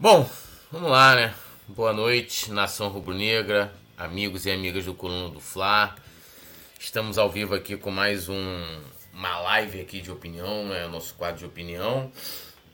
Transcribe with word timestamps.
Bom, 0.00 0.30
vamos 0.70 0.92
lá, 0.92 1.16
né? 1.16 1.34
Boa 1.66 1.92
noite, 1.92 2.52
nação 2.52 2.86
rubro-negra, 2.88 3.74
amigos 3.96 4.46
e 4.46 4.50
amigas 4.52 4.84
do 4.84 4.94
Coluna 4.94 5.28
do 5.28 5.40
Fla. 5.40 5.96
Estamos 6.78 7.18
ao 7.18 7.28
vivo 7.28 7.52
aqui 7.52 7.76
com 7.76 7.90
mais 7.90 8.28
um, 8.28 8.64
uma 9.12 9.40
live 9.40 9.80
aqui 9.80 10.00
de 10.00 10.08
opinião, 10.08 10.68
né? 10.68 10.86
Nosso 10.86 11.16
quadro 11.16 11.40
de 11.40 11.46
opinião. 11.46 12.12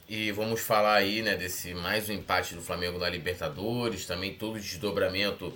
E 0.06 0.32
vamos 0.32 0.60
falar 0.60 0.96
aí, 0.96 1.22
né, 1.22 1.34
desse 1.34 1.72
mais 1.72 2.10
um 2.10 2.12
empate 2.12 2.54
do 2.54 2.60
Flamengo 2.60 2.98
na 2.98 3.08
Libertadores, 3.08 4.04
também 4.04 4.34
todo 4.34 4.56
o 4.56 4.60
desdobramento 4.60 5.50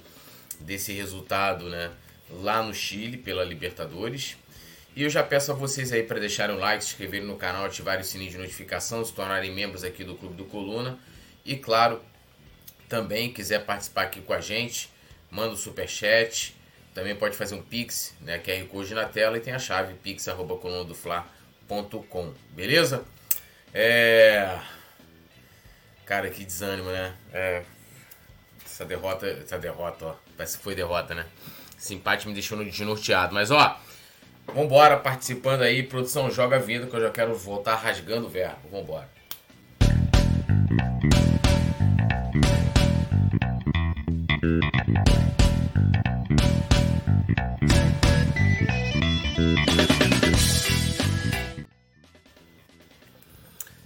desse 0.58 0.94
resultado, 0.94 1.68
né, 1.68 1.90
lá 2.30 2.62
no 2.62 2.72
Chile 2.72 3.18
pela 3.18 3.44
Libertadores. 3.44 4.38
E 4.96 5.02
eu 5.02 5.10
já 5.10 5.22
peço 5.22 5.52
a 5.52 5.54
vocês 5.54 5.92
aí 5.92 6.02
para 6.02 6.18
deixarem 6.18 6.56
o 6.56 6.58
like, 6.58 6.82
se 6.82 6.92
inscreverem 6.92 7.26
no 7.26 7.36
canal, 7.36 7.66
ativarem 7.66 8.00
o 8.00 8.04
sininho 8.06 8.30
de 8.30 8.38
notificação, 8.38 9.04
se 9.04 9.12
tornarem 9.12 9.52
membros 9.52 9.84
aqui 9.84 10.02
do 10.02 10.14
Clube 10.14 10.34
do 10.34 10.46
Coluna. 10.46 10.98
E 11.48 11.56
claro, 11.56 12.00
também 12.88 13.32
quiser 13.32 13.64
participar 13.64 14.02
aqui 14.02 14.20
com 14.20 14.34
a 14.34 14.40
gente, 14.40 14.90
manda 15.30 15.48
o 15.48 15.54
um 15.54 15.56
superchat, 15.56 16.54
também 16.94 17.16
pode 17.16 17.36
fazer 17.36 17.54
um 17.54 17.62
pix, 17.62 18.14
né, 18.20 18.38
QR 18.38 18.64
Code 18.66 18.94
na 18.94 19.06
tela 19.06 19.38
e 19.38 19.40
tem 19.40 19.54
a 19.54 19.58
chave 19.58 19.94
pix@colunadofla.com, 19.94 22.34
beleza? 22.50 23.02
É 23.72 24.58
Cara, 26.08 26.30
que 26.30 26.44
desânimo, 26.44 26.90
né? 26.90 27.14
É... 27.32 27.62
Essa 28.64 28.84
derrota, 28.84 29.26
essa 29.26 29.58
derrota, 29.58 30.06
ó, 30.06 30.14
parece 30.36 30.56
que 30.56 30.64
foi 30.64 30.74
derrota, 30.74 31.14
né? 31.14 31.26
Esse 31.78 31.94
empate 31.94 32.26
me 32.26 32.32
deixou 32.32 32.62
desnorteado, 32.64 33.34
mas 33.34 33.50
ó, 33.50 33.78
vambora 34.46 34.96
participando 34.96 35.62
aí, 35.62 35.82
produção 35.82 36.30
joga 36.30 36.56
a 36.56 36.58
vida 36.58 36.86
que 36.86 36.94
eu 36.94 37.00
já 37.00 37.10
quero 37.10 37.34
voltar 37.34 37.74
rasgando 37.74 38.26
o 38.26 38.30
verbo. 38.30 38.68
Vambora. 38.70 39.08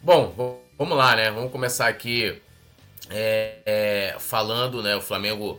Bom, 0.02 0.34
vamos 0.78 0.98
lá, 0.98 1.16
né? 1.16 1.30
Vamos 1.30 1.50
começar 1.50 1.88
aqui 1.88 2.38
é, 3.08 3.60
é, 3.64 4.16
falando, 4.18 4.82
né? 4.82 4.94
O 4.94 5.00
Flamengo 5.00 5.58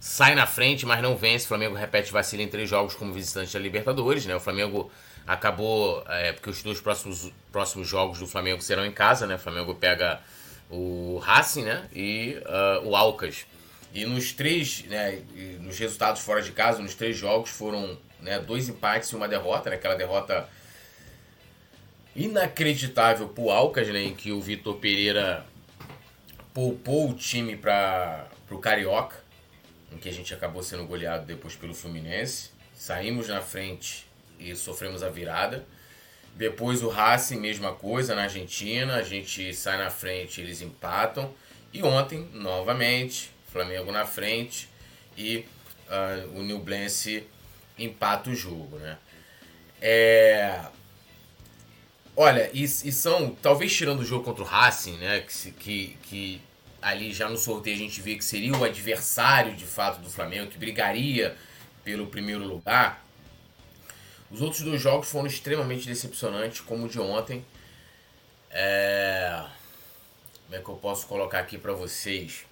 sai 0.00 0.34
na 0.34 0.46
frente, 0.46 0.84
mas 0.84 1.00
não 1.00 1.16
vence. 1.16 1.44
O 1.44 1.48
Flamengo 1.48 1.76
repete 1.76 2.10
vacila 2.10 2.42
em 2.42 2.48
três 2.48 2.68
jogos 2.68 2.96
como 2.96 3.12
visitante 3.12 3.52
da 3.52 3.60
Libertadores, 3.60 4.26
né? 4.26 4.34
O 4.34 4.40
Flamengo 4.40 4.90
acabou, 5.24 6.02
é, 6.08 6.32
porque 6.32 6.50
os 6.50 6.60
dois 6.64 6.80
próximos, 6.80 7.30
próximos 7.52 7.86
jogos 7.86 8.18
do 8.18 8.26
Flamengo 8.26 8.60
serão 8.60 8.84
em 8.84 8.92
casa, 8.92 9.24
né? 9.24 9.36
O 9.36 9.38
Flamengo 9.38 9.72
pega 9.76 10.20
o 10.68 11.18
Racing, 11.18 11.62
né? 11.62 11.88
E 11.94 12.38
uh, 12.82 12.88
o 12.88 12.96
Alcas. 12.96 13.46
E 13.92 14.04
nos 14.06 14.32
três, 14.32 14.84
né? 14.84 15.22
Nos 15.60 15.78
resultados 15.78 16.22
fora 16.22 16.40
de 16.40 16.52
casa, 16.52 16.82
nos 16.82 16.94
três 16.94 17.16
jogos 17.16 17.50
foram 17.50 17.98
né, 18.20 18.38
dois 18.38 18.68
empates 18.68 19.10
e 19.10 19.16
uma 19.16 19.28
derrota, 19.28 19.70
né? 19.70 19.76
Aquela 19.76 19.94
derrota 19.94 20.48
inacreditável 22.14 23.28
pro 23.28 23.50
Alcas, 23.50 23.88
né, 23.88 24.02
em 24.02 24.14
que 24.14 24.32
o 24.32 24.40
Vitor 24.40 24.76
Pereira 24.76 25.46
poupou 26.52 27.10
o 27.10 27.14
time 27.14 27.56
para 27.56 28.28
o 28.50 28.58
Carioca, 28.58 29.16
em 29.90 29.96
que 29.96 30.08
a 30.08 30.12
gente 30.12 30.32
acabou 30.34 30.62
sendo 30.62 30.84
goleado 30.84 31.24
depois 31.24 31.56
pelo 31.56 31.74
Fluminense. 31.74 32.50
Saímos 32.74 33.28
na 33.28 33.40
frente 33.40 34.06
e 34.38 34.54
sofremos 34.54 35.02
a 35.02 35.08
virada. 35.08 35.64
Depois 36.34 36.82
o 36.82 36.88
Racing, 36.88 37.38
mesma 37.38 37.72
coisa, 37.72 38.14
na 38.14 38.24
Argentina, 38.24 38.96
a 38.96 39.02
gente 39.02 39.54
sai 39.54 39.78
na 39.78 39.90
frente, 39.90 40.40
eles 40.40 40.60
empatam. 40.60 41.32
E 41.72 41.82
ontem, 41.82 42.28
novamente, 42.32 43.31
Flamengo 43.52 43.92
na 43.92 44.06
frente 44.06 44.68
e 45.16 45.44
uh, 45.88 46.38
o 46.38 46.42
Nublense 46.42 47.24
empata 47.78 48.30
o 48.30 48.34
jogo, 48.34 48.78
né? 48.78 48.98
É, 49.80 50.60
Olha, 52.14 52.50
e, 52.52 52.62
e, 52.62 52.92
são, 52.92 53.34
talvez 53.40 53.74
tirando 53.74 54.00
o 54.00 54.04
jogo 54.04 54.24
contra 54.24 54.42
o 54.42 54.46
Racing, 54.46 54.98
né, 54.98 55.20
que, 55.20 55.50
que, 55.52 55.98
que 56.02 56.42
ali 56.80 57.10
já 57.12 57.28
no 57.28 57.38
sorteio 57.38 57.74
a 57.74 57.78
gente 57.78 58.02
vê 58.02 58.16
que 58.16 58.24
seria 58.24 58.54
o 58.54 58.62
adversário 58.62 59.54
de 59.54 59.64
fato 59.64 60.00
do 60.00 60.10
Flamengo, 60.10 60.50
que 60.50 60.58
brigaria 60.58 61.34
pelo 61.82 62.06
primeiro 62.06 62.44
lugar. 62.44 63.02
Os 64.30 64.42
outros 64.42 64.60
dois 64.62 64.80
jogos 64.80 65.08
foram 65.08 65.26
extremamente 65.26 65.86
decepcionantes, 65.86 66.60
como 66.60 66.84
o 66.84 66.88
de 66.88 67.00
ontem. 67.00 67.44
É... 68.50 69.44
Como 70.44 70.56
é 70.56 70.62
que 70.62 70.68
eu 70.68 70.76
posso 70.76 71.06
colocar 71.06 71.38
aqui 71.38 71.56
para 71.56 71.72
vocês? 71.72 72.44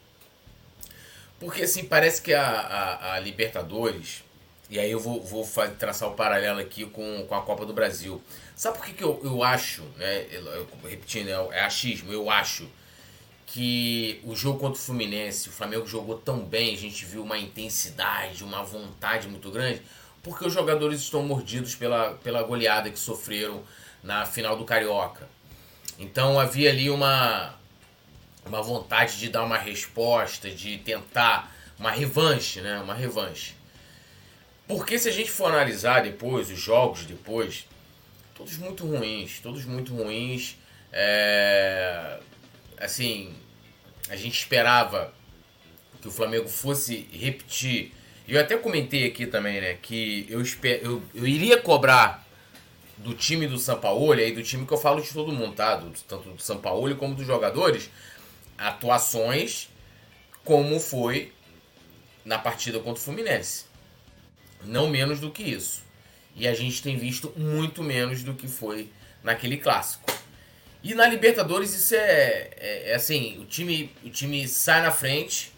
Porque 1.41 1.63
assim, 1.63 1.85
parece 1.87 2.21
que 2.21 2.35
a, 2.35 2.47
a, 2.47 3.15
a 3.15 3.19
Libertadores, 3.19 4.23
e 4.69 4.79
aí 4.79 4.91
eu 4.91 5.01
vou, 5.01 5.23
vou 5.23 5.49
traçar 5.79 6.09
o 6.09 6.13
um 6.13 6.15
paralelo 6.15 6.61
aqui 6.61 6.85
com, 6.85 7.25
com 7.27 7.35
a 7.35 7.41
Copa 7.41 7.65
do 7.65 7.73
Brasil. 7.73 8.23
Sabe 8.55 8.77
por 8.77 8.87
que, 8.87 8.93
que 8.93 9.03
eu, 9.03 9.19
eu 9.25 9.43
acho, 9.43 9.83
né? 9.97 10.27
Eu, 10.31 10.69
repetindo, 10.85 11.29
é, 11.29 11.59
é 11.59 11.61
achismo, 11.63 12.13
eu 12.13 12.31
acho 12.31 12.69
que 13.47 14.21
o 14.23 14.37
jogo 14.37 14.61
contra 14.61 14.79
o 14.79 14.85
Fluminense, 14.85 15.49
o 15.49 15.53
Flamengo 15.53 15.87
jogou 15.87 16.19
tão 16.19 16.39
bem, 16.39 16.73
a 16.73 16.79
gente 16.79 17.05
viu 17.05 17.23
uma 17.23 17.37
intensidade, 17.37 18.45
uma 18.45 18.63
vontade 18.63 19.27
muito 19.27 19.51
grande, 19.51 19.83
porque 20.23 20.47
os 20.47 20.53
jogadores 20.53 21.01
estão 21.01 21.23
mordidos 21.23 21.75
pela, 21.75 22.13
pela 22.23 22.43
goleada 22.43 22.91
que 22.91 22.99
sofreram 22.99 23.65
na 24.05 24.25
final 24.25 24.57
do 24.57 24.65
Carioca. 24.65 25.29
Então 25.99 26.39
havia 26.39 26.71
ali 26.71 26.91
uma, 26.91 27.55
uma 28.47 28.63
vontade 28.63 29.19
de 29.19 29.29
dar 29.29 29.45
uma 29.45 29.59
resposta, 29.59 30.51
de 30.51 30.79
tentar 30.79 31.55
uma 31.79 31.91
revanche, 31.91 32.61
né? 32.61 32.79
Uma 32.79 32.95
revanche. 32.95 33.55
Porque 34.67 34.99
se 34.99 35.09
a 35.09 35.13
gente 35.13 35.31
for 35.31 35.47
analisar 35.47 36.03
depois, 36.03 36.51
os 36.51 36.61
jogos 36.61 37.05
depois, 37.05 37.67
todos 38.35 38.57
muito 38.57 38.87
ruins, 38.87 39.41
todos 39.41 39.65
muito 39.65 39.95
ruins. 39.95 40.57
É, 40.93 42.19
assim, 42.79 43.35
a 44.09 44.17
gente 44.17 44.39
esperava 44.39 45.13
que 46.01 46.09
o 46.09 46.11
Flamengo 46.11 46.49
fosse 46.49 47.09
repetir. 47.13 47.93
Eu 48.27 48.41
até 48.41 48.57
comentei 48.57 49.07
aqui 49.07 49.27
também, 49.27 49.61
né, 49.61 49.75
que 49.75 50.27
eu, 50.29 50.41
esper, 50.41 50.81
eu, 50.83 51.03
eu 51.15 51.27
iria 51.27 51.61
cobrar 51.61 52.27
do 52.97 53.15
time 53.15 53.47
do 53.47 53.59
Paulo, 53.77 54.15
e 54.21 54.33
do 54.33 54.43
time 54.43 54.67
que 54.67 54.73
eu 54.73 54.79
falo 54.79 55.01
de 55.01 55.13
todo 55.13 55.33
mundo, 55.33 55.55
tá? 55.55 55.77
Do, 55.77 55.91
tanto 56.07 56.31
do 56.31 56.43
São 56.43 56.59
Paulo 56.59 56.95
como 56.97 57.15
dos 57.15 57.27
jogadores, 57.27 57.91
atuações 58.61 59.69
como 60.45 60.79
foi 60.79 61.33
na 62.25 62.39
partida 62.39 62.79
contra 62.79 63.01
o 63.01 63.05
Fluminense. 63.05 63.65
Não 64.63 64.89
menos 64.89 65.19
do 65.19 65.31
que 65.31 65.43
isso. 65.43 65.83
E 66.37 66.47
a 66.47 66.55
gente 66.55 66.83
tem 66.83 66.97
visto 66.97 67.33
muito 67.37 67.83
menos 67.83 68.23
do 68.23 68.35
que 68.35 68.47
foi 68.47 68.93
naquele 69.23 69.57
clássico. 69.57 70.13
E 70.83 70.95
na 70.95 71.07
Libertadores 71.07 71.75
isso 71.75 71.95
é, 71.95 72.51
é, 72.57 72.91
é, 72.91 72.95
assim, 72.95 73.39
o 73.41 73.45
time, 73.45 73.95
o 74.05 74.11
time 74.11 74.47
sai 74.47 74.83
na 74.83 74.91
frente 74.91 75.53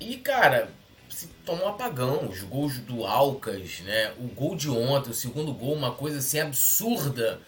e, 0.00 0.16
cara, 0.16 0.70
se 1.08 1.28
toma 1.44 1.64
um 1.64 1.68
apagão. 1.68 2.28
Os 2.28 2.42
gols 2.42 2.78
do 2.78 3.04
Alcas, 3.04 3.80
né? 3.80 4.12
O 4.18 4.28
gol 4.28 4.56
de 4.56 4.68
ontem, 4.68 5.10
o 5.10 5.14
segundo 5.14 5.52
gol, 5.52 5.74
uma 5.74 5.92
coisa 5.92 6.18
assim 6.18 6.40
absurda, 6.40 7.40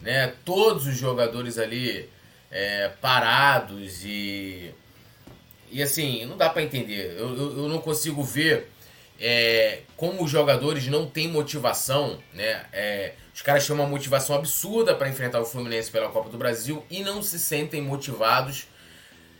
né? 0.00 0.34
Todos 0.44 0.86
os 0.86 0.96
jogadores 0.96 1.58
ali 1.58 2.08
é, 2.50 2.88
parados 3.00 4.04
e... 4.04 4.72
E 5.70 5.82
assim, 5.82 6.24
não 6.26 6.36
dá 6.36 6.48
para 6.48 6.62
entender. 6.62 7.16
Eu, 7.18 7.36
eu, 7.36 7.58
eu 7.58 7.68
não 7.68 7.80
consigo 7.80 8.22
ver 8.22 8.68
é, 9.18 9.80
como 9.96 10.22
os 10.22 10.30
jogadores 10.30 10.86
não 10.86 11.06
têm 11.06 11.28
motivação, 11.28 12.18
né? 12.32 12.64
É, 12.72 13.14
os 13.34 13.42
caras 13.42 13.66
têm 13.66 13.74
uma 13.74 13.86
motivação 13.86 14.36
absurda 14.36 14.94
para 14.94 15.08
enfrentar 15.08 15.40
o 15.40 15.44
Fluminense 15.44 15.90
pela 15.90 16.08
Copa 16.08 16.30
do 16.30 16.38
Brasil 16.38 16.84
e 16.90 17.02
não 17.02 17.22
se 17.22 17.38
sentem 17.38 17.82
motivados 17.82 18.68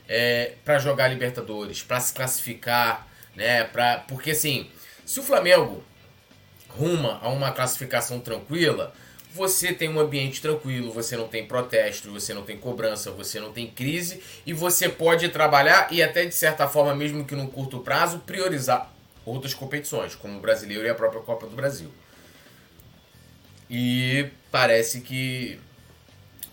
é, 0.09 0.55
para 0.65 0.79
jogar 0.79 1.09
Libertadores, 1.09 1.83
para 1.83 2.01
se 2.01 2.13
classificar, 2.13 3.07
né? 3.35 3.65
Pra, 3.65 3.99
porque 4.09 4.33
assim, 4.33 4.71
se 5.05 5.21
o 5.21 5.23
Flamengo 5.23 5.85
ruma 6.69 7.19
a 7.23 7.29
uma 7.29 7.53
classificação 7.53 8.21
tranquila, 8.21 8.95
você 9.37 9.73
tem 9.73 9.89
um 9.91 10.01
ambiente 10.01 10.41
tranquilo, 10.41 10.91
você 10.91 11.17
não 11.17 11.29
tem 11.29 11.47
protesto, 11.47 12.11
você 12.11 12.33
não 12.33 12.43
tem 12.43 12.57
cobrança, 12.57 13.11
você 13.11 13.39
não 13.39 13.53
tem 13.53 13.67
crise 13.67 14.23
e 14.47 14.53
você 14.55 14.89
pode 14.89 15.29
trabalhar 15.29 15.93
e 15.93 16.03
até 16.03 16.25
de 16.25 16.35
certa 16.35 16.67
forma, 16.67 16.95
mesmo 16.95 17.25
que 17.25 17.37
no 17.37 17.47
curto 17.49 17.81
prazo, 17.81 18.21
priorizar 18.21 18.91
outras 19.27 19.53
competições, 19.53 20.15
como 20.15 20.39
o 20.39 20.41
brasileiro 20.41 20.85
e 20.85 20.89
a 20.89 20.95
própria 20.95 21.21
Copa 21.21 21.47
do 21.47 21.55
Brasil. 21.55 21.93
E 23.69 24.31
parece 24.51 25.03
que, 25.03 25.61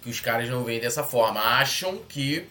que 0.02 0.10
os 0.10 0.20
caras 0.20 0.50
não 0.50 0.64
veem 0.64 0.82
dessa 0.82 1.04
forma. 1.04 1.40
Acham 1.40 1.98
que 1.98 2.46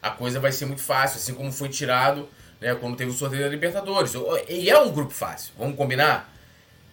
a 0.00 0.10
coisa 0.10 0.38
vai 0.38 0.52
ser 0.52 0.66
muito 0.66 0.82
fácil, 0.82 1.16
assim 1.16 1.34
como 1.34 1.50
foi 1.50 1.68
tirado 1.68 2.28
né, 2.60 2.74
quando 2.76 2.96
teve 2.96 3.10
o 3.10 3.14
sorteio 3.14 3.42
da 3.42 3.48
Libertadores. 3.48 4.12
E 4.48 4.70
é 4.70 4.78
um 4.78 4.92
grupo 4.92 5.12
fácil, 5.12 5.52
vamos 5.58 5.76
combinar? 5.76 6.32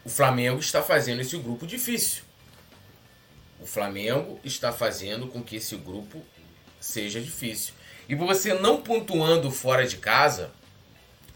O 0.04 0.10
Flamengo 0.10 0.60
está 0.60 0.82
fazendo 0.82 1.22
esse 1.22 1.38
grupo 1.38 1.68
difícil. 1.68 2.24
O 3.62 3.66
Flamengo 3.66 4.40
está 4.44 4.72
fazendo 4.72 5.28
com 5.28 5.44
que 5.44 5.58
esse 5.58 5.76
grupo 5.76 6.22
seja 6.80 7.22
difícil. 7.22 7.76
E 8.10 8.16
você 8.16 8.56
não 8.56 8.82
pontuando 8.82 9.52
fora 9.52 9.88
de 9.88 9.98
casa, 9.98 10.52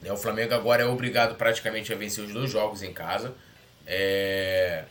né, 0.02 0.12
o 0.12 0.18
Flamengo 0.18 0.54
agora 0.54 0.84
é 0.84 0.86
obrigado 0.86 1.36
praticamente 1.36 1.94
a 1.94 1.96
vencer 1.96 2.24
os 2.24 2.34
dois 2.34 2.50
jogos 2.50 2.82
em 2.82 2.92
casa. 2.92 3.34
É, 3.86 4.86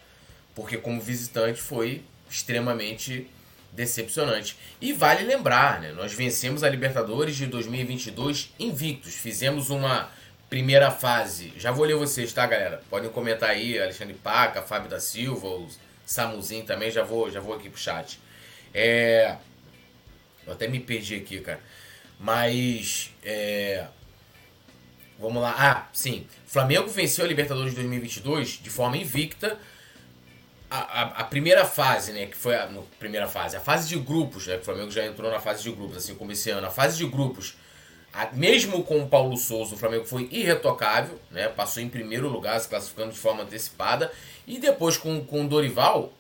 porque 0.54 0.76
como 0.76 1.00
visitante 1.00 1.60
foi 1.60 2.04
extremamente 2.31 3.28
decepcionante. 3.72 4.56
E 4.81 4.92
vale 4.92 5.25
lembrar, 5.25 5.81
né, 5.81 5.90
nós 5.90 6.12
vencemos 6.12 6.62
a 6.62 6.69
Libertadores 6.69 7.34
de 7.34 7.46
2022 7.46 8.54
invictos. 8.60 9.14
Fizemos 9.14 9.70
uma 9.70 10.08
primeira 10.48 10.92
fase. 10.92 11.52
Já 11.56 11.72
vou 11.72 11.84
ler 11.84 11.96
vocês, 11.96 12.32
tá, 12.32 12.46
galera? 12.46 12.81
Podem 12.88 13.10
comentar 13.10 13.50
aí, 13.50 13.76
Alexandre 13.76 14.14
Paca, 14.14 14.62
Fábio 14.62 14.88
da 14.88 15.00
Silva, 15.00 15.48
o 15.48 15.69
Samuzinho 16.05 16.65
também, 16.65 16.91
já 16.91 17.03
vou, 17.03 17.31
já 17.31 17.41
vou 17.41 17.55
aqui 17.55 17.69
pro 17.69 17.81
chat. 17.81 18.19
É... 18.73 19.37
Eu 20.47 20.53
até 20.53 20.69
me 20.69 20.81
perdi 20.81 21.15
aqui, 21.17 21.41
cara. 21.41 21.61
Mas, 22.19 23.11
é... 23.23 23.87
Vamos 25.19 25.43
lá. 25.43 25.55
Ah, 25.56 25.89
sim. 25.93 26.27
Flamengo 26.47 26.89
venceu 26.89 27.25
a 27.25 27.29
Libertadores 27.29 27.71
de 27.71 27.77
2022 27.77 28.61
de 28.62 28.71
forma 28.71 28.97
invicta. 28.97 29.59
A, 30.71 30.79
a, 30.79 31.03
a, 31.21 31.25
primeira 31.25 31.65
fase, 31.65 32.12
né, 32.12 32.27
que 32.27 32.37
foi 32.37 32.56
a 32.56 32.67
no, 32.67 32.83
primeira 32.99 33.29
fase, 33.29 33.56
a 33.56 33.61
fase 33.61 33.89
de 33.89 33.97
grupos, 33.97 34.49
né, 34.49 34.56
que 34.56 34.62
o 34.62 34.65
Flamengo 34.65 34.91
já 34.91 35.06
entrou 35.06 35.31
na 35.31 35.39
fase 35.39 35.62
de 35.62 35.71
grupos, 35.71 35.99
assim 35.99 36.17
como 36.17 36.33
esse 36.33 36.51
ano. 36.51 36.67
A 36.67 36.71
fase 36.71 36.97
de 36.97 37.06
grupos 37.06 37.55
mesmo 38.32 38.84
com 38.84 39.02
o 39.02 39.08
Paulo 39.08 39.37
Souza, 39.37 39.75
o 39.75 39.78
Flamengo 39.78 40.05
foi 40.05 40.28
irretocável, 40.31 41.20
né? 41.31 41.49
Passou 41.49 41.82
em 41.82 41.88
primeiro 41.88 42.28
lugar, 42.28 42.61
se 42.61 42.69
classificando 42.69 43.12
de 43.12 43.19
forma 43.19 43.43
antecipada. 43.43 44.12
E 44.46 44.58
depois 44.58 44.96
com, 44.96 45.25
com 45.25 45.44
o 45.44 45.49
Dorival, 45.49 46.12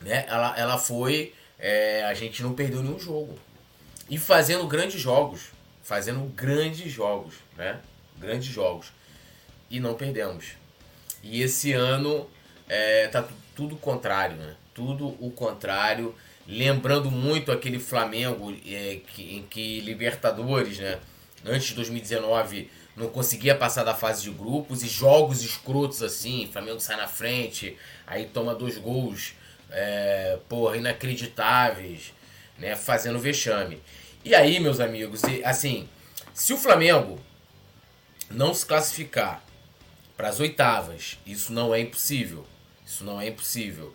né? 0.00 0.24
Ela, 0.28 0.58
ela 0.58 0.78
foi. 0.78 1.32
É, 1.58 2.04
a 2.04 2.14
gente 2.14 2.42
não 2.42 2.52
perdeu 2.52 2.82
nenhum 2.82 2.98
jogo. 2.98 3.38
E 4.10 4.18
fazendo 4.18 4.66
grandes 4.66 5.00
jogos. 5.00 5.52
Fazendo 5.82 6.20
grandes 6.34 6.90
jogos, 6.90 7.34
né? 7.56 7.80
Grandes 8.18 8.48
jogos. 8.48 8.92
E 9.70 9.78
não 9.78 9.94
perdemos. 9.94 10.52
E 11.22 11.42
esse 11.42 11.72
ano 11.72 12.28
é, 12.68 13.08
tá 13.08 13.26
tudo 13.54 13.76
o 13.76 13.78
contrário, 13.78 14.36
né? 14.36 14.56
Tudo 14.74 15.08
o 15.24 15.30
contrário 15.30 16.14
lembrando 16.46 17.10
muito 17.10 17.50
aquele 17.50 17.78
Flamengo 17.78 18.54
é, 18.66 19.00
que, 19.06 19.36
em 19.36 19.42
que 19.42 19.80
Libertadores, 19.80 20.78
né, 20.78 20.98
antes 21.44 21.68
de 21.68 21.74
2019, 21.74 22.70
não 22.96 23.08
conseguia 23.08 23.54
passar 23.54 23.84
da 23.84 23.94
fase 23.94 24.22
de 24.22 24.30
grupos 24.30 24.82
e 24.82 24.88
jogos 24.88 25.42
escrotos 25.42 26.02
assim, 26.02 26.48
Flamengo 26.52 26.80
sai 26.80 26.96
na 26.96 27.08
frente, 27.08 27.76
aí 28.06 28.26
toma 28.26 28.54
dois 28.54 28.78
gols, 28.78 29.34
é, 29.70 30.38
porra, 30.48 30.76
inacreditáveis, 30.76 32.12
né, 32.58 32.76
fazendo 32.76 33.18
vexame. 33.18 33.82
E 34.24 34.34
aí, 34.34 34.60
meus 34.60 34.80
amigos, 34.80 35.22
assim, 35.44 35.88
se 36.32 36.52
o 36.52 36.56
Flamengo 36.56 37.18
não 38.30 38.54
se 38.54 38.64
classificar 38.64 39.44
para 40.16 40.28
as 40.28 40.40
oitavas, 40.40 41.18
isso 41.26 41.52
não 41.52 41.74
é 41.74 41.80
impossível. 41.80 42.46
Isso 42.86 43.04
não 43.04 43.20
é 43.20 43.28
impossível 43.28 43.94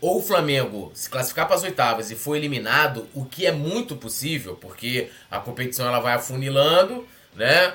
ou 0.00 0.18
o 0.18 0.22
Flamengo 0.22 0.90
se 0.94 1.08
classificar 1.08 1.46
para 1.46 1.56
as 1.56 1.62
oitavas 1.62 2.10
e 2.10 2.14
for 2.14 2.36
eliminado, 2.36 3.08
o 3.14 3.24
que 3.24 3.46
é 3.46 3.52
muito 3.52 3.96
possível, 3.96 4.54
porque 4.56 5.10
a 5.30 5.38
competição 5.38 5.86
ela 5.86 6.00
vai 6.00 6.14
afunilando, 6.14 7.06
né? 7.34 7.74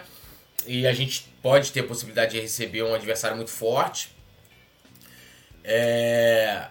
E 0.66 0.86
a 0.86 0.94
gente 0.94 1.34
pode 1.42 1.72
ter 1.72 1.82
a 1.82 1.84
possibilidade 1.84 2.32
de 2.32 2.40
receber 2.40 2.84
um 2.84 2.94
adversário 2.94 3.36
muito 3.36 3.52
forte. 3.52 4.16
É... 5.64 6.68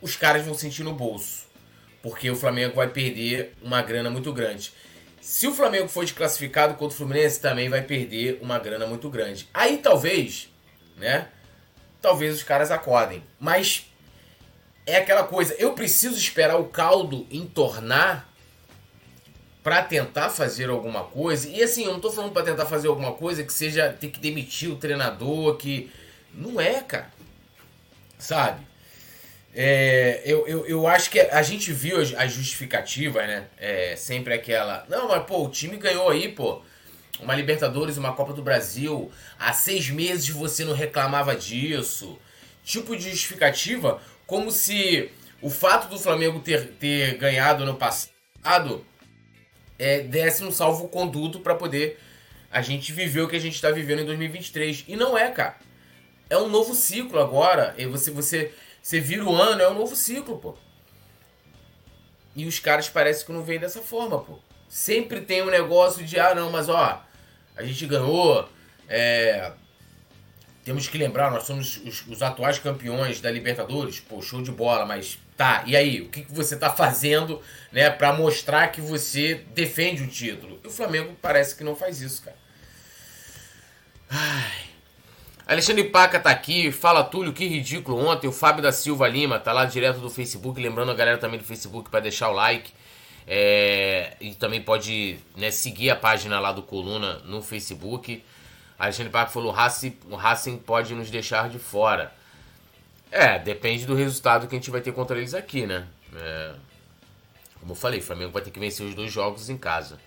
Os 0.00 0.16
caras 0.16 0.44
vão 0.44 0.54
sentir 0.54 0.82
no 0.82 0.92
bolso, 0.92 1.46
porque 2.02 2.30
o 2.30 2.36
Flamengo 2.36 2.76
vai 2.76 2.88
perder 2.88 3.54
uma 3.62 3.82
grana 3.82 4.10
muito 4.10 4.32
grande. 4.32 4.72
Se 5.20 5.46
o 5.46 5.54
Flamengo 5.54 5.88
for 5.88 6.04
desclassificado 6.04 6.74
contra 6.74 6.94
o 6.94 6.96
Fluminense, 6.96 7.40
também 7.40 7.68
vai 7.68 7.82
perder 7.82 8.38
uma 8.40 8.58
grana 8.58 8.86
muito 8.86 9.10
grande. 9.10 9.48
Aí 9.52 9.78
talvez, 9.78 10.48
né? 10.96 11.28
Talvez 12.00 12.34
os 12.34 12.42
caras 12.42 12.70
acordem. 12.70 13.24
Mas 13.40 13.85
é 14.86 14.96
aquela 14.96 15.24
coisa, 15.24 15.54
eu 15.58 15.72
preciso 15.72 16.16
esperar 16.16 16.56
o 16.58 16.66
caldo 16.66 17.26
entornar 17.30 18.28
para 19.62 19.82
tentar 19.82 20.30
fazer 20.30 20.70
alguma 20.70 21.02
coisa. 21.02 21.48
E 21.48 21.60
assim, 21.60 21.84
eu 21.84 21.92
não 21.92 22.00
tô 22.00 22.12
falando 22.12 22.32
para 22.32 22.44
tentar 22.44 22.66
fazer 22.66 22.86
alguma 22.86 23.12
coisa 23.12 23.42
que 23.42 23.52
seja 23.52 23.92
ter 23.92 24.10
que 24.10 24.20
demitir 24.20 24.70
o 24.70 24.76
treinador, 24.76 25.56
que 25.56 25.90
não 26.32 26.60
é, 26.60 26.80
cara. 26.82 27.10
Sabe? 28.16 28.64
É, 29.52 30.22
eu, 30.24 30.46
eu, 30.46 30.66
eu 30.66 30.86
acho 30.86 31.10
que 31.10 31.18
a 31.18 31.42
gente 31.42 31.72
viu 31.72 31.98
as 31.98 32.30
justificativas, 32.30 33.26
né? 33.26 33.48
É, 33.58 33.96
sempre 33.96 34.34
aquela. 34.34 34.86
Não, 34.88 35.08
mas 35.08 35.24
pô, 35.24 35.44
o 35.44 35.50
time 35.50 35.76
ganhou 35.76 36.10
aí, 36.10 36.28
pô. 36.28 36.62
Uma 37.18 37.34
Libertadores, 37.34 37.96
uma 37.96 38.12
Copa 38.12 38.32
do 38.32 38.42
Brasil. 38.42 39.10
Há 39.36 39.52
seis 39.52 39.90
meses 39.90 40.28
você 40.28 40.64
não 40.64 40.74
reclamava 40.74 41.34
disso. 41.34 42.16
Tipo 42.62 42.96
de 42.96 43.10
justificativa 43.10 44.00
como 44.26 44.50
se 44.50 45.10
o 45.40 45.50
fato 45.50 45.88
do 45.88 45.98
Flamengo 45.98 46.40
ter, 46.40 46.72
ter 46.72 47.16
ganhado 47.16 47.64
no 47.64 47.74
passado 47.76 48.84
é, 49.78 50.00
desse 50.00 50.42
um 50.42 50.50
salvo-conduto 50.50 51.40
para 51.40 51.54
poder 51.54 51.98
a 52.50 52.62
gente 52.62 52.92
viver 52.92 53.20
o 53.20 53.28
que 53.28 53.36
a 53.36 53.40
gente 53.40 53.54
está 53.54 53.70
vivendo 53.70 54.00
em 54.00 54.06
2023. 54.06 54.84
E 54.88 54.96
não 54.96 55.16
é, 55.16 55.30
cara. 55.30 55.56
É 56.28 56.36
um 56.36 56.48
novo 56.48 56.74
ciclo 56.74 57.20
agora. 57.20 57.74
E 57.76 57.86
você, 57.86 58.10
você, 58.10 58.52
você 58.82 58.98
vira 58.98 59.24
o 59.24 59.34
ano, 59.34 59.62
é 59.62 59.68
um 59.68 59.74
novo 59.74 59.94
ciclo, 59.94 60.38
pô. 60.38 60.56
E 62.34 62.46
os 62.46 62.58
caras 62.58 62.88
parecem 62.88 63.26
que 63.26 63.32
não 63.32 63.42
veem 63.42 63.60
dessa 63.60 63.80
forma, 63.80 64.18
pô. 64.18 64.38
Sempre 64.68 65.20
tem 65.20 65.42
um 65.42 65.50
negócio 65.50 66.04
de, 66.04 66.18
ah, 66.18 66.34
não, 66.34 66.50
mas 66.50 66.68
ó, 66.68 67.04
a 67.56 67.62
gente 67.62 67.86
ganhou, 67.86 68.48
é, 68.88 69.52
temos 70.66 70.88
que 70.88 70.98
lembrar, 70.98 71.30
nós 71.30 71.44
somos 71.44 71.80
os, 71.84 72.04
os, 72.08 72.22
atuais 72.22 72.58
campeões 72.58 73.20
da 73.20 73.30
Libertadores. 73.30 74.00
Pô, 74.00 74.20
show 74.20 74.42
de 74.42 74.50
bola, 74.50 74.84
mas 74.84 75.16
tá, 75.36 75.62
e 75.64 75.76
aí? 75.76 76.00
O 76.00 76.08
que, 76.08 76.22
que 76.22 76.32
você 76.32 76.56
tá 76.56 76.70
fazendo, 76.70 77.40
né, 77.70 77.88
para 77.88 78.12
mostrar 78.12 78.66
que 78.72 78.80
você 78.80 79.46
defende 79.54 80.02
o 80.02 80.08
título? 80.08 80.58
E 80.64 80.66
o 80.66 80.70
Flamengo 80.70 81.16
parece 81.22 81.54
que 81.54 81.62
não 81.62 81.76
faz 81.76 82.00
isso, 82.00 82.20
cara. 82.20 82.36
Ai. 84.10 84.66
Alexandre 85.46 85.84
Paca 85.84 86.18
tá 86.18 86.30
aqui, 86.30 86.72
fala 86.72 87.04
Túlio, 87.04 87.32
que 87.32 87.46
ridículo. 87.46 88.04
Ontem 88.04 88.26
o 88.26 88.32
Fábio 88.32 88.60
da 88.60 88.72
Silva 88.72 89.06
Lima 89.06 89.38
tá 89.38 89.52
lá 89.52 89.66
direto 89.66 90.00
do 90.00 90.10
Facebook, 90.10 90.60
lembrando 90.60 90.90
a 90.90 90.94
galera 90.94 91.16
também 91.16 91.38
do 91.38 91.44
Facebook 91.44 91.88
para 91.88 92.00
deixar 92.00 92.28
o 92.28 92.32
like. 92.32 92.72
É, 93.24 94.16
e 94.20 94.34
também 94.34 94.60
pode 94.60 95.18
né, 95.36 95.52
seguir 95.52 95.90
a 95.90 95.96
página 95.96 96.40
lá 96.40 96.50
do 96.50 96.64
Coluna 96.64 97.20
no 97.24 97.40
Facebook. 97.40 98.20
Alexandre 98.78 99.10
Paco 99.10 99.32
falou: 99.32 99.50
o 99.50 100.16
Racing, 100.16 100.58
pode 100.58 100.94
nos 100.94 101.10
deixar 101.10 101.48
de 101.48 101.58
fora. 101.58 102.12
É, 103.10 103.38
depende 103.38 103.86
do 103.86 103.94
resultado 103.94 104.46
que 104.46 104.54
a 104.54 104.58
gente 104.58 104.70
vai 104.70 104.80
ter 104.80 104.92
contra 104.92 105.16
eles 105.16 105.34
aqui, 105.34 105.66
né? 105.66 105.86
É, 106.14 106.54
como 107.60 107.72
eu 107.72 107.76
falei, 107.76 108.00
o 108.00 108.02
Flamengo 108.02 108.32
vai 108.32 108.42
ter 108.42 108.50
que 108.50 108.60
vencer 108.60 108.86
os 108.86 108.94
dois 108.94 109.12
jogos 109.12 109.48
em 109.48 109.56
casa. 109.56 109.98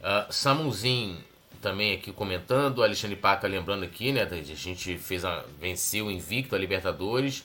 Uh, 0.00 0.32
Samuzinho 0.32 1.18
também 1.60 1.94
aqui 1.94 2.12
comentando, 2.12 2.82
Alexandre 2.82 3.16
Paca 3.16 3.48
lembrando 3.48 3.84
aqui, 3.84 4.12
né? 4.12 4.22
A 4.22 4.42
gente 4.42 4.96
fez 4.96 5.24
a, 5.24 5.44
venceu 5.60 6.10
invicto 6.10 6.54
a 6.54 6.58
Libertadores. 6.58 7.44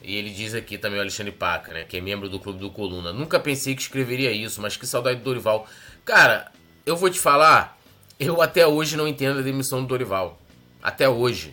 E 0.00 0.16
ele 0.16 0.30
diz 0.30 0.54
aqui 0.54 0.78
também 0.78 0.98
o 0.98 1.02
Alexandre 1.02 1.32
Paca, 1.32 1.72
né? 1.72 1.84
Que 1.84 1.98
é 1.98 2.00
membro 2.00 2.28
do 2.28 2.40
Clube 2.40 2.58
do 2.58 2.70
Coluna. 2.70 3.12
Nunca 3.12 3.38
pensei 3.38 3.74
que 3.74 3.82
escreveria 3.82 4.32
isso, 4.32 4.60
mas 4.60 4.76
que 4.76 4.86
saudade 4.86 5.20
do 5.20 5.24
Dorival. 5.24 5.66
Cara, 6.04 6.50
eu 6.84 6.96
vou 6.96 7.10
te 7.10 7.20
falar. 7.20 7.78
Eu 8.24 8.40
até 8.40 8.64
hoje 8.64 8.96
não 8.96 9.08
entendo 9.08 9.40
a 9.40 9.42
demissão 9.42 9.80
do 9.80 9.88
Dorival. 9.88 10.38
Até 10.80 11.08
hoje. 11.08 11.52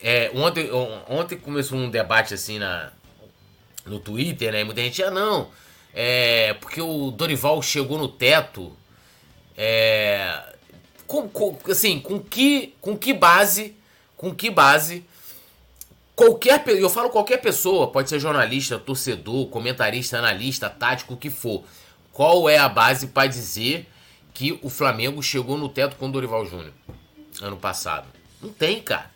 É, 0.00 0.30
ontem, 0.34 0.70
ontem 1.08 1.36
começou 1.36 1.76
um 1.76 1.90
debate 1.90 2.34
assim 2.34 2.58
na, 2.58 2.92
no 3.84 3.98
Twitter, 3.98 4.52
né? 4.52 4.62
Muita 4.62 4.80
gente, 4.80 5.02
ah, 5.02 5.10
não. 5.10 5.50
É, 5.92 6.54
porque 6.54 6.80
o 6.80 7.10
Dorival 7.10 7.60
chegou 7.62 7.98
no 7.98 8.06
teto. 8.06 8.76
É, 9.56 10.54
com, 11.06 11.28
com, 11.28 11.58
assim, 11.68 11.98
com 11.98 12.20
que, 12.20 12.74
com 12.80 12.96
que 12.96 13.12
base, 13.12 13.76
com 14.16 14.32
que 14.32 14.50
base 14.50 15.04
qualquer, 16.14 16.62
eu 16.68 16.88
falo 16.88 17.10
qualquer 17.10 17.38
pessoa, 17.38 17.90
pode 17.90 18.08
ser 18.08 18.20
jornalista, 18.20 18.78
torcedor, 18.78 19.48
comentarista, 19.48 20.18
analista, 20.18 20.70
tático, 20.70 21.14
o 21.14 21.16
que 21.16 21.28
for. 21.28 21.64
Qual 22.12 22.48
é 22.48 22.56
a 22.56 22.68
base 22.68 23.08
para 23.08 23.26
dizer 23.26 23.88
que 24.34 24.58
o 24.62 24.68
Flamengo 24.68 25.22
chegou 25.22 25.58
no 25.58 25.68
teto 25.68 25.96
com 25.96 26.08
o 26.08 26.12
Dorival 26.12 26.46
Júnior 26.46 26.72
ano 27.40 27.56
passado. 27.56 28.06
Não 28.40 28.50
tem, 28.50 28.82
cara. 28.82 29.10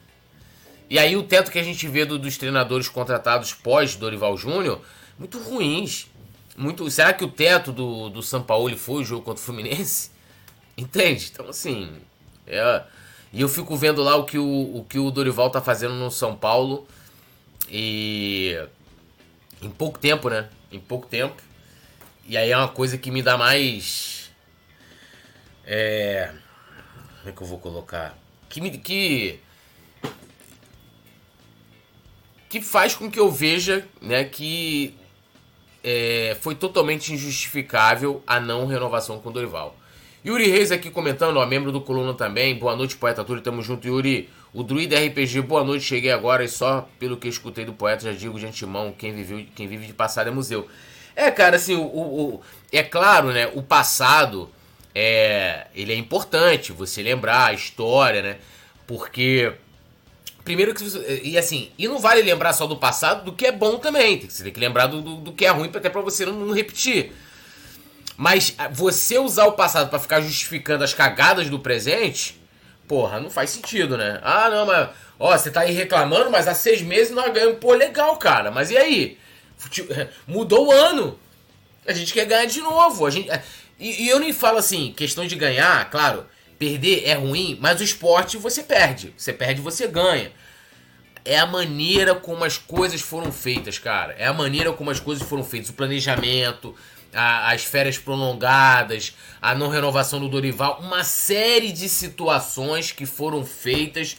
E 0.89 0.99
aí 0.99 1.17
o 1.17 1.23
teto 1.23 1.51
que 1.51 1.59
a 1.59 1.63
gente 1.63 1.87
vê 1.89 2.05
do, 2.05 2.19
dos 2.19 2.37
treinadores 2.37 2.89
contratados 2.89 3.53
pós 3.53 3.97
Dorival 3.97 4.37
Júnior, 4.37 4.81
muito 5.19 5.39
ruins. 5.39 6.07
Muito, 6.57 6.91
será 6.91 7.13
que 7.13 7.25
o 7.25 7.29
teto 7.29 7.73
do, 7.73 8.09
do 8.09 8.23
São 8.23 8.43
Paulo 8.43 8.75
foi 8.79 9.03
o 9.03 9.05
jogo 9.05 9.23
contra 9.23 9.43
o 9.43 9.45
Fluminense? 9.45 10.11
Entende? 10.77 11.31
Então 11.33 11.49
assim, 11.49 11.91
é, 12.47 12.83
e 13.33 13.41
eu 13.41 13.49
fico 13.49 13.77
vendo 13.77 14.03
lá 14.03 14.17
o 14.17 14.25
que 14.25 14.39
o, 14.39 14.77
o 14.77 14.87
que 14.89 14.99
o 14.99 15.11
Dorival 15.11 15.51
tá 15.51 15.61
fazendo 15.61 15.95
no 15.95 16.11
São 16.11 16.35
Paulo 16.37 16.87
e 17.69 18.57
em 19.61 19.71
pouco 19.71 19.99
tempo, 19.99 20.31
né? 20.31 20.49
Em 20.71 20.79
pouco 20.79 21.07
tempo. 21.07 21.43
E 22.27 22.37
aí 22.37 22.51
é 22.51 22.57
uma 22.57 22.69
coisa 22.69 22.97
que 22.97 23.11
me 23.11 23.23
dá 23.23 23.37
mais 23.37 24.16
É. 25.67 26.31
Como 27.19 27.31
é 27.31 27.33
que 27.33 27.43
eu 27.43 27.47
vou 27.47 27.59
colocar? 27.59 28.17
Que 28.49 28.61
me. 28.61 28.71
Que. 28.79 29.41
Que 32.49 32.63
faz 32.63 32.95
com 32.95 33.11
que 33.11 33.19
eu 33.19 33.29
veja, 33.31 33.85
né, 34.01 34.23
que 34.23 34.97
é, 35.83 36.37
foi 36.41 36.55
totalmente 36.55 37.13
injustificável 37.13 38.23
a 38.25 38.39
não 38.39 38.67
renovação 38.67 39.19
com 39.19 39.29
o 39.29 39.33
Dorival. 39.33 39.77
Yuri 40.25 40.49
Reis 40.49 40.71
aqui 40.71 40.89
comentando, 40.89 41.37
ó, 41.37 41.47
membro 41.47 41.73
do 41.73 41.81
Coluna 41.81 42.15
também. 42.15 42.57
Boa 42.57 42.77
noite, 42.77 42.97
Poeta 42.97 43.25
Túlio, 43.25 43.43
tamo 43.43 43.63
junto, 43.63 43.87
Yuri. 43.87 44.31
O 44.53 44.63
Druida 44.63 44.97
RPG, 44.99 45.43
boa 45.43 45.63
noite, 45.63 45.85
cheguei 45.85 46.11
agora 46.11 46.43
e 46.43 46.49
só 46.49 46.89
pelo 46.99 47.17
que 47.17 47.29
escutei 47.29 47.65
do 47.65 47.75
poeta 47.75 48.05
já 48.05 48.13
digo 48.13 48.39
de 48.39 48.47
antemão, 48.47 48.91
quem, 48.91 49.13
viveu, 49.13 49.45
quem 49.55 49.69
vive 49.69 49.87
de 49.87 49.93
passado 49.93 50.29
é 50.29 50.31
museu. 50.31 50.67
É, 51.15 51.31
cara, 51.31 51.57
assim, 51.57 51.75
o, 51.75 51.83
o, 51.83 52.35
o 52.37 52.41
é 52.73 52.83
claro, 52.83 53.33
né, 53.33 53.51
o 53.55 53.63
passado 53.63 54.51
é, 54.99 55.67
ele 55.75 55.93
é 55.93 55.95
importante, 55.95 56.73
você 56.73 57.03
lembrar 57.03 57.49
a 57.49 57.53
história, 57.53 58.23
né? 58.23 58.39
Porque 58.87 59.53
primeiro 60.43 60.75
que 60.75 60.85
e 61.23 61.37
assim, 61.37 61.71
e 61.77 61.87
não 61.87 61.99
vale 61.99 62.23
lembrar 62.23 62.55
só 62.55 62.67
do 62.67 62.79
passado, 62.79 63.23
do 63.23 63.35
que 63.35 63.45
é 63.45 63.53
bom 63.53 63.77
também. 63.77 64.27
Você 64.27 64.43
tem 64.43 64.51
que 64.51 64.59
lembrar 64.59 64.87
do, 64.87 65.03
do, 65.03 65.17
do 65.17 65.33
que 65.35 65.45
é 65.45 65.51
ruim 65.51 65.71
até 65.75 65.91
para 65.91 66.01
você 66.01 66.25
não, 66.25 66.33
não, 66.33 66.55
repetir. 66.55 67.13
Mas 68.17 68.57
você 68.73 69.19
usar 69.19 69.45
o 69.45 69.53
passado 69.53 69.91
para 69.91 69.99
ficar 69.99 70.23
justificando 70.23 70.83
as 70.83 70.95
cagadas 70.95 71.51
do 71.51 71.59
presente, 71.59 72.41
porra, 72.89 73.21
não 73.21 73.29
faz 73.29 73.51
sentido, 73.51 73.99
né? 73.99 74.19
Ah, 74.23 74.49
não, 74.49 74.65
mas 74.65 74.89
ó, 75.19 75.37
você 75.37 75.51
tá 75.51 75.61
aí 75.61 75.75
reclamando, 75.75 76.31
mas 76.31 76.49
há 76.49 76.55
seis 76.55 76.81
meses 76.81 77.15
nós 77.15 77.31
ganhamos, 77.35 77.59
pô, 77.59 77.75
legal, 77.75 78.17
cara. 78.17 78.51
Mas 78.51 78.71
e 78.71 78.79
aí? 78.79 79.19
Mudou 80.27 80.69
o 80.69 80.73
ano. 80.73 81.19
A 81.87 81.93
gente 81.93 82.15
quer 82.15 82.25
ganhar 82.25 82.47
de 82.47 82.63
novo. 82.63 83.05
A 83.05 83.11
gente, 83.11 83.29
e, 83.79 84.05
e 84.05 84.09
eu 84.09 84.19
nem 84.19 84.33
falo 84.33 84.59
assim, 84.59 84.93
questão 84.93 85.27
de 85.27 85.37
ganhar, 85.37 85.89
claro, 85.91 86.27
perder 86.59 87.05
é 87.05 87.15
ruim, 87.15 87.59
mas 87.61 87.81
o 87.81 87.85
esporte 87.85 88.37
você 88.37 88.63
perde. 88.63 89.13
Você 89.17 89.33
perde, 89.33 89.61
você 89.61 89.87
ganha. 89.87 90.33
É 91.25 91.39
a 91.39 91.47
maneira 91.47 92.15
como 92.15 92.45
as 92.45 92.57
coisas 92.57 93.01
foram 93.01 93.33
feitas, 93.33 93.79
cara. 93.79 94.15
É 94.19 94.27
a 94.27 94.33
maneira 94.33 94.73
como 94.73 94.91
as 94.91 95.01
coisas 95.01 95.27
foram 95.29 95.43
feitas. 95.43 95.71
O 95.71 95.75
planejamento, 95.75 96.75
a, 97.13 97.53
as 97.53 97.65
férias 97.65 97.99
prolongadas, 97.99 99.15
a 99.43 99.55
não 99.55 99.69
renovação 99.69 100.21
do 100.21 100.29
Dorival. 100.29 100.81
Uma 100.81 101.03
série 101.03 101.73
de 101.73 101.89
situações 101.89 102.93
que 102.93 103.05
foram 103.05 103.45
feitas 103.45 104.17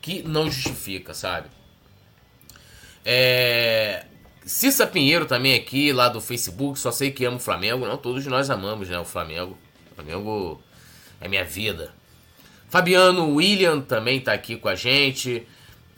que 0.00 0.22
não 0.22 0.50
justifica, 0.50 1.12
sabe? 1.12 1.48
É, 3.04 4.06
Cissa 4.46 4.86
Pinheiro 4.86 5.26
também 5.26 5.54
aqui, 5.54 5.92
lá 5.92 6.08
do 6.08 6.20
Facebook, 6.20 6.78
só 6.78 6.92
sei 6.92 7.10
que 7.10 7.24
amo 7.24 7.38
o 7.38 7.40
Flamengo. 7.40 7.84
Não, 7.84 7.96
todos 7.96 8.24
nós 8.26 8.48
amamos, 8.48 8.88
né, 8.88 8.96
o 8.96 9.04
Flamengo. 9.04 9.58
O 9.90 9.94
Flamengo 9.96 10.62
é 11.20 11.26
minha 11.26 11.44
vida. 11.44 11.92
Fabiano 12.68 13.34
William 13.34 13.80
também 13.80 14.20
tá 14.20 14.32
aqui 14.32 14.56
com 14.56 14.68
a 14.68 14.76
gente. 14.76 15.44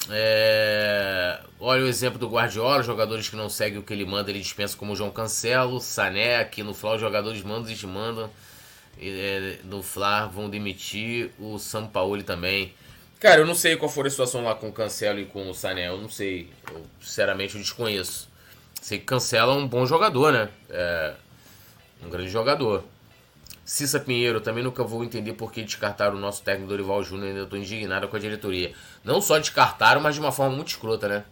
É... 0.08 1.40
Olha 1.60 1.84
o 1.84 1.86
exemplo 1.86 2.18
do 2.18 2.26
Guardiola, 2.26 2.82
jogadores 2.82 3.28
que 3.28 3.36
não 3.36 3.50
seguem 3.50 3.80
o 3.80 3.82
que 3.82 3.92
ele 3.92 4.06
manda, 4.06 4.30
ele 4.30 4.40
dispensa 4.40 4.74
como 4.78 4.96
João 4.96 5.10
Cancelo, 5.10 5.78
Sané, 5.78 6.38
aqui 6.38 6.62
no 6.62 6.72
Fla, 6.72 6.94
os 6.94 7.00
jogadores 7.02 7.42
mandam 7.42 7.70
e 7.70 7.74
desmandam. 7.74 8.30
É, 8.98 9.58
no 9.64 9.82
Fla 9.82 10.26
vão 10.26 10.48
demitir 10.48 11.30
o 11.38 11.58
São 11.58 11.86
Paulo 11.86 12.22
também. 12.22 12.72
Cara, 13.20 13.42
eu 13.42 13.46
não 13.46 13.54
sei 13.54 13.76
qual 13.76 13.90
foi 13.90 14.06
a 14.06 14.10
situação 14.10 14.42
lá 14.42 14.54
com 14.54 14.70
o 14.70 14.72
Cancelo 14.72 15.20
e 15.20 15.26
com 15.26 15.50
o 15.50 15.54
Sané, 15.54 15.88
eu 15.88 15.98
não 15.98 16.08
sei. 16.08 16.48
Eu, 16.72 16.86
sinceramente, 16.98 17.54
eu 17.54 17.60
desconheço. 17.60 18.28
Você 18.80 18.98
cancela 18.98 19.54
um 19.54 19.66
bom 19.66 19.84
jogador, 19.86 20.32
né? 20.32 20.48
É, 20.70 21.14
um 22.04 22.08
grande 22.08 22.30
jogador. 22.30 22.84
Cissa 23.64 24.00
Pinheiro, 24.00 24.40
também 24.40 24.64
nunca 24.64 24.82
vou 24.82 25.04
entender 25.04 25.34
por 25.34 25.52
que 25.52 25.62
descartaram 25.62 26.16
o 26.16 26.20
nosso 26.20 26.42
técnico 26.42 26.70
Dorival 26.70 27.02
Júnior. 27.04 27.28
Ainda 27.28 27.42
estou 27.42 27.58
indignado 27.58 28.08
com 28.08 28.16
a 28.16 28.18
diretoria. 28.18 28.72
Não 29.04 29.20
só 29.20 29.38
descartaram, 29.38 30.00
mas 30.00 30.14
de 30.14 30.20
uma 30.20 30.32
forma 30.32 30.56
muito 30.56 30.68
escrota, 30.68 31.06
né? 31.06 31.24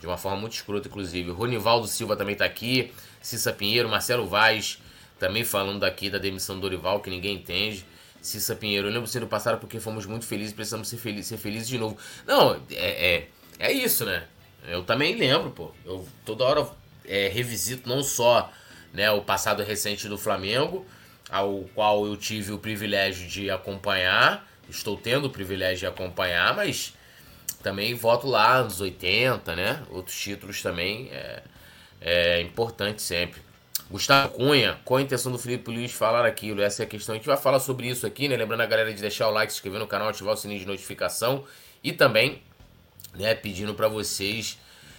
De 0.00 0.06
uma 0.06 0.16
forma 0.16 0.38
muito 0.38 0.54
escrota, 0.54 0.88
inclusive. 0.88 1.30
Ronivaldo 1.30 1.86
Silva 1.86 2.16
também 2.16 2.32
está 2.32 2.46
aqui. 2.46 2.92
Cissa 3.20 3.52
Pinheiro, 3.52 3.88
Marcelo 3.88 4.26
Vaz 4.26 4.78
também 5.22 5.44
falando 5.44 5.78
daqui 5.78 6.10
da 6.10 6.18
demissão 6.18 6.56
do 6.56 6.62
Dorival, 6.62 7.00
que 7.00 7.08
ninguém 7.08 7.36
entende. 7.36 7.86
Cissa 8.20 8.56
Pinheiro, 8.56 8.88
eu 8.88 8.92
lembro 8.92 9.06
você 9.06 9.20
do 9.20 9.28
passado 9.28 9.60
porque 9.60 9.78
fomos 9.78 10.04
muito 10.04 10.26
felizes, 10.26 10.52
precisamos 10.52 10.88
ser, 10.88 10.96
feliz, 10.96 11.28
ser 11.28 11.36
felizes 11.36 11.68
de 11.68 11.78
novo. 11.78 11.96
Não, 12.26 12.60
é, 12.72 13.14
é, 13.14 13.28
é 13.60 13.72
isso, 13.72 14.04
né? 14.04 14.24
Eu 14.66 14.82
também 14.82 15.14
lembro, 15.14 15.52
pô. 15.52 15.70
Eu 15.84 16.04
toda 16.24 16.42
hora 16.42 16.68
é, 17.06 17.28
revisito 17.28 17.88
não 17.88 18.02
só 18.02 18.50
né, 18.92 19.10
o 19.10 19.22
passado 19.22 19.62
recente 19.62 20.08
do 20.08 20.18
Flamengo, 20.18 20.86
ao 21.30 21.64
qual 21.74 22.06
eu 22.06 22.16
tive 22.16 22.52
o 22.52 22.58
privilégio 22.58 23.26
de 23.28 23.50
acompanhar, 23.50 24.46
estou 24.68 24.96
tendo 24.96 25.26
o 25.26 25.30
privilégio 25.30 25.78
de 25.78 25.86
acompanhar, 25.86 26.54
mas 26.54 26.94
também 27.62 27.94
voto 27.94 28.26
lá 28.26 28.62
nos 28.62 28.80
80, 28.80 29.56
né? 29.56 29.82
Outros 29.90 30.18
títulos 30.18 30.60
também 30.60 31.08
é, 31.10 31.42
é 32.00 32.40
importante 32.40 33.00
sempre. 33.00 33.40
Gustavo 33.90 34.34
Cunha, 34.34 34.78
qual 34.84 34.98
a 34.98 35.02
intenção 35.02 35.30
do 35.30 35.38
Felipe 35.38 35.70
Luiz 35.70 35.92
falar 35.92 36.24
aquilo? 36.24 36.62
Essa 36.62 36.82
é 36.82 36.84
a 36.86 36.88
questão. 36.88 37.14
A 37.14 37.18
gente 37.18 37.26
vai 37.26 37.36
falar 37.36 37.60
sobre 37.60 37.88
isso 37.88 38.06
aqui, 38.06 38.26
né? 38.28 38.36
Lembrando 38.36 38.62
a 38.62 38.66
galera 38.66 38.92
de 38.92 39.00
deixar 39.00 39.28
o 39.28 39.30
like, 39.30 39.52
se 39.52 39.58
inscrever 39.58 39.78
no 39.78 39.86
canal, 39.86 40.08
ativar 40.08 40.34
o 40.34 40.36
sininho 40.36 40.60
de 40.60 40.66
notificação 40.66 41.44
e 41.84 41.92
também, 41.92 42.42
né, 43.14 43.34
pedindo 43.34 43.74
para 43.74 43.88
vocês 43.88 44.58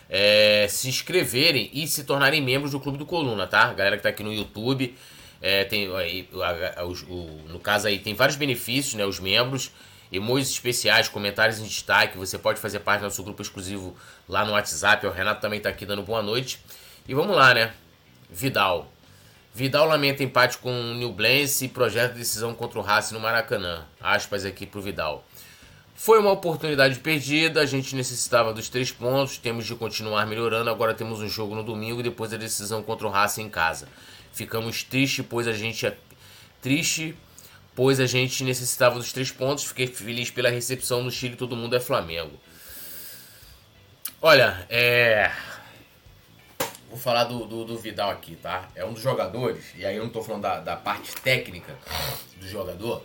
é, 0.09 0.67
se 0.69 0.87
inscreverem 0.87 1.69
e 1.73 1.87
se 1.87 2.03
tornarem 2.03 2.41
membros 2.41 2.71
do 2.71 2.79
Clube 2.79 2.97
do 2.97 3.05
Coluna, 3.05 3.47
tá? 3.47 3.73
Galera 3.73 3.97
que 3.97 4.03
tá 4.03 4.09
aqui 4.09 4.23
no 4.23 4.33
YouTube, 4.33 4.95
é, 5.41 5.63
tem, 5.65 5.93
aí, 5.95 6.29
a, 6.35 6.81
a, 6.81 6.85
o, 6.85 7.41
no 7.49 7.59
caso 7.59 7.87
aí, 7.87 7.99
tem 7.99 8.13
vários 8.13 8.37
benefícios, 8.37 8.93
né? 8.93 9.05
Os 9.05 9.19
membros, 9.19 9.71
emojis 10.11 10.49
especiais, 10.49 11.09
comentários 11.09 11.59
em 11.59 11.63
destaque, 11.63 12.17
você 12.17 12.37
pode 12.37 12.59
fazer 12.59 12.79
parte 12.79 13.01
do 13.01 13.05
nosso 13.05 13.23
grupo 13.23 13.41
exclusivo 13.41 13.95
lá 14.27 14.45
no 14.45 14.53
WhatsApp, 14.53 15.05
o 15.05 15.11
Renato 15.11 15.41
também 15.41 15.59
tá 15.59 15.69
aqui 15.69 15.85
dando 15.85 16.03
boa 16.03 16.21
noite. 16.21 16.59
E 17.07 17.13
vamos 17.13 17.35
lá, 17.35 17.53
né? 17.53 17.73
Vidal. 18.29 18.91
Vidal 19.53 19.85
lamenta 19.85 20.23
empate 20.23 20.57
com 20.57 20.71
o 20.71 20.95
Newblense 20.95 21.65
e 21.65 21.69
projeta 21.69 22.15
decisão 22.15 22.55
contra 22.55 22.79
o 22.79 22.81
Racing 22.81 23.13
no 23.13 23.19
Maracanã. 23.19 23.85
Aspas 24.01 24.45
aqui 24.45 24.65
pro 24.65 24.81
Vidal. 24.81 25.23
Foi 25.95 26.19
uma 26.19 26.31
oportunidade 26.31 26.99
perdida, 26.99 27.61
a 27.61 27.65
gente 27.65 27.95
necessitava 27.95 28.51
dos 28.51 28.67
três 28.67 28.91
pontos, 28.91 29.37
temos 29.37 29.65
de 29.65 29.75
continuar 29.75 30.25
melhorando. 30.25 30.69
Agora 30.69 30.93
temos 30.93 31.21
um 31.21 31.29
jogo 31.29 31.55
no 31.55 31.63
domingo 31.63 31.99
e 31.99 32.03
depois 32.03 32.33
a 32.33 32.37
decisão 32.37 32.81
contra 32.81 33.07
o 33.07 33.09
Racing 33.09 33.43
em 33.43 33.49
casa. 33.49 33.87
Ficamos 34.33 34.83
tristes, 34.83 35.23
pois 35.29 35.47
a 35.47 35.53
gente 35.53 35.85
é 35.85 35.95
triste, 36.61 37.15
pois 37.75 37.99
a 37.99 38.07
gente 38.07 38.43
necessitava 38.43 38.95
dos 38.95 39.13
três 39.13 39.31
pontos. 39.31 39.65
Fiquei 39.65 39.87
feliz 39.87 40.31
pela 40.31 40.49
recepção 40.49 41.03
no 41.03 41.11
Chile, 41.11 41.35
todo 41.35 41.55
mundo 41.55 41.75
é 41.75 41.79
Flamengo. 41.79 42.39
Olha, 44.21 44.65
é. 44.69 45.31
Vou 46.89 46.97
falar 46.97 47.25
do, 47.25 47.45
do, 47.45 47.65
do, 47.65 47.77
Vidal 47.77 48.09
aqui, 48.11 48.35
tá? 48.35 48.69
É 48.75 48.83
um 48.83 48.93
dos 48.93 49.01
jogadores, 49.01 49.65
e 49.75 49.85
aí 49.85 49.95
eu 49.95 50.03
não 50.03 50.11
tô 50.11 50.21
falando 50.21 50.43
da, 50.43 50.59
da 50.59 50.75
parte 50.75 51.13
técnica 51.21 51.77
do 52.39 52.47
jogador 52.47 53.03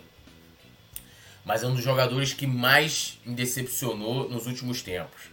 mas 1.45 1.63
é 1.63 1.67
um 1.67 1.73
dos 1.73 1.83
jogadores 1.83 2.33
que 2.33 2.45
mais 2.45 3.19
me 3.25 3.33
decepcionou 3.35 4.29
nos 4.29 4.45
últimos 4.45 4.81
tempos. 4.81 5.29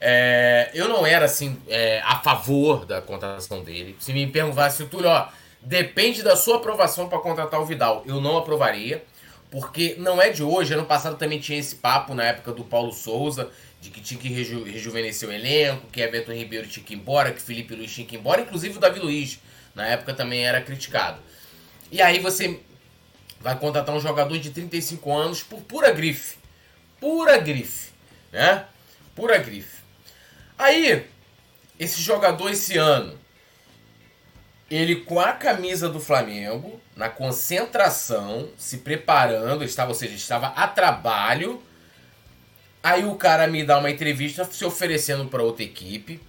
É, 0.00 0.70
eu 0.74 0.88
não 0.88 1.06
era 1.06 1.24
assim 1.24 1.56
é, 1.68 2.00
a 2.04 2.18
favor 2.18 2.84
da 2.84 3.00
contratação 3.00 3.62
dele. 3.62 3.96
Se 3.98 4.12
me 4.12 4.26
perguntasse, 4.26 4.84
Túlio, 4.86 5.08
ó, 5.08 5.28
depende 5.60 6.22
da 6.22 6.36
sua 6.36 6.56
aprovação 6.56 7.08
para 7.08 7.18
contratar 7.18 7.60
o 7.60 7.66
Vidal, 7.66 8.02
eu 8.06 8.20
não 8.20 8.36
aprovaria, 8.36 9.02
porque 9.50 9.96
não 9.98 10.20
é 10.20 10.30
de 10.30 10.42
hoje. 10.42 10.74
Ano 10.74 10.84
passado 10.84 11.16
também 11.16 11.38
tinha 11.38 11.58
esse 11.58 11.76
papo 11.76 12.14
na 12.14 12.24
época 12.24 12.52
do 12.52 12.64
Paulo 12.64 12.92
Souza, 12.92 13.50
de 13.80 13.90
que 13.90 14.00
tinha 14.00 14.20
que 14.20 14.28
reju 14.28 14.64
rejuvenescer 14.64 15.28
o 15.28 15.32
elenco, 15.32 15.86
que 15.90 16.00
Everton 16.00 16.32
Ribeiro 16.32 16.66
tinha 16.66 16.84
que 16.84 16.94
ir 16.94 16.98
embora, 16.98 17.32
que 17.32 17.40
Felipe 17.40 17.74
Luiz 17.74 17.92
tinha 17.92 18.06
que 18.06 18.16
ir 18.16 18.18
embora, 18.18 18.42
inclusive 18.42 18.76
o 18.76 18.80
Davi 18.80 19.00
Luiz, 19.00 19.40
na 19.74 19.86
época 19.86 20.12
também 20.12 20.46
era 20.46 20.60
criticado. 20.60 21.20
E 21.90 22.02
aí 22.02 22.18
você 22.18 22.60
vai 23.40 23.58
contratar 23.58 23.94
um 23.94 24.00
jogador 24.00 24.38
de 24.38 24.50
35 24.50 25.12
anos 25.12 25.42
por 25.42 25.60
pura 25.60 25.92
grife. 25.92 26.36
Pura 27.00 27.38
grife, 27.38 27.92
né? 28.32 28.64
Pura 29.14 29.38
grife. 29.38 29.82
Aí, 30.58 31.06
esse 31.78 32.00
jogador 32.00 32.50
esse 32.50 32.78
ano, 32.78 33.18
ele 34.70 34.96
com 34.96 35.20
a 35.20 35.32
camisa 35.32 35.88
do 35.88 36.00
Flamengo, 36.00 36.80
na 36.96 37.08
concentração, 37.08 38.48
se 38.56 38.78
preparando, 38.78 39.62
estava, 39.62 39.90
ou 39.90 39.94
seja, 39.94 40.14
estava 40.14 40.48
a 40.48 40.66
trabalho. 40.66 41.62
Aí 42.82 43.04
o 43.04 43.14
cara 43.16 43.46
me 43.46 43.64
dá 43.64 43.78
uma 43.78 43.90
entrevista 43.90 44.44
se 44.44 44.64
oferecendo 44.64 45.26
para 45.26 45.42
outra 45.42 45.64
equipe. 45.64 46.20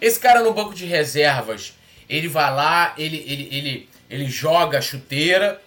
Esse 0.00 0.18
cara 0.18 0.42
no 0.42 0.54
banco 0.54 0.74
de 0.74 0.86
reservas, 0.86 1.74
ele 2.08 2.28
vai 2.28 2.54
lá, 2.54 2.94
ele, 2.96 3.18
ele, 3.26 3.48
ele, 3.52 3.88
ele 4.08 4.26
joga 4.26 4.78
a 4.78 4.82
chuteira, 4.82 5.60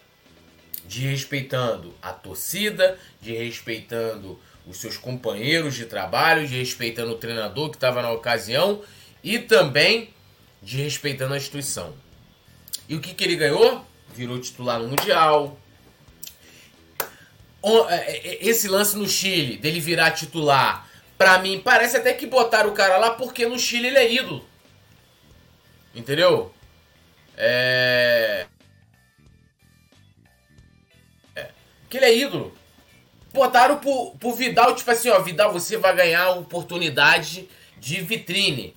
de 0.91 1.07
respeitando 1.07 1.93
a 2.01 2.11
torcida, 2.11 2.99
de 3.21 3.33
respeitando 3.33 4.37
os 4.67 4.75
seus 4.75 4.97
companheiros 4.97 5.73
de 5.73 5.85
trabalho, 5.85 6.45
de 6.45 6.57
respeitando 6.59 7.13
o 7.13 7.17
treinador 7.17 7.69
que 7.69 7.77
estava 7.77 8.01
na 8.01 8.11
ocasião 8.11 8.81
e 9.23 9.39
também 9.39 10.09
de 10.61 10.81
respeitando 10.83 11.33
a 11.33 11.37
instituição. 11.37 11.93
E 12.89 12.95
o 12.95 12.99
que, 12.99 13.13
que 13.13 13.23
ele 13.23 13.37
ganhou? 13.37 13.85
Virou 14.13 14.37
titular 14.37 14.81
no 14.81 14.89
Mundial, 14.89 15.57
esse 18.41 18.67
lance 18.67 18.97
no 18.97 19.07
Chile, 19.07 19.55
dele 19.55 19.79
virar 19.79 20.11
titular, 20.11 20.89
pra 21.17 21.39
mim 21.39 21.61
parece 21.63 21.95
até 21.95 22.11
que 22.11 22.27
botaram 22.27 22.69
o 22.69 22.73
cara 22.73 22.97
lá 22.97 23.11
porque 23.11 23.45
no 23.45 23.57
Chile 23.57 23.87
ele 23.87 23.97
é 23.97 24.13
ídolo. 24.13 24.45
Entendeu? 25.95 26.53
É. 27.37 28.45
é. 31.97 31.99
Que 31.99 32.05
ele 32.05 32.05
é 32.05 32.17
ídolo. 32.17 32.55
Botaram 33.33 33.77
pro, 33.77 34.11
pro 34.19 34.33
Vidal, 34.33 34.75
tipo 34.75 34.89
assim, 34.91 35.09
ó, 35.09 35.19
Vidal, 35.21 35.53
você 35.53 35.77
vai 35.77 35.95
ganhar 35.95 36.31
oportunidade 36.31 37.47
de 37.79 38.01
vitrine. 38.01 38.75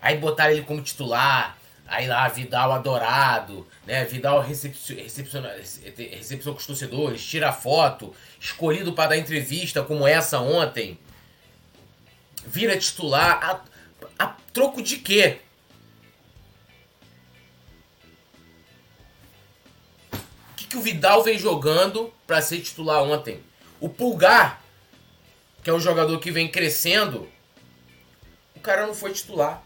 Aí 0.00 0.18
botaram 0.18 0.52
ele 0.52 0.62
como 0.62 0.82
titular. 0.82 1.56
Aí 1.86 2.06
lá, 2.06 2.26
Vidal 2.28 2.72
adorado, 2.72 3.66
né? 3.86 4.04
Vidal 4.04 4.40
recepciona, 4.40 5.50
com 5.50 6.50
os 6.50 6.66
torcedores, 6.66 7.24
tira 7.24 7.52
foto, 7.52 8.14
escolhido 8.40 8.94
para 8.94 9.10
dar 9.10 9.18
entrevista 9.18 9.82
como 9.82 10.06
essa 10.06 10.40
ontem. 10.40 10.98
Vira 12.46 12.76
titular. 12.76 13.38
A, 14.18 14.24
a 14.24 14.36
troco 14.52 14.82
de 14.82 14.98
quê? 14.98 15.40
Que, 20.74 20.78
o 20.78 20.80
Vidal 20.80 21.22
vem 21.22 21.38
jogando 21.38 22.12
para 22.26 22.42
ser 22.42 22.60
titular 22.60 23.02
ontem? 23.02 23.40
O 23.80 23.88
Pulgar, 23.88 24.62
que 25.62 25.70
é 25.70 25.72
um 25.72 25.80
jogador 25.80 26.18
que 26.18 26.30
vem 26.30 26.50
crescendo, 26.50 27.28
o 28.56 28.60
cara 28.60 28.86
não 28.86 28.94
foi 28.94 29.12
titular. 29.12 29.62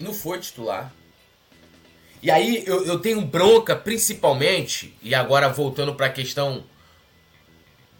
Não 0.00 0.12
foi 0.12 0.40
titular. 0.40 0.92
E 2.22 2.30
aí 2.30 2.64
eu, 2.66 2.86
eu 2.86 2.98
tenho 2.98 3.20
bronca, 3.20 3.76
principalmente, 3.76 4.96
e 5.02 5.14
agora 5.14 5.48
voltando 5.48 5.94
para 5.94 6.06
a 6.06 6.10
questão. 6.10 6.64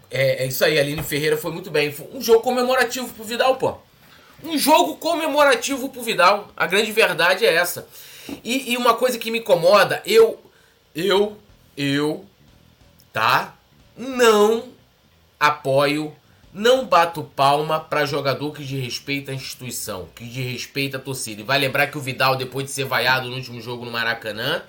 É, 0.09 0.43
é, 0.43 0.47
isso 0.47 0.65
aí, 0.65 0.79
Aline 0.79 1.03
Ferreira 1.03 1.37
foi 1.37 1.51
muito 1.51 1.69
bem. 1.69 1.91
Foi 1.91 2.07
um 2.11 2.21
jogo 2.21 2.41
comemorativo 2.41 3.13
pro 3.13 3.23
Vidal, 3.23 3.57
pô. 3.57 3.77
Um 4.43 4.57
jogo 4.57 4.97
comemorativo 4.97 5.89
pro 5.89 6.01
Vidal. 6.01 6.51
A 6.57 6.65
grande 6.65 6.91
verdade 6.91 7.45
é 7.45 7.53
essa. 7.53 7.87
E, 8.43 8.73
e 8.73 8.77
uma 8.77 8.95
coisa 8.95 9.17
que 9.17 9.31
me 9.31 9.39
incomoda, 9.39 10.01
eu, 10.05 10.39
eu, 10.95 11.37
eu, 11.77 12.25
tá? 13.11 13.55
Não 13.97 14.69
apoio 15.39 16.15
não 16.55 16.85
bato 16.85 17.21
palma 17.21 17.81
para 17.81 18.05
jogador 18.05 18.53
que 18.53 18.63
desrespeita 18.63 19.29
a 19.29 19.35
instituição, 19.35 20.07
que 20.15 20.23
desrespeita 20.23 20.95
a 20.95 20.99
torcida. 21.01 21.41
E 21.41 21.43
vai 21.43 21.59
lembrar 21.59 21.87
que 21.87 21.97
o 21.97 22.01
Vidal, 22.01 22.37
depois 22.37 22.65
de 22.65 22.71
ser 22.71 22.85
vaiado 22.85 23.27
no 23.29 23.35
último 23.35 23.59
jogo 23.59 23.83
no 23.83 23.91
Maracanã, 23.91 24.63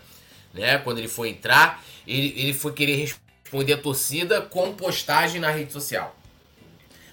né, 0.53 0.79
quando 0.79 0.99
ele 0.99 1.07
foi 1.07 1.29
entrar, 1.29 1.81
ele, 2.05 2.35
ele 2.37 2.53
foi 2.53 2.73
querer 2.73 2.97
responder 2.97 3.75
a 3.75 3.79
torcida 3.79 4.41
com 4.43 4.75
postagem 4.75 5.41
na 5.41 5.49
rede 5.49 5.73
social. 5.73 6.17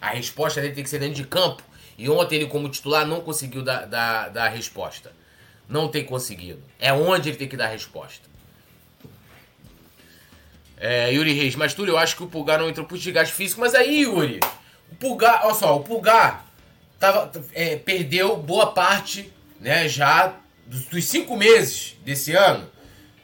A 0.02 0.10
resposta 0.10 0.60
dele 0.60 0.74
tem 0.74 0.84
que 0.84 0.90
ser 0.90 0.98
dentro 0.98 1.16
de 1.16 1.26
campo. 1.26 1.62
E 1.96 2.10
ontem 2.10 2.38
ele, 2.38 2.48
como 2.48 2.68
titular, 2.68 3.06
não 3.06 3.22
conseguiu 3.22 3.62
dar, 3.62 3.86
dar, 3.86 4.30
dar 4.30 4.46
a 4.46 4.50
resposta. 4.50 5.12
Não 5.68 5.88
tem 5.88 6.04
conseguido. 6.04 6.62
É 6.80 6.92
onde 6.94 7.30
ele 7.30 7.38
tem 7.38 7.48
que 7.48 7.58
dar 7.58 7.68
resposta. 7.68 8.34
É, 10.78 11.12
Yuri 11.14 11.34
Reis, 11.34 11.56
mas 11.56 11.74
Túlio, 11.74 11.94
eu 11.94 11.98
acho 11.98 12.18
que 12.18 12.24
o 12.24 12.28
Pulgar 12.28 12.60
não 12.60 12.70
entrou 12.70 12.86
por 12.86 12.98
desgaste 12.98 13.34
físico. 13.34 13.62
Mas 13.62 13.74
aí, 13.74 14.02
Yuri, 14.02 14.40
o 14.92 14.96
Pulgar, 14.96 15.42
olha 15.46 15.56
só, 15.56 15.76
o 15.78 15.80
Pulgar 15.80 16.46
tava, 17.00 17.32
é, 17.54 17.78
perdeu 17.78 18.36
boa 18.36 18.74
parte, 18.74 19.32
né, 19.60 19.88
já 19.88 20.36
dos, 20.66 20.86
dos, 20.86 21.06
cinco 21.06 21.38
meses 21.38 21.96
desse 22.04 22.34
ano. 22.34 22.70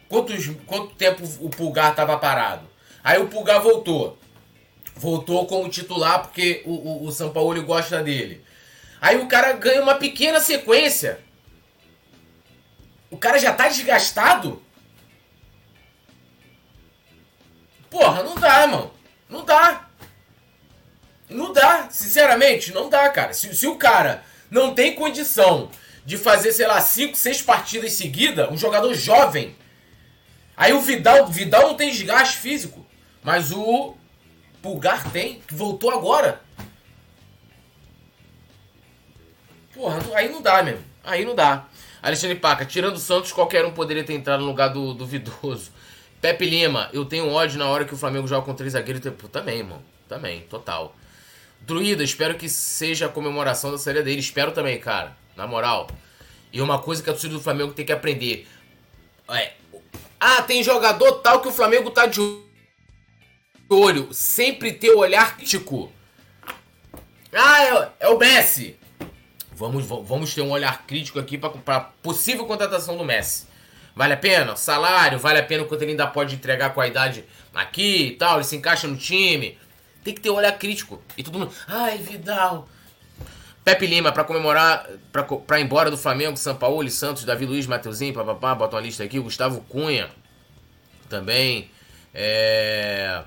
Quantos, 0.08 0.50
quanto 0.66 0.96
tempo 0.96 1.24
o 1.42 1.50
Pulgar 1.50 1.94
tava 1.94 2.18
parado? 2.18 2.64
Aí 3.04 3.22
o 3.22 3.28
Pulgar 3.28 3.62
voltou. 3.62 4.18
Voltou 4.96 5.46
como 5.46 5.70
titular 5.70 6.22
porque 6.22 6.62
o, 6.66 6.72
o, 6.72 7.06
o 7.08 7.12
São 7.12 7.30
Paulo 7.32 7.62
gosta 7.64 8.02
dele. 8.02 8.42
Aí 9.02 9.18
o 9.18 9.28
cara 9.28 9.54
ganha 9.54 9.82
uma 9.82 9.96
pequena 9.96 10.40
sequência. 10.40 11.20
O 13.10 13.18
cara 13.18 13.38
já 13.40 13.54
tá 13.54 13.68
desgastado. 13.68 14.62
Porra, 17.90 18.24
não 18.24 18.36
dá, 18.36 18.68
mano. 18.68 18.94
Não 19.28 19.44
dá. 19.44 19.88
Não 21.30 21.54
dá, 21.54 21.90
sinceramente, 21.92 22.72
não 22.72 22.90
dá, 22.90 23.10
cara. 23.10 23.34
Se, 23.34 23.56
se 23.56 23.68
o 23.68 23.76
cara 23.76 24.24
não 24.50 24.74
tem 24.74 24.96
condição 24.96 25.70
de 26.04 26.18
fazer, 26.18 26.52
sei 26.52 26.66
lá, 26.66 26.82
5, 26.82 27.16
6 27.16 27.44
partidas 27.44 27.94
seguidas, 27.94 28.50
um 28.52 28.58
jogador 28.58 28.94
jovem. 28.96 29.56
Aí 30.58 30.74
o 30.74 30.82
Vidal, 30.82 31.28
Vidal 31.28 31.68
não 31.70 31.76
tem 31.76 31.92
desgaste 31.92 32.38
físico, 32.38 32.86
mas 33.24 33.52
o 33.52 33.96
Pulgar 34.62 35.10
tem, 35.12 35.40
que 35.42 35.54
voltou 35.54 35.92
agora. 35.92 36.42
Porra, 39.74 40.00
aí 40.16 40.30
não 40.30 40.42
dá 40.42 40.62
mesmo. 40.64 40.84
Aí 41.04 41.24
não 41.24 41.36
dá. 41.36 41.69
Alexandre 42.02 42.38
Paca, 42.38 42.66
tirando 42.66 42.96
o 42.96 43.00
Santos, 43.00 43.32
qualquer 43.32 43.66
um 43.66 43.72
poderia 43.72 44.04
ter 44.04 44.14
entrado 44.14 44.42
no 44.42 44.48
lugar 44.48 44.70
do, 44.70 44.94
do 44.94 45.06
Vidoso. 45.06 45.72
Pepe 46.22 46.46
Lima, 46.46 46.90
eu 46.92 47.06
tenho 47.06 47.30
ódio 47.30 47.58
na 47.58 47.68
hora 47.68 47.86
que 47.86 47.94
o 47.94 47.98
Flamengo 47.98 48.28
joga 48.28 48.46
com 48.46 48.54
três 48.54 48.74
zagueiros. 48.74 49.02
Também, 49.32 49.60
irmão. 49.60 49.82
Também, 50.08 50.42
total. 50.42 50.96
Druida, 51.62 52.04
espero 52.04 52.36
que 52.36 52.50
seja 52.50 53.06
a 53.06 53.10
comemoração 53.10 53.72
da 53.72 53.78
série 53.78 54.02
dele. 54.02 54.20
Espero 54.20 54.52
também, 54.52 54.80
cara. 54.80 55.16
Na 55.36 55.46
moral. 55.46 55.88
E 56.52 56.62
uma 56.62 56.80
coisa 56.80 57.04
que 57.04 57.10
a 57.10 57.14
torcida 57.14 57.34
do 57.34 57.42
Flamengo 57.42 57.74
tem 57.74 57.86
que 57.86 57.92
aprender. 57.92 58.48
É. 59.30 59.54
Ah, 60.20 60.42
tem 60.42 60.64
jogador 60.64 61.20
tal 61.20 61.42
que 61.42 61.48
o 61.48 61.52
Flamengo 61.52 61.92
tá 61.92 62.06
de 62.06 62.20
olho. 63.70 64.12
Sempre 64.12 64.74
ter 64.74 64.90
o 64.92 65.00
olhar 65.00 65.38
crítico. 65.38 65.92
Ah, 67.32 67.64
é, 67.64 67.90
é, 68.00 68.10
o 68.10 68.18
Messi. 68.18 68.79
Vamos, 69.60 69.86
vamos 69.86 70.34
ter 70.34 70.42
um 70.42 70.52
olhar 70.52 70.86
crítico 70.88 71.20
aqui 71.20 71.38
para 71.38 71.82
possível 72.02 72.46
contratação 72.46 72.96
do 72.96 73.04
Messi. 73.04 73.46
Vale 73.94 74.14
a 74.14 74.18
pena? 74.18 74.56
Salário, 74.56 75.20
vale 75.20 75.40
a 75.40 75.44
pena 75.44 75.64
o 75.64 75.66
quanto 75.68 75.82
ele 75.82 75.92
ainda 75.92 76.08
pode 76.08 76.34
entregar 76.34 76.74
com 76.74 76.80
a 76.80 76.88
idade 76.88 77.26
aqui 77.54 78.08
e 78.08 78.12
tal, 78.12 78.36
ele 78.36 78.46
se 78.46 78.56
encaixa 78.56 78.88
no 78.88 78.96
time. 78.96 79.58
Tem 80.02 80.14
que 80.14 80.22
ter 80.22 80.30
um 80.30 80.36
olhar 80.36 80.54
crítico. 80.58 81.02
E 81.18 81.24
todo 81.24 81.38
mundo, 81.38 81.52
ai, 81.68 81.98
Vidal. 81.98 82.70
Pepe 83.66 83.86
Lima, 83.86 84.14
para 84.14 84.24
comemorar, 84.24 84.88
pra 85.46 85.60
ir 85.60 85.64
embora 85.64 85.92
do 85.92 85.98
Flamengo, 85.98 86.38
São 86.38 86.56
Paulo, 86.56 86.90
Santos, 86.90 87.26
Davi 87.26 87.46
Luiz, 87.46 87.68
Mateuzinho, 87.68 88.14
papapá, 88.14 88.56
bota 88.56 88.78
uma 88.78 88.82
lista 88.82 89.04
aqui, 89.04 89.20
Gustavo 89.20 89.60
Cunha 89.68 90.10
também. 91.10 91.70
É... 92.14 93.24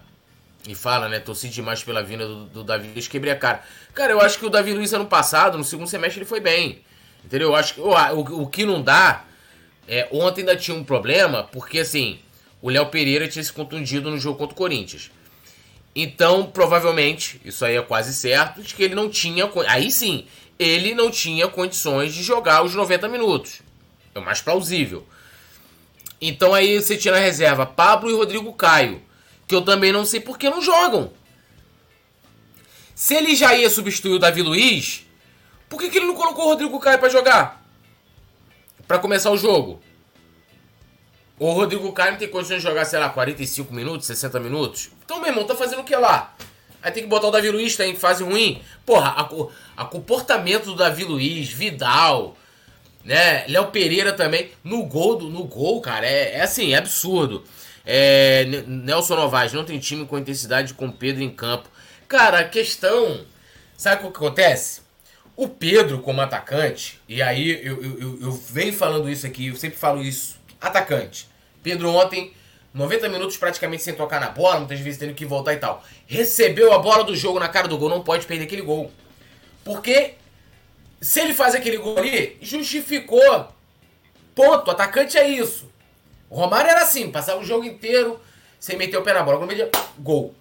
E 0.67 0.75
fala, 0.75 1.09
né? 1.09 1.19
Torci 1.19 1.49
demais 1.49 1.83
pela 1.83 2.03
vinda 2.03 2.27
do, 2.27 2.45
do, 2.47 2.65
Davi 2.65 2.89
Luiz, 2.89 3.07
quebrei 3.07 3.33
a 3.33 3.37
cara. 3.37 3.63
Cara, 3.95 4.13
eu 4.13 4.21
acho 4.21 4.39
que 4.39 4.47
o 4.47 4.51
Davi 4.51 4.73
Luiz 4.73 4.93
ano 4.93 5.07
passado, 5.07 5.59
no 5.59 5.65
segundo 5.65 5.89
semestre, 5.89 6.21
ele 6.21 6.29
foi 6.29 6.41
bem. 6.41 6.83
Entendeu? 7.25 7.49
Eu 7.49 7.55
acho 7.55 7.75
que 7.75 7.81
o, 7.81 7.91
o, 7.91 8.43
o 8.43 8.47
que 8.47 8.65
não 8.65 8.83
dá. 8.83 9.25
É, 9.87 10.09
ontem 10.13 10.43
ainda 10.43 10.57
tinha 10.57 10.77
um 10.77 10.85
problema, 10.85 11.45
porque 11.45 11.81
assim, 11.81 12.21
o 12.61 12.71
Léo 12.71 12.87
Pereira 12.87 13.27
tinha 13.29 13.43
se 13.43 13.53
contundido 13.53 14.11
no 14.11 14.19
jogo 14.19 14.39
contra 14.39 14.55
o 14.55 14.57
Corinthians. 14.57 15.11
Então, 15.95 16.47
provavelmente, 16.47 17.41
isso 17.45 17.65
aí 17.65 17.77
é 17.77 17.83
quase 17.83 18.15
certo, 18.15 18.63
de 18.63 18.75
que 18.75 18.83
ele 18.83 18.95
não 18.95 19.11
tinha. 19.11 19.51
Aí 19.67 19.91
sim, 19.91 20.27
ele 20.59 20.95
não 20.95 21.11
tinha 21.11 21.49
condições 21.49 22.15
de 22.15 22.23
jogar 22.23 22.63
os 22.63 22.75
90 22.75 23.09
minutos. 23.09 23.61
É 24.15 24.19
o 24.19 24.25
mais 24.25 24.41
plausível. 24.41 25.07
Então 26.21 26.55
aí 26.55 26.81
você 26.81 26.97
tinha 26.97 27.13
na 27.13 27.19
reserva 27.21 27.67
Pablo 27.67 28.09
e 28.09 28.15
Rodrigo 28.15 28.53
Caio, 28.53 29.03
que 29.47 29.55
eu 29.55 29.63
também 29.63 29.93
não 29.93 30.05
sei 30.05 30.21
por 30.21 30.39
que 30.39 30.49
não 30.49 30.63
jogam. 30.63 31.13
Se 33.03 33.17
ele 33.17 33.35
já 33.35 33.53
ia 33.53 33.69
substituir 33.69 34.13
o 34.13 34.19
Davi 34.21 34.43
Luiz, 34.43 35.05
por 35.69 35.81
que, 35.81 35.91
que 35.91 35.99
ele 35.99 36.07
não 36.07 36.15
colocou 36.15 36.45
o 36.45 36.49
Rodrigo 36.51 36.79
Caio 36.79 37.01
para 37.01 37.09
jogar? 37.09 37.61
Para 38.87 39.01
começar 39.01 39.33
o 39.33 39.37
jogo. 39.37 39.83
O 41.37 41.51
Rodrigo 41.51 41.93
Caio 41.93 42.13
não 42.13 42.19
tem 42.21 42.29
condições 42.29 42.59
de 42.59 42.63
jogar, 42.63 42.85
sei 42.85 43.01
lá, 43.01 43.09
45 43.09 43.75
minutos, 43.75 44.07
60 44.07 44.39
minutos. 44.39 44.91
Então, 45.05 45.19
meu 45.19 45.31
irmão, 45.31 45.45
tá 45.45 45.57
fazendo 45.57 45.81
o 45.81 45.85
que 45.85 45.97
lá? 45.97 46.33
Aí 46.81 46.93
tem 46.93 47.03
que 47.03 47.09
botar 47.09 47.27
o 47.27 47.33
Davi 47.33 47.51
Luiz, 47.51 47.77
tá 47.77 47.85
em 47.85 47.97
fase 47.97 48.23
ruim. 48.23 48.63
Porra, 48.87 49.09
a, 49.09 49.83
a 49.83 49.85
comportamento 49.85 50.67
do 50.67 50.77
Davi 50.77 51.03
Luiz, 51.03 51.49
Vidal, 51.49 52.37
né? 53.05 53.45
Léo 53.49 53.67
Pereira 53.73 54.13
também. 54.13 54.53
No 54.63 54.85
gol, 54.85 55.17
do, 55.17 55.29
no 55.29 55.43
gol, 55.43 55.81
cara, 55.81 56.07
é, 56.07 56.37
é 56.37 56.43
assim, 56.43 56.73
é 56.73 56.77
absurdo. 56.77 57.43
É, 57.85 58.45
Nelson 58.65 59.17
Novaes 59.17 59.53
não 59.53 59.65
tem 59.65 59.81
time 59.81 60.07
com 60.07 60.17
intensidade 60.17 60.73
com 60.73 60.89
Pedro 60.89 61.21
em 61.21 61.31
campo. 61.31 61.69
Cara, 62.13 62.41
a 62.41 62.45
questão. 62.45 63.25
Sabe 63.75 64.05
o 64.05 64.11
que 64.11 64.19
acontece? 64.19 64.83
O 65.35 65.49
Pedro, 65.49 66.01
como 66.01 66.21
atacante, 66.21 67.01
e 67.09 67.23
aí 67.23 67.67
eu, 67.67 67.83
eu, 67.83 67.99
eu, 67.99 68.19
eu 68.21 68.33
venho 68.33 68.71
falando 68.75 69.09
isso 69.09 69.27
aqui, 69.27 69.47
eu 69.47 69.57
sempre 69.57 69.79
falo 69.79 70.03
isso. 70.03 70.39
Atacante. 70.61 71.27
Pedro 71.63 71.89
ontem, 71.89 72.35
90 72.75 73.09
minutos 73.09 73.39
praticamente 73.39 73.83
sem 73.83 73.95
tocar 73.95 74.21
na 74.21 74.29
bola, 74.29 74.59
muitas 74.59 74.79
vezes 74.79 75.01
tendo 75.01 75.15
que 75.15 75.25
voltar 75.25 75.55
e 75.55 75.57
tal. 75.57 75.83
Recebeu 76.07 76.75
a 76.75 76.79
bola 76.81 77.03
do 77.03 77.17
jogo 77.17 77.41
na 77.41 77.49
cara 77.49 77.67
do 77.67 77.79
gol, 77.79 77.89
não 77.89 78.03
pode 78.03 78.27
perder 78.27 78.45
aquele 78.45 78.61
gol. 78.61 78.93
Porque 79.65 80.17
se 81.01 81.19
ele 81.19 81.33
faz 81.33 81.55
aquele 81.55 81.79
gol 81.79 81.97
ali, 81.97 82.37
justificou. 82.43 83.49
Ponto. 84.35 84.71
Atacante 84.71 85.17
é 85.17 85.27
isso. 85.27 85.67
O 86.29 86.37
Romário 86.37 86.71
era 86.71 86.83
assim, 86.83 87.11
passava 87.11 87.41
o 87.41 87.45
jogo 87.45 87.65
inteiro 87.65 88.21
sem 88.61 88.77
meter 88.77 88.99
o 88.99 89.03
pé 89.03 89.15
na 89.15 89.23
bola. 89.23 89.47
Gol. 89.99 90.35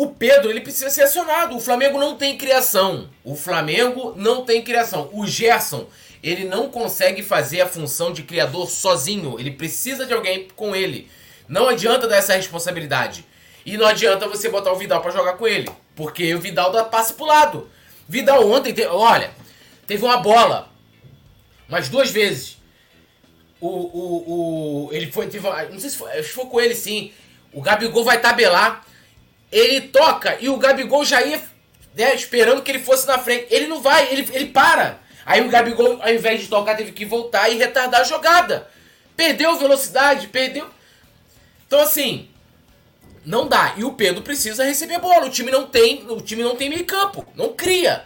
O 0.00 0.06
Pedro, 0.10 0.48
ele 0.48 0.60
precisa 0.60 0.90
ser 0.90 1.02
acionado. 1.02 1.56
O 1.56 1.60
Flamengo 1.60 1.98
não 1.98 2.14
tem 2.14 2.38
criação. 2.38 3.10
O 3.24 3.34
Flamengo 3.34 4.14
não 4.16 4.44
tem 4.44 4.62
criação. 4.62 5.10
O 5.12 5.26
Gerson, 5.26 5.88
ele 6.22 6.44
não 6.44 6.70
consegue 6.70 7.20
fazer 7.20 7.62
a 7.62 7.66
função 7.66 8.12
de 8.12 8.22
criador 8.22 8.70
sozinho. 8.70 9.40
Ele 9.40 9.50
precisa 9.50 10.06
de 10.06 10.14
alguém 10.14 10.46
com 10.54 10.76
ele. 10.76 11.10
Não 11.48 11.68
adianta 11.68 12.06
dar 12.06 12.18
essa 12.18 12.36
responsabilidade. 12.36 13.26
E 13.66 13.76
não 13.76 13.88
adianta 13.88 14.28
você 14.28 14.48
botar 14.48 14.70
o 14.70 14.76
Vidal 14.76 15.02
para 15.02 15.10
jogar 15.10 15.32
com 15.32 15.48
ele. 15.48 15.68
Porque 15.96 16.32
o 16.32 16.38
Vidal 16.38 16.70
dá 16.70 16.84
passe 16.84 17.14
pro 17.14 17.26
lado. 17.26 17.68
Vidal 18.08 18.48
ontem, 18.48 18.72
te... 18.72 18.86
olha, 18.86 19.32
teve 19.84 20.04
uma 20.04 20.18
bola. 20.18 20.68
Umas 21.68 21.88
duas 21.88 22.08
vezes. 22.12 22.56
O, 23.60 23.66
o, 23.66 24.86
o, 24.86 24.92
ele 24.92 25.10
foi, 25.10 25.26
teve, 25.26 25.48
não 25.72 25.80
sei 25.80 25.90
se 25.90 25.96
foi, 25.96 26.22
foi 26.22 26.46
com 26.46 26.60
ele 26.60 26.76
sim. 26.76 27.12
O 27.52 27.60
Gabigol 27.60 28.04
vai 28.04 28.20
tabelar. 28.20 28.86
Ele 29.50 29.80
toca 29.88 30.36
e 30.40 30.48
o 30.48 30.56
Gabigol 30.56 31.04
já 31.04 31.22
ia 31.22 31.40
né, 31.94 32.14
esperando 32.14 32.62
que 32.62 32.70
ele 32.70 32.78
fosse 32.78 33.06
na 33.06 33.18
frente. 33.18 33.46
Ele 33.50 33.66
não 33.66 33.80
vai, 33.80 34.12
ele, 34.12 34.28
ele 34.32 34.46
para. 34.46 35.00
Aí 35.24 35.40
o 35.40 35.48
Gabigol, 35.48 36.00
ao 36.00 36.12
invés 36.12 36.40
de 36.40 36.48
tocar, 36.48 36.76
teve 36.76 36.92
que 36.92 37.04
voltar 37.04 37.48
e 37.48 37.56
retardar 37.56 38.00
a 38.00 38.04
jogada. 38.04 38.68
Perdeu 39.16 39.56
velocidade, 39.56 40.28
perdeu. 40.28 40.68
Então 41.66 41.80
assim, 41.80 42.28
não 43.24 43.46
dá. 43.46 43.74
E 43.76 43.84
o 43.84 43.92
Pedro 43.92 44.22
precisa 44.22 44.64
receber 44.64 44.98
bola. 44.98 45.26
O 45.26 45.30
time 45.30 45.50
não 45.50 45.66
tem, 45.66 46.06
o 46.08 46.20
time 46.20 46.42
não 46.42 46.56
tem 46.56 46.70
meio 46.70 46.84
campo, 46.84 47.26
não 47.34 47.52
cria. 47.52 48.04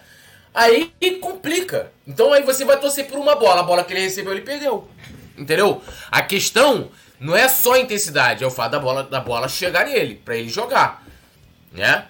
Aí 0.55 0.93
complica. 1.21 1.93
Então 2.07 2.33
aí 2.33 2.43
você 2.43 2.65
vai 2.65 2.79
torcer 2.79 3.07
por 3.07 3.19
uma 3.19 3.37
bola. 3.37 3.61
A 3.61 3.65
bola 3.65 3.85
que 3.85 3.93
ele 3.93 4.01
recebeu, 4.01 4.33
ele 4.33 4.43
perdeu. 4.43 4.89
Entendeu? 5.37 5.83
A 6.11 6.23
questão 6.23 6.91
não 7.21 7.37
é 7.37 7.49
só 7.49 7.75
a 7.75 7.79
intensidade, 7.79 8.43
é 8.43 8.47
o 8.47 8.51
fato 8.51 8.73
da 8.73 8.79
bola, 8.79 9.05
da 9.05 9.21
bola 9.21 9.49
chegar 9.49 9.87
nele, 9.87 10.17
para 10.17 10.37
ele 10.37 10.49
jogar. 10.49 11.02
Né? 11.73 12.07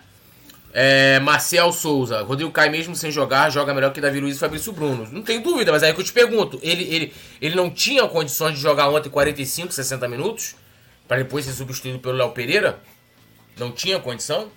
É, 0.73 1.21
Marcel 1.21 1.71
Souza, 1.73 2.23
Rodrigo 2.23 2.51
Caio 2.51 2.73
mesmo 2.73 2.97
sem 2.97 3.11
jogar, 3.11 3.51
joga 3.51 3.75
melhor 3.75 3.93
que 3.93 4.01
Davi 4.01 4.21
Luiz 4.21 4.37
e 4.37 4.39
Fabrício 4.39 4.73
Bruno. 4.73 5.07
Não 5.13 5.23
tem 5.23 5.41
dúvida, 5.41 5.71
mas 5.71 5.83
aí 5.83 5.91
é 5.91 5.93
que 5.93 6.01
eu 6.01 6.05
te 6.05 6.13
pergunto, 6.13 6.59
ele, 6.63 6.85
ele, 6.85 7.15
ele 7.41 7.55
não 7.55 7.71
tinha 7.71 8.07
condições 8.09 8.55
de 8.55 8.61
jogar 8.61 8.89
ontem 8.89 9.11
45, 9.11 9.73
60 9.73 10.09
minutos? 10.09 10.55
para 11.13 11.19
depois 11.19 11.45
ser 11.45 11.53
substituído 11.53 11.99
pelo 11.99 12.17
Léo 12.17 12.31
Pereira? 12.31 12.81
Não 13.59 13.71
tinha 13.71 14.01
condição? 14.01 14.51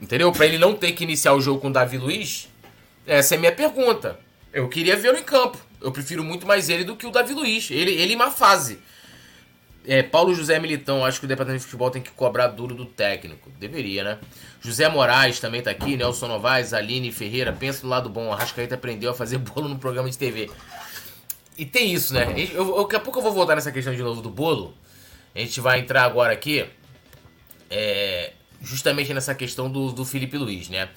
Entendeu? 0.00 0.32
Para 0.32 0.46
ele 0.46 0.56
não 0.56 0.74
ter 0.74 0.92
que 0.92 1.04
iniciar 1.04 1.34
o 1.34 1.40
jogo 1.40 1.60
com 1.60 1.68
o 1.68 1.72
Davi 1.72 1.98
Luiz? 1.98 2.48
Essa 3.06 3.34
é 3.34 3.36
a 3.36 3.40
minha 3.40 3.52
pergunta. 3.52 4.18
Eu 4.54 4.70
queria 4.70 4.96
vê-lo 4.96 5.18
em 5.18 5.22
campo. 5.22 5.58
Eu 5.82 5.92
prefiro 5.92 6.24
muito 6.24 6.46
mais 6.46 6.70
ele 6.70 6.82
do 6.82 6.96
que 6.96 7.06
o 7.06 7.10
Davi 7.10 7.34
Luiz. 7.34 7.70
Ele, 7.70 7.92
ele 7.92 8.14
em 8.14 8.16
uma 8.16 8.30
fase. 8.30 8.78
É, 9.86 10.02
Paulo 10.02 10.34
José 10.34 10.58
Militão, 10.60 11.04
acho 11.04 11.18
que 11.18 11.24
o 11.24 11.28
departamento 11.28 11.60
de 11.60 11.64
futebol 11.66 11.90
tem 11.90 12.00
que 12.00 12.10
cobrar 12.12 12.48
duro 12.48 12.74
do 12.74 12.84
técnico. 12.84 13.50
Deveria, 13.58 14.04
né? 14.04 14.18
José 14.60 14.88
Moraes 14.88 15.40
também 15.40 15.60
tá 15.60 15.70
aqui, 15.70 15.96
Nelson 15.96 16.28
Novaes, 16.28 16.72
Aline 16.72 17.10
Ferreira, 17.10 17.52
pensa 17.52 17.82
no 17.82 17.88
lado 17.88 18.08
bom. 18.08 18.32
A 18.32 18.36
Rascaeta 18.36 18.76
aprendeu 18.76 19.10
a 19.10 19.14
fazer 19.14 19.38
bolo 19.42 19.68
no 19.68 19.78
programa 19.78 20.08
de 20.08 20.16
TV. 20.16 20.50
E 21.58 21.64
tem 21.66 21.92
isso, 21.92 22.14
né? 22.14 22.32
Eu, 22.54 22.76
eu, 22.76 22.82
daqui 22.84 22.96
a 22.96 23.00
pouco 23.00 23.18
eu 23.18 23.22
vou 23.22 23.32
voltar 23.32 23.56
nessa 23.56 23.72
questão 23.72 23.94
de 23.94 24.02
novo 24.02 24.22
do 24.22 24.30
bolo. 24.30 24.74
A 25.34 25.38
gente 25.40 25.60
vai 25.60 25.80
entrar 25.80 26.04
agora 26.04 26.32
aqui. 26.32 26.64
É, 27.68 28.32
justamente 28.62 29.12
nessa 29.12 29.34
questão 29.34 29.70
do, 29.70 29.92
do 29.92 30.04
Felipe 30.04 30.38
Luiz, 30.38 30.68
né? 30.68 30.88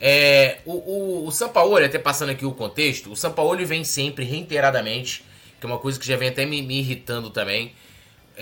É, 0.00 0.58
o, 0.64 0.72
o, 0.72 1.26
o 1.26 1.30
Sampaoli, 1.30 1.84
até 1.84 1.98
passando 1.98 2.30
aqui 2.30 2.46
o 2.46 2.52
contexto, 2.52 3.12
o 3.12 3.16
Sampaoli 3.16 3.64
vem 3.64 3.84
sempre, 3.84 4.24
reiteradamente, 4.24 5.22
que 5.60 5.66
é 5.66 5.68
uma 5.68 5.78
coisa 5.78 5.98
que 6.00 6.06
já 6.06 6.16
vem 6.16 6.28
até 6.28 6.46
me, 6.46 6.62
me 6.62 6.78
irritando 6.78 7.28
também, 7.28 7.72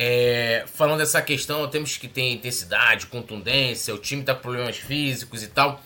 é, 0.00 0.62
falando 0.72 0.98
dessa 0.98 1.20
questão, 1.20 1.66
temos 1.66 1.96
que 1.96 2.06
ter 2.06 2.30
intensidade, 2.30 3.08
contundência, 3.08 3.92
o 3.92 3.98
time 3.98 4.22
tá 4.22 4.32
com 4.32 4.42
problemas 4.42 4.76
físicos 4.76 5.42
e 5.42 5.48
tal, 5.48 5.82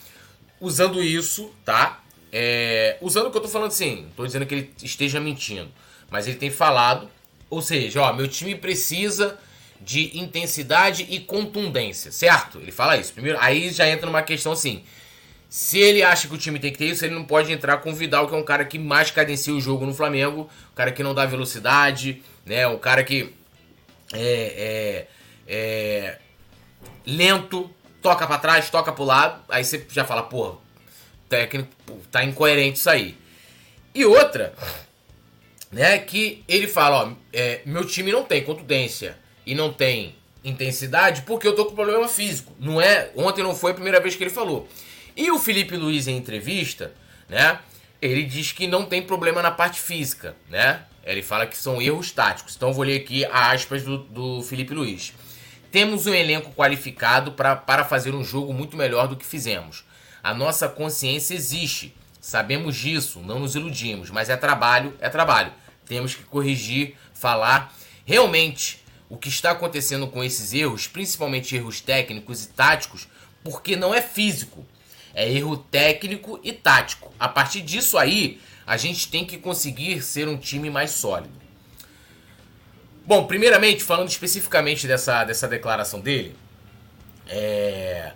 usando 0.61 1.03
isso, 1.03 1.51
tá? 1.65 2.03
É, 2.31 2.99
usando 3.01 3.29
o 3.29 3.31
que 3.31 3.39
eu 3.39 3.41
tô 3.41 3.49
falando 3.49 3.69
assim, 3.69 4.07
tô 4.15 4.27
dizendo 4.27 4.45
que 4.45 4.55
ele 4.55 4.71
esteja 4.83 5.19
mentindo, 5.19 5.71
mas 6.11 6.29
ele 6.29 6.37
tem 6.37 6.51
falado, 6.51 7.09
ou 7.49 7.63
seja, 7.63 8.03
ó, 8.03 8.13
meu 8.13 8.29
time 8.29 8.55
precisa 8.55 9.39
de 9.81 10.19
intensidade 10.19 11.07
e 11.09 11.19
contundência, 11.19 12.13
certo? 12.13 12.59
Ele 12.59 12.71
fala 12.71 12.99
isso. 12.99 13.15
Primeiro, 13.15 13.39
aí 13.41 13.71
já 13.71 13.89
entra 13.89 14.05
numa 14.05 14.23
questão 14.23 14.53
assim, 14.53 14.85
se 15.49 15.79
ele 15.79 16.03
acha 16.03 16.29
que 16.29 16.35
o 16.35 16.39
time 16.39 16.59
tem 16.59 16.71
que 16.71 16.77
ter 16.77 16.89
isso, 16.89 17.03
ele 17.03 17.15
não 17.15 17.25
pode 17.25 17.51
entrar 17.51 17.79
com 17.79 17.91
o 17.91 17.95
Vidal, 17.95 18.29
que 18.29 18.35
é 18.35 18.39
um 18.39 18.45
cara 18.45 18.67
que 18.67 18.79
mais 18.79 19.11
cadencia 19.11 19.55
o 19.55 19.61
jogo 19.61 19.87
no 19.87 19.95
Flamengo, 19.95 20.51
um 20.71 20.75
cara 20.75 20.93
que 20.93 21.03
não 21.03 21.15
dá 21.15 21.25
velocidade, 21.25 22.23
né? 22.45 22.67
Um 22.67 22.79
cara 22.79 23.03
que 23.03 23.33
é, 24.13 25.07
é, 25.49 25.55
é 25.55 26.19
lento, 27.07 27.71
toca 28.01 28.27
para 28.27 28.39
trás, 28.39 28.71
toca 28.71 28.93
pro 28.93 29.05
lado, 29.05 29.43
aí 29.49 29.65
você 29.65 29.85
já 29.91 30.05
fala, 30.05 30.23
pô, 30.23 30.57
técnico, 31.29 31.71
tá 32.11 32.25
incoerente 32.25 32.79
isso 32.79 32.91
aí. 32.91 33.17
E 33.95 34.05
outra, 34.05 34.55
né, 35.71 35.99
que 35.99 36.45
ele 36.49 36.67
fala, 36.67 37.09
ó, 37.09 37.13
é, 37.33 37.61
meu 37.65 37.85
time 37.87 38.13
não 38.13 38.25
tem 38.25 38.43
contundência 38.43 39.17
e 39.47 39.55
não 39.55 39.73
tem 39.73 40.15
intensidade 40.45 41.23
porque 41.23 41.47
eu 41.47 41.55
tô 41.55 41.67
com 41.67 41.75
problema 41.75 42.09
físico. 42.09 42.53
Não 42.59 42.81
é, 42.81 43.11
ontem 43.17 43.43
não 43.43 43.55
foi 43.55 43.71
a 43.73 43.75
primeira 43.75 44.01
vez 44.01 44.17
que 44.17 44.23
ele 44.23 44.31
falou. 44.31 44.69
E 45.17 45.31
o 45.31 45.39
Felipe 45.39 45.77
Luiz, 45.77 46.09
em 46.09 46.17
entrevista, 46.17 46.93
né? 47.29 47.59
Ele 48.01 48.25
diz 48.25 48.51
que 48.51 48.67
não 48.67 48.85
tem 48.85 49.03
problema 49.03 49.43
na 49.43 49.51
parte 49.51 49.81
física, 49.81 50.35
né? 50.51 50.83
Ele 51.05 51.23
fala 51.23 51.47
que 51.47 51.57
são 51.57 51.81
erros 51.83 52.11
táticos. 52.11 52.55
Então 52.57 52.69
eu 52.69 52.75
vou 52.75 52.85
ler 52.85 53.01
aqui 53.01 53.25
aspas 53.27 53.83
do, 53.83 53.99
do 53.99 54.43
Felipe 54.43 54.75
Luiz. 54.75 55.13
Temos 55.71 56.07
um 56.07 56.15
elenco 56.15 56.53
qualificado 56.53 57.33
pra, 57.33 57.57
para 57.57 57.85
fazer 57.85 58.15
um 58.15 58.23
jogo 58.23 58.53
muito 58.53 58.77
melhor 58.77 59.09
do 59.09 59.17
que 59.17 59.25
fizemos. 59.25 59.85
A 60.23 60.33
nossa 60.35 60.69
consciência 60.69 61.35
existe. 61.35 61.95
Sabemos 62.21 62.77
disso, 62.77 63.21
não 63.21 63.41
nos 63.41 63.57
iludimos, 63.57 64.11
mas 64.11 64.29
é 64.31 64.37
trabalho, 64.37 64.95
é 65.01 65.09
trabalho. 65.09 65.53
Temos 65.87 66.15
que 66.15 66.23
corrigir, 66.23 66.95
falar. 67.13 67.75
Realmente, 68.05 68.83
o 69.09 69.17
que 69.17 69.29
está 69.29 69.51
acontecendo 69.51 70.07
com 70.07 70.23
esses 70.23 70.53
erros, 70.53 70.87
principalmente 70.87 71.57
erros 71.57 71.81
técnicos 71.81 72.45
e 72.45 72.49
táticos, 72.49 73.09
porque 73.43 73.75
não 73.75 73.93
é 73.93 74.01
físico, 74.01 74.65
é 75.15 75.31
erro 75.31 75.57
técnico 75.57 76.39
e 76.43 76.53
tático. 76.53 77.13
A 77.19 77.29
partir 77.29 77.61
disso 77.61 77.99
aí, 77.99 78.41
a 78.67 78.77
gente 78.77 79.09
tem 79.09 79.25
que 79.25 79.39
conseguir 79.39 80.03
ser 80.03 80.29
um 80.29 80.37
time 80.37 80.71
mais 80.71 80.93
sólido. 80.93 81.43
Bom, 83.05 83.27
primeiramente, 83.27 83.83
falando 83.83 84.09
especificamente 84.09 84.87
dessa, 84.87 85.25
dessa 85.25 85.49
declaração 85.49 86.01
dele, 86.01 86.37
é, 87.27 88.13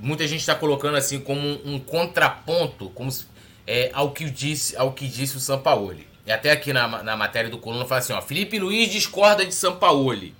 muita 0.00 0.26
gente 0.26 0.40
está 0.40 0.54
colocando 0.54 0.96
assim 0.96 1.20
como 1.20 1.40
um, 1.40 1.74
um 1.74 1.80
contraponto 1.80 2.90
como 2.90 3.10
se, 3.10 3.26
é, 3.66 3.90
ao, 3.92 4.10
que 4.10 4.28
disse, 4.28 4.76
ao 4.76 4.92
que 4.92 5.06
disse 5.06 5.36
o 5.36 5.40
Sampaoli. 5.40 6.08
E 6.26 6.32
até 6.32 6.50
aqui 6.50 6.72
na, 6.72 7.02
na 7.02 7.16
matéria 7.16 7.48
do 7.48 7.58
Coluna 7.58 7.84
fala 7.86 8.00
assim: 8.00 8.12
ó, 8.12 8.20
Felipe 8.20 8.58
Luiz 8.58 8.90
discorda 8.90 9.46
de 9.46 9.54
Sampaoli 9.54 10.34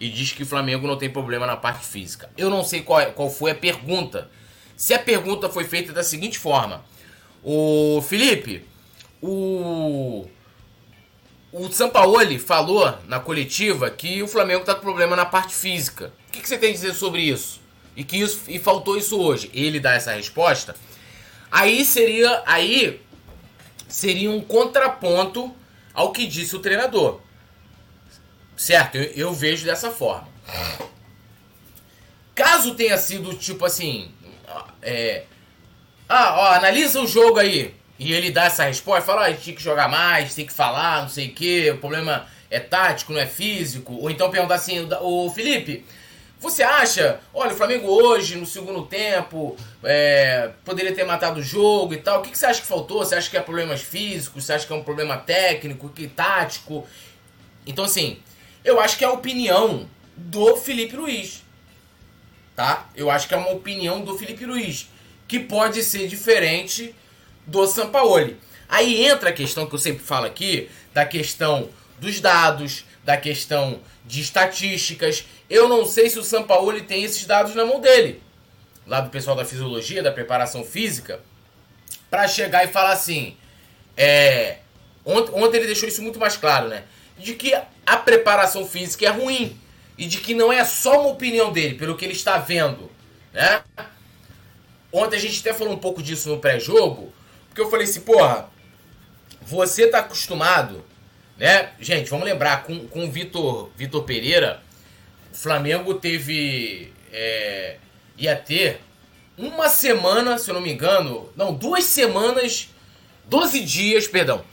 e 0.00 0.08
diz 0.08 0.32
que 0.32 0.42
o 0.42 0.46
Flamengo 0.46 0.86
não 0.86 0.96
tem 0.96 1.10
problema 1.10 1.46
na 1.46 1.56
parte 1.56 1.84
física. 1.84 2.30
Eu 2.36 2.48
não 2.48 2.64
sei 2.64 2.82
qual, 2.82 3.00
é, 3.00 3.06
qual 3.06 3.30
foi 3.30 3.50
a 3.50 3.54
pergunta 3.54 4.30
se 4.76 4.94
a 4.94 4.98
pergunta 4.98 5.48
foi 5.48 5.64
feita 5.64 5.92
da 5.92 6.02
seguinte 6.02 6.38
forma: 6.38 6.84
O 7.42 8.02
Felipe, 8.02 8.64
o 9.22 10.28
o 11.50 11.70
Sampaoli 11.72 12.38
falou 12.38 12.98
na 13.06 13.18
coletiva 13.18 13.90
que 13.90 14.22
o 14.22 14.28
Flamengo 14.28 14.60
está 14.60 14.74
com 14.74 14.82
problema 14.82 15.16
na 15.16 15.24
parte 15.24 15.54
física. 15.54 16.12
O 16.28 16.32
que, 16.32 16.40
que, 16.40 16.48
você 16.48 16.58
tem 16.58 16.70
a 16.70 16.72
dizer 16.74 16.94
sobre 16.94 17.22
isso? 17.22 17.60
E 17.96 18.04
que 18.04 18.18
isso 18.18 18.42
e 18.48 18.58
faltou 18.58 18.96
isso 18.98 19.18
hoje. 19.18 19.50
Ele 19.54 19.80
dá 19.80 19.94
essa 19.94 20.12
resposta. 20.12 20.76
Aí 21.50 21.84
seria 21.84 22.42
aí 22.46 23.00
seria 23.88 24.30
um 24.30 24.42
contraponto 24.42 25.54
ao 25.94 26.12
que 26.12 26.26
disse 26.26 26.54
o 26.54 26.58
treinador. 26.58 27.20
Certo? 28.54 28.96
Eu, 28.96 29.04
eu 29.04 29.32
vejo 29.32 29.64
dessa 29.64 29.90
forma. 29.90 30.28
Caso 32.34 32.74
tenha 32.74 32.98
sido 32.98 33.34
tipo 33.34 33.64
assim, 33.64 34.12
é, 34.82 35.24
ah, 36.08 36.34
ó, 36.38 36.54
analisa 36.54 37.00
o 37.00 37.06
jogo 37.06 37.38
aí. 37.38 37.74
E 37.98 38.12
ele 38.12 38.30
dá 38.30 38.44
essa 38.44 38.64
resposta, 38.64 39.04
fala, 39.04 39.26
ah, 39.26 39.34
tinha 39.34 39.54
que 39.54 39.62
jogar 39.62 39.88
mais, 39.88 40.34
tem 40.34 40.46
que 40.46 40.52
falar, 40.52 41.02
não 41.02 41.08
sei 41.08 41.28
o 41.28 41.32
que, 41.32 41.70
o 41.70 41.78
problema 41.78 42.26
é 42.50 42.60
tático, 42.60 43.12
não 43.12 43.20
é 43.20 43.26
físico. 43.26 43.94
Ou 43.94 44.10
então 44.10 44.30
perguntar 44.30 44.54
assim, 44.54 44.88
o 45.00 45.30
Felipe, 45.30 45.84
você 46.38 46.62
acha, 46.62 47.20
olha, 47.34 47.52
o 47.52 47.56
Flamengo 47.56 47.88
hoje, 47.88 48.36
no 48.36 48.46
segundo 48.46 48.86
tempo, 48.86 49.56
é, 49.82 50.50
poderia 50.64 50.94
ter 50.94 51.04
matado 51.04 51.40
o 51.40 51.42
jogo 51.42 51.92
e 51.92 51.98
tal. 51.98 52.20
O 52.20 52.22
que, 52.22 52.30
que, 52.30 52.38
você 52.38 52.46
acha 52.46 52.60
que 52.60 52.66
faltou? 52.66 53.04
Você 53.04 53.16
acha 53.16 53.28
que 53.28 53.36
é 53.36 53.40
problemas 53.40 53.82
físicos? 53.82 54.44
Você 54.44 54.52
acha 54.52 54.66
que 54.66 54.72
é 54.72 54.76
um 54.76 54.84
problema 54.84 55.16
técnico, 55.16 55.88
que 55.88 56.06
tático? 56.06 56.86
Então, 57.66 57.84
assim, 57.84 58.20
eu 58.64 58.80
acho 58.80 58.96
que 58.96 59.04
é 59.04 59.08
a 59.08 59.12
opinião 59.12 59.88
do 60.16 60.56
Felipe 60.56 60.96
Luiz 60.96 61.42
tá? 62.58 62.88
Eu 62.96 63.08
acho 63.08 63.28
que 63.28 63.34
é 63.34 63.36
uma 63.36 63.52
opinião 63.52 64.00
do 64.00 64.18
Felipe 64.18 64.44
Luiz, 64.44 64.88
que 65.28 65.38
pode 65.38 65.84
ser 65.84 66.08
diferente 66.08 66.94
do 67.46 67.66
Sampaoli. 67.66 68.36
Aí 68.68 69.04
entra 69.04 69.28
a 69.28 69.32
questão 69.32 69.66
que 69.66 69.74
eu 69.74 69.78
sempre 69.78 70.02
falo 70.02 70.26
aqui, 70.26 70.70
da 70.92 71.04
questão 71.04 71.68
dos 72.00 72.20
dados, 72.20 72.84
da 73.04 73.16
questão 73.16 73.80
de 74.04 74.22
estatísticas. 74.22 75.24
Eu 75.48 75.68
não 75.68 75.84
sei 75.84 76.08
se 76.08 76.18
o 76.18 76.24
Sampaoli 76.24 76.82
tem 76.82 77.04
esses 77.04 77.24
dados 77.26 77.54
na 77.54 77.64
mão 77.64 77.80
dele, 77.80 78.22
lá 78.86 79.00
do 79.00 79.10
pessoal 79.10 79.36
da 79.36 79.44
fisiologia, 79.44 80.02
da 80.02 80.10
preparação 80.10 80.64
física, 80.64 81.20
para 82.10 82.26
chegar 82.26 82.64
e 82.64 82.68
falar 82.68 82.92
assim. 82.92 83.36
É, 83.96 84.58
ontem, 85.04 85.32
ontem 85.34 85.56
ele 85.58 85.66
deixou 85.66 85.88
isso 85.88 86.02
muito 86.02 86.18
mais 86.18 86.36
claro, 86.36 86.68
né? 86.68 86.84
De 87.18 87.34
que 87.34 87.52
a 87.84 87.96
preparação 87.96 88.66
física 88.66 89.06
é 89.06 89.10
ruim 89.10 89.58
e 89.96 90.06
de 90.06 90.18
que 90.18 90.34
não 90.34 90.52
é 90.52 90.64
só 90.64 91.00
uma 91.00 91.10
opinião 91.10 91.52
dele, 91.52 91.74
pelo 91.74 91.96
que 91.96 92.04
ele 92.04 92.12
está 92.12 92.38
vendo, 92.38 92.90
né? 93.32 93.62
Ontem 94.92 95.16
a 95.16 95.20
gente 95.20 95.40
até 95.40 95.52
falou 95.52 95.74
um 95.74 95.78
pouco 95.78 96.02
disso 96.02 96.28
no 96.28 96.38
pré-jogo, 96.38 97.12
porque 97.48 97.60
eu 97.60 97.70
falei 97.70 97.86
assim, 97.86 98.00
porra, 98.00 98.48
você 99.42 99.86
tá 99.86 99.98
acostumado, 100.00 100.84
né? 101.36 101.72
Gente, 101.80 102.10
vamos 102.10 102.24
lembrar, 102.24 102.64
com, 102.64 102.86
com 102.88 103.04
o 103.04 103.10
Vitor, 103.10 103.70
Vitor 103.76 104.02
Pereira, 104.04 104.62
o 105.32 105.36
Flamengo 105.36 105.94
teve. 105.94 106.92
É, 107.12 107.76
ia 108.16 108.36
ter 108.36 108.80
uma 109.36 109.68
semana, 109.68 110.36
se 110.36 110.50
eu 110.50 110.54
não 110.54 110.60
me 110.60 110.72
engano, 110.72 111.30
não, 111.36 111.54
duas 111.54 111.84
semanas, 111.84 112.68
12 113.26 113.60
dias, 113.60 114.08
perdão, 114.08 114.44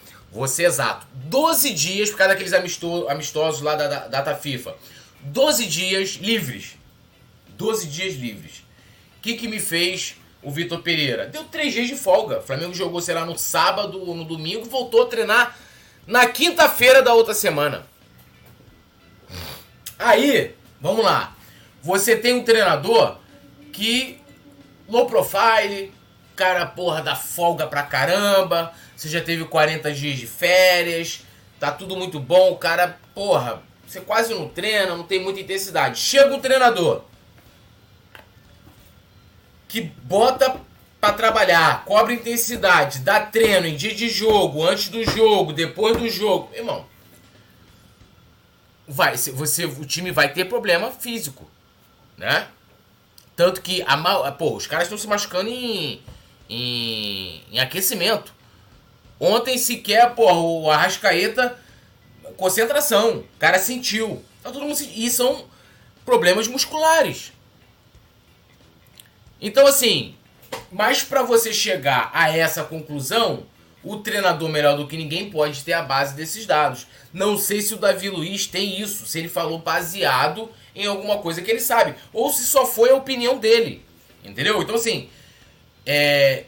ser 0.47 0.65
exato, 0.65 1.07
12 1.13 1.73
dias 1.73 2.09
por 2.11 2.17
causa 2.17 2.33
daqueles 2.33 2.53
amistosos 2.53 3.61
lá 3.61 3.75
da, 3.75 3.87
da 3.87 4.07
data 4.07 4.35
FIFA 4.35 4.75
12 5.25 5.65
dias 5.65 6.09
livres. 6.21 6.77
12 7.57 7.87
dias 7.87 8.15
livres. 8.15 8.59
O 9.17 9.21
que, 9.21 9.35
que 9.35 9.47
me 9.47 9.59
fez 9.59 10.15
o 10.45 10.51
Vitor 10.51 10.79
Pereira? 10.81 11.25
Deu 11.25 11.43
3 11.43 11.73
dias 11.73 11.87
de 11.87 11.95
folga. 11.95 12.37
O 12.37 12.41
Flamengo 12.43 12.73
jogou, 12.73 13.01
sei 13.01 13.15
lá, 13.15 13.25
no 13.25 13.37
sábado 13.37 13.99
ou 14.07 14.15
no 14.15 14.23
domingo, 14.23 14.63
voltou 14.65 15.03
a 15.03 15.07
treinar 15.07 15.57
na 16.05 16.27
quinta-feira 16.27 17.01
da 17.01 17.13
outra 17.13 17.33
semana. 17.33 17.85
Aí, 19.97 20.55
vamos 20.79 21.03
lá. 21.03 21.35
Você 21.81 22.15
tem 22.15 22.33
um 22.33 22.43
treinador 22.43 23.17
que 23.73 24.21
low 24.87 25.07
profile, 25.07 25.91
cara, 26.35 26.65
porra, 26.67 27.01
dá 27.01 27.15
folga 27.15 27.65
pra 27.65 27.81
caramba. 27.81 28.71
Você 28.95 29.09
já 29.09 29.21
teve 29.21 29.45
40 29.45 29.91
dias 29.93 30.17
de 30.17 30.27
férias, 30.27 31.21
tá 31.59 31.71
tudo 31.71 31.97
muito 31.97 32.19
bom. 32.19 32.51
O 32.51 32.57
cara, 32.57 32.99
porra, 33.15 33.63
você 33.85 33.99
quase 33.99 34.33
não 34.33 34.47
treina, 34.47 34.95
não 34.95 35.03
tem 35.03 35.19
muita 35.19 35.39
intensidade. 35.39 35.99
Chega 35.99 36.35
um 36.35 36.39
treinador 36.39 37.03
que 39.67 39.81
bota 39.81 40.59
para 40.99 41.13
trabalhar, 41.13 41.85
cobra 41.85 42.13
intensidade, 42.13 42.99
dá 42.99 43.19
treino 43.19 43.67
em 43.67 43.75
dia 43.75 43.93
de 43.93 44.09
jogo, 44.09 44.65
antes 44.65 44.89
do 44.89 45.03
jogo, 45.03 45.53
depois 45.53 45.97
do 45.97 46.09
jogo. 46.09 46.49
Irmão, 46.55 46.85
vai, 48.87 49.15
você, 49.15 49.65
o 49.65 49.85
time 49.85 50.11
vai 50.11 50.33
ter 50.33 50.45
problema 50.45 50.91
físico, 50.91 51.49
né? 52.17 52.47
Tanto 53.35 53.61
que 53.61 53.83
a 53.85 53.97
mal, 53.97 54.31
pô, 54.33 54.55
os 54.55 54.65
caras 54.65 54.85
estão 54.85 54.97
se 54.97 55.07
machucando 55.07 55.49
em, 55.49 56.01
em, 56.49 57.43
em 57.51 57.59
aquecimento. 57.59 58.33
Ontem 59.19 59.57
sequer, 59.57 60.15
pô, 60.15 60.31
o 60.31 60.71
Arrascaeta 60.71 61.57
concentração. 62.35 63.19
O 63.19 63.39
cara 63.39 63.59
sentiu. 63.59 64.23
Tá 64.43 64.51
todo 64.51 64.65
mundo 64.65 64.77
E 64.79 65.09
são 65.09 65.45
problemas 66.05 66.47
musculares. 66.47 67.31
Então, 69.41 69.67
assim, 69.67 70.15
mas 70.71 71.03
para 71.03 71.23
você 71.23 71.53
chegar 71.53 72.09
a 72.13 72.35
essa 72.35 72.63
conclusão, 72.63 73.45
o 73.83 73.97
treinador 73.97 74.49
melhor 74.49 74.75
do 74.75 74.87
que 74.87 74.97
ninguém 74.97 75.29
pode 75.29 75.63
ter 75.63 75.73
a 75.73 75.83
base 75.83 76.15
desses 76.15 76.45
dados. 76.45 76.87
Não 77.13 77.37
sei 77.37 77.61
se 77.61 77.73
o 77.73 77.77
Davi 77.77 78.09
Luiz 78.09 78.47
tem 78.47 78.81
isso, 78.81 79.05
se 79.05 79.19
ele 79.19 79.29
falou 79.29 79.59
baseado 79.59 80.49
em 80.75 80.87
alguma 80.87 81.19
coisa 81.19 81.41
que 81.41 81.51
ele 81.51 81.59
sabe, 81.59 81.95
ou 82.11 82.31
se 82.31 82.45
só 82.45 82.65
foi 82.65 82.89
a 82.89 82.95
opinião 82.95 83.37
dele. 83.37 83.85
Entendeu? 84.23 84.61
Então, 84.61 84.75
assim, 84.75 85.07
é, 85.85 86.45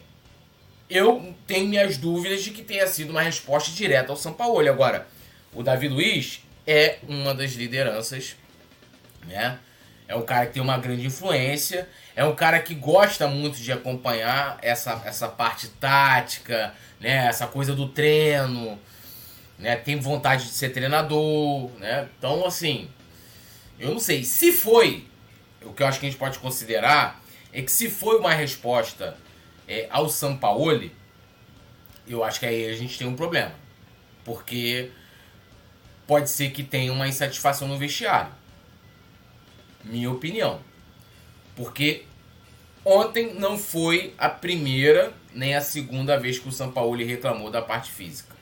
eu 0.90 1.36
tenho 1.46 1.68
minhas 1.68 1.98
dúvidas 1.98 2.44
de 2.44 2.50
que 2.50 2.64
tenha 2.64 2.88
sido 2.88 3.12
uma 3.12 3.22
resposta 3.22 3.70
direta 3.72 4.12
ao 4.12 4.18
São 4.18 4.34
Paulo. 4.34 4.68
Agora, 4.68 5.08
o 5.54 5.62
Davi 5.62 5.88
Luiz 5.88 6.42
é 6.66 6.98
uma 7.08 7.36
das 7.36 7.52
lideranças, 7.52 8.36
né? 9.28 9.60
É 10.08 10.16
um 10.16 10.24
cara 10.24 10.48
que 10.48 10.54
tem 10.54 10.62
uma 10.62 10.78
grande 10.78 11.06
influência, 11.06 11.88
é 12.18 12.26
um 12.26 12.34
cara 12.34 12.60
que 12.60 12.74
gosta 12.74 13.28
muito 13.28 13.60
de 13.60 13.72
acompanhar 13.72 14.58
essa, 14.64 15.04
essa 15.06 15.28
parte 15.28 15.68
tática, 15.68 16.74
né? 17.00 17.28
Essa 17.28 17.46
coisa 17.46 17.76
do 17.76 17.90
treino, 17.90 18.80
né? 19.60 19.76
Tem 19.76 20.00
vontade 20.00 20.46
de 20.46 20.50
ser 20.50 20.70
treinador, 20.70 21.70
né? 21.78 22.10
Então, 22.18 22.44
assim, 22.44 22.90
eu 23.78 23.92
não 23.92 24.00
sei. 24.00 24.24
Se 24.24 24.52
foi, 24.52 25.06
o 25.62 25.72
que 25.72 25.84
eu 25.84 25.88
acho 25.88 26.00
que 26.00 26.08
a 26.08 26.10
gente 26.10 26.18
pode 26.18 26.40
considerar 26.40 27.22
é 27.54 27.62
que 27.62 27.72
se 27.72 27.88
foi 27.88 28.18
uma 28.18 28.34
resposta 28.34 29.16
é, 29.68 29.86
ao 29.92 30.10
Sampaoli, 30.10 30.92
eu 32.08 32.24
acho 32.24 32.40
que 32.40 32.48
aí 32.48 32.68
a 32.68 32.76
gente 32.76 32.98
tem 32.98 33.06
um 33.06 33.16
problema. 33.16 33.54
Porque 34.26 34.90
pode 36.08 36.32
ser 36.32 36.50
que 36.50 36.64
tenha 36.64 36.92
uma 36.92 37.08
insatisfação 37.08 37.68
no 37.68 37.78
vestiário. 37.78 38.32
Minha 39.84 40.10
opinião. 40.10 40.60
Porque 41.56 42.07
ontem 42.88 43.34
não 43.34 43.58
foi 43.58 44.14
a 44.18 44.30
primeira 44.30 45.14
nem 45.34 45.56
a 45.56 45.62
segunda 45.62 46.18
vez 46.18 46.40
que 46.40 46.48
o 46.48 46.52
São 46.52 46.72
Paulo 46.72 46.96
reclamou 47.06 47.52
da 47.52 47.62
parte 47.62 47.92
física. 47.92 48.36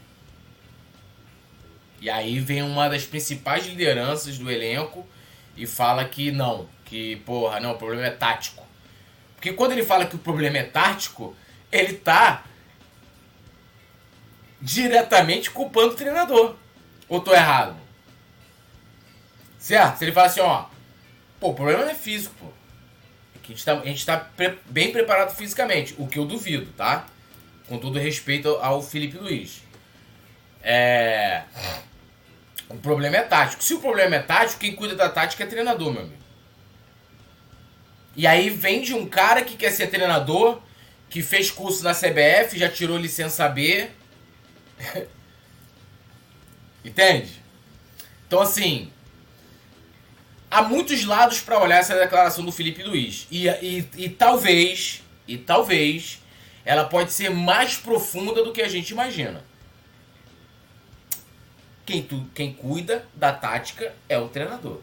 E 2.00 2.10
aí 2.10 2.40
vem 2.40 2.62
uma 2.62 2.88
das 2.88 3.04
principais 3.04 3.66
lideranças 3.66 4.38
do 4.38 4.52
elenco 4.52 5.06
e 5.58 5.66
fala 5.66 6.06
que 6.06 6.32
não, 6.32 6.70
que 6.86 7.16
porra, 7.18 7.60
não, 7.60 7.72
o 7.72 7.78
problema 7.78 8.06
é 8.06 8.12
tático. 8.12 8.64
Porque 9.36 9.52
quando 9.54 9.72
ele 9.72 9.84
fala 9.84 10.06
que 10.06 10.16
o 10.16 10.20
problema 10.20 10.60
é 10.60 10.64
tático, 10.64 11.36
ele 11.72 11.94
tá 11.94 12.44
diretamente 14.62 15.50
culpando 15.50 15.94
o 15.94 15.98
treinador. 15.98 16.56
Ou 17.10 17.20
tô 17.20 17.34
errado? 17.34 17.76
Certo? 19.58 19.98
Se 19.98 20.06
ele 20.06 20.12
fala 20.12 20.28
assim, 20.28 20.42
ó. 20.42 20.66
Pô, 21.40 21.50
o 21.50 21.54
problema 21.56 21.84
não 21.84 21.92
é 21.92 21.96
físico, 21.96 22.36
pô. 22.40 22.55
Que 23.46 23.54
a 23.54 23.86
gente 23.86 24.06
tá, 24.06 24.18
tá 24.18 24.30
pre 24.36 24.58
bem 24.66 24.92
preparado 24.92 25.36
fisicamente. 25.36 25.94
O 25.98 26.08
que 26.08 26.18
eu 26.18 26.26
duvido, 26.26 26.72
tá? 26.74 27.06
Com 27.68 27.78
todo 27.78 28.00
respeito 28.00 28.50
ao 28.62 28.82
Felipe 28.82 29.18
Luiz. 29.18 29.62
É. 30.64 31.44
O 32.68 32.76
problema 32.78 33.18
é 33.18 33.22
tático. 33.22 33.64
Se 33.64 33.76
o 33.76 33.80
problema 33.80 34.16
é 34.16 34.20
tático, 34.20 34.60
quem 34.60 34.76
cuida 34.76 34.96
da 34.96 35.10
tática 35.10 35.44
é 35.44 35.48
treinador, 35.48 35.92
meu 35.92 36.02
amigo. 36.02 36.26
E 38.16 38.26
aí 38.26 38.50
vem 38.50 38.82
de 38.82 38.94
um 38.94 39.06
cara 39.08 39.44
que 39.44 39.56
quer 39.56 39.72
ser 39.72 39.88
treinador, 39.88 40.62
que 41.10 41.22
fez 41.22 41.52
curso 41.52 41.84
na 41.84 41.94
CBF, 41.94 42.58
já 42.58 42.70
tirou 42.70 42.98
licença 42.98 43.48
B. 43.48 43.90
Entende? 46.84 47.42
Então, 48.28 48.42
assim, 48.42 48.92
há 50.50 50.62
muitos 50.62 51.06
lados 51.06 51.40
para 51.40 51.62
olhar 51.62 51.80
essa 51.80 51.98
declaração 51.98 52.46
do 52.46 52.52
Felipe 52.52 52.84
Luiz. 52.84 53.28
E, 53.30 53.48
e, 53.48 53.90
e 53.98 54.10
talvez, 54.10 55.04
e 55.28 55.38
talvez, 55.38 56.22
ela 56.64 56.86
pode 56.86 57.12
ser 57.12 57.30
mais 57.30 57.78
profunda 57.78 58.44
do 58.44 58.52
que 58.52 58.62
a 58.62 58.68
gente 58.68 58.92
imagina. 58.92 59.44
Quem, 61.86 62.02
tu, 62.02 62.26
quem 62.34 62.52
cuida 62.52 63.06
da 63.14 63.32
tática 63.32 63.94
é 64.10 64.18
o 64.18 64.28
treinador. 64.28 64.82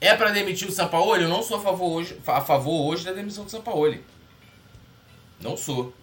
É 0.00 0.16
para 0.16 0.30
demitir 0.30 0.66
o 0.66 0.72
Sampaoli? 0.72 1.22
Eu 1.22 1.28
não 1.28 1.42
sou 1.42 1.58
a 1.58 1.60
favor, 1.60 1.92
hoje, 1.92 2.18
a 2.26 2.40
favor 2.40 2.90
hoje 2.90 3.04
da 3.04 3.12
demissão 3.12 3.44
do 3.44 3.50
Sampaoli. 3.50 4.02
Não 5.40 5.56
sou. 5.56 5.94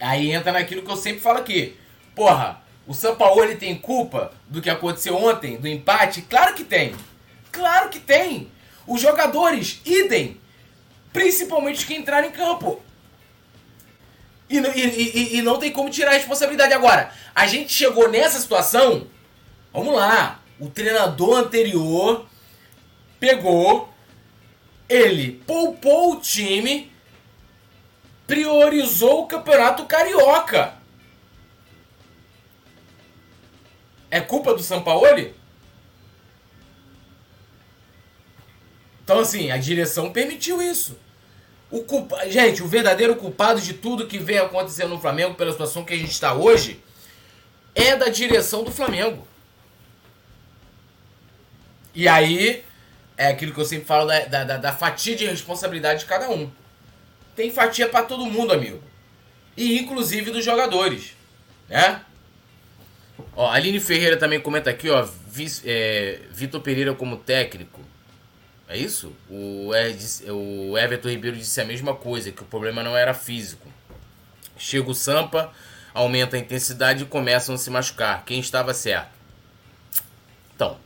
Aí 0.00 0.32
entra 0.32 0.52
naquilo 0.52 0.82
que 0.82 0.90
eu 0.90 0.96
sempre 0.96 1.20
falo 1.20 1.38
aqui. 1.38 1.76
Porra, 2.14 2.63
o 2.86 2.92
São 2.92 3.16
Paulo 3.16 3.54
tem 3.56 3.76
culpa 3.76 4.32
do 4.46 4.60
que 4.60 4.68
aconteceu 4.68 5.16
ontem, 5.16 5.56
do 5.56 5.66
empate? 5.66 6.22
Claro 6.22 6.54
que 6.54 6.64
tem. 6.64 6.94
Claro 7.50 7.88
que 7.88 7.98
tem. 7.98 8.50
Os 8.86 9.00
jogadores, 9.00 9.80
idem. 9.84 10.40
Principalmente 11.12 11.78
os 11.78 11.84
que 11.84 11.94
entraram 11.94 12.28
em 12.28 12.32
campo. 12.32 12.82
E, 14.50 14.58
e, 14.58 14.58
e, 14.58 15.36
e, 15.38 15.42
não 15.42 15.58
tem 15.58 15.72
como 15.72 15.88
tirar 15.88 16.10
a 16.10 16.14
responsabilidade 16.14 16.74
agora. 16.74 17.10
A 17.34 17.46
gente 17.46 17.72
chegou 17.72 18.10
nessa 18.10 18.38
situação. 18.38 19.06
Vamos 19.72 19.94
lá. 19.94 20.40
O 20.60 20.68
treinador 20.68 21.38
anterior 21.38 22.26
pegou. 23.18 23.88
Ele 24.86 25.42
poupou 25.46 26.12
o 26.12 26.20
time. 26.20 26.92
Priorizou 28.26 29.22
o 29.22 29.26
campeonato 29.26 29.86
carioca. 29.86 30.74
É 34.14 34.20
culpa 34.20 34.54
do 34.54 34.62
Sampaoli? 34.62 35.34
Então, 39.02 39.18
assim, 39.18 39.50
a 39.50 39.56
direção 39.56 40.12
permitiu 40.12 40.62
isso. 40.62 40.96
O 41.68 41.82
culpa... 41.82 42.24
Gente, 42.30 42.62
o 42.62 42.68
verdadeiro 42.68 43.16
culpado 43.16 43.60
de 43.60 43.74
tudo 43.74 44.06
que 44.06 44.18
vem 44.18 44.38
acontecendo 44.38 44.90
no 44.90 45.00
Flamengo, 45.00 45.34
pela 45.34 45.50
situação 45.50 45.84
que 45.84 45.94
a 45.94 45.96
gente 45.96 46.12
está 46.12 46.32
hoje, 46.32 46.80
é 47.74 47.96
da 47.96 48.08
direção 48.08 48.62
do 48.62 48.70
Flamengo. 48.70 49.26
E 51.92 52.06
aí, 52.06 52.64
é 53.16 53.26
aquilo 53.26 53.52
que 53.52 53.60
eu 53.60 53.64
sempre 53.64 53.86
falo 53.86 54.06
da, 54.06 54.44
da, 54.44 54.56
da 54.58 54.72
fatia 54.72 55.16
de 55.16 55.26
responsabilidade 55.26 56.02
de 56.02 56.06
cada 56.06 56.30
um. 56.30 56.48
Tem 57.34 57.50
fatia 57.50 57.88
para 57.88 58.04
todo 58.04 58.24
mundo, 58.26 58.52
amigo. 58.52 58.80
E 59.56 59.76
inclusive 59.76 60.30
dos 60.30 60.44
jogadores, 60.44 61.16
né? 61.68 62.00
Ó, 63.36 63.50
Aline 63.50 63.80
Ferreira 63.80 64.16
também 64.16 64.40
comenta 64.40 64.70
aqui, 64.70 64.88
ó, 64.88 65.08
é, 65.64 66.20
Vitor 66.30 66.60
Pereira 66.60 66.94
como 66.94 67.16
técnico. 67.16 67.80
É 68.68 68.76
isso? 68.76 69.12
O, 69.28 69.70
o 69.70 70.78
Everton 70.78 71.08
Ribeiro 71.08 71.36
disse 71.36 71.60
a 71.60 71.64
mesma 71.64 71.94
coisa, 71.94 72.30
que 72.30 72.42
o 72.42 72.46
problema 72.46 72.82
não 72.82 72.96
era 72.96 73.12
físico. 73.12 73.68
Chega 74.56 74.88
o 74.90 74.94
Sampa, 74.94 75.52
aumenta 75.92 76.36
a 76.36 76.38
intensidade 76.38 77.02
e 77.02 77.06
começam 77.06 77.54
a 77.54 77.58
se 77.58 77.70
machucar. 77.70 78.24
Quem 78.24 78.38
estava 78.38 78.72
certo? 78.72 79.10
Então, 80.54 80.78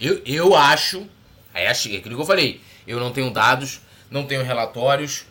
eu, 0.00 0.22
eu 0.24 0.54
acho, 0.56 1.06
é 1.52 1.68
aquilo 1.68 2.16
que 2.16 2.22
eu 2.22 2.26
falei, 2.26 2.60
eu 2.86 2.98
não 2.98 3.12
tenho 3.12 3.30
dados, 3.30 3.80
não 4.10 4.26
tenho 4.26 4.42
relatórios 4.42 5.26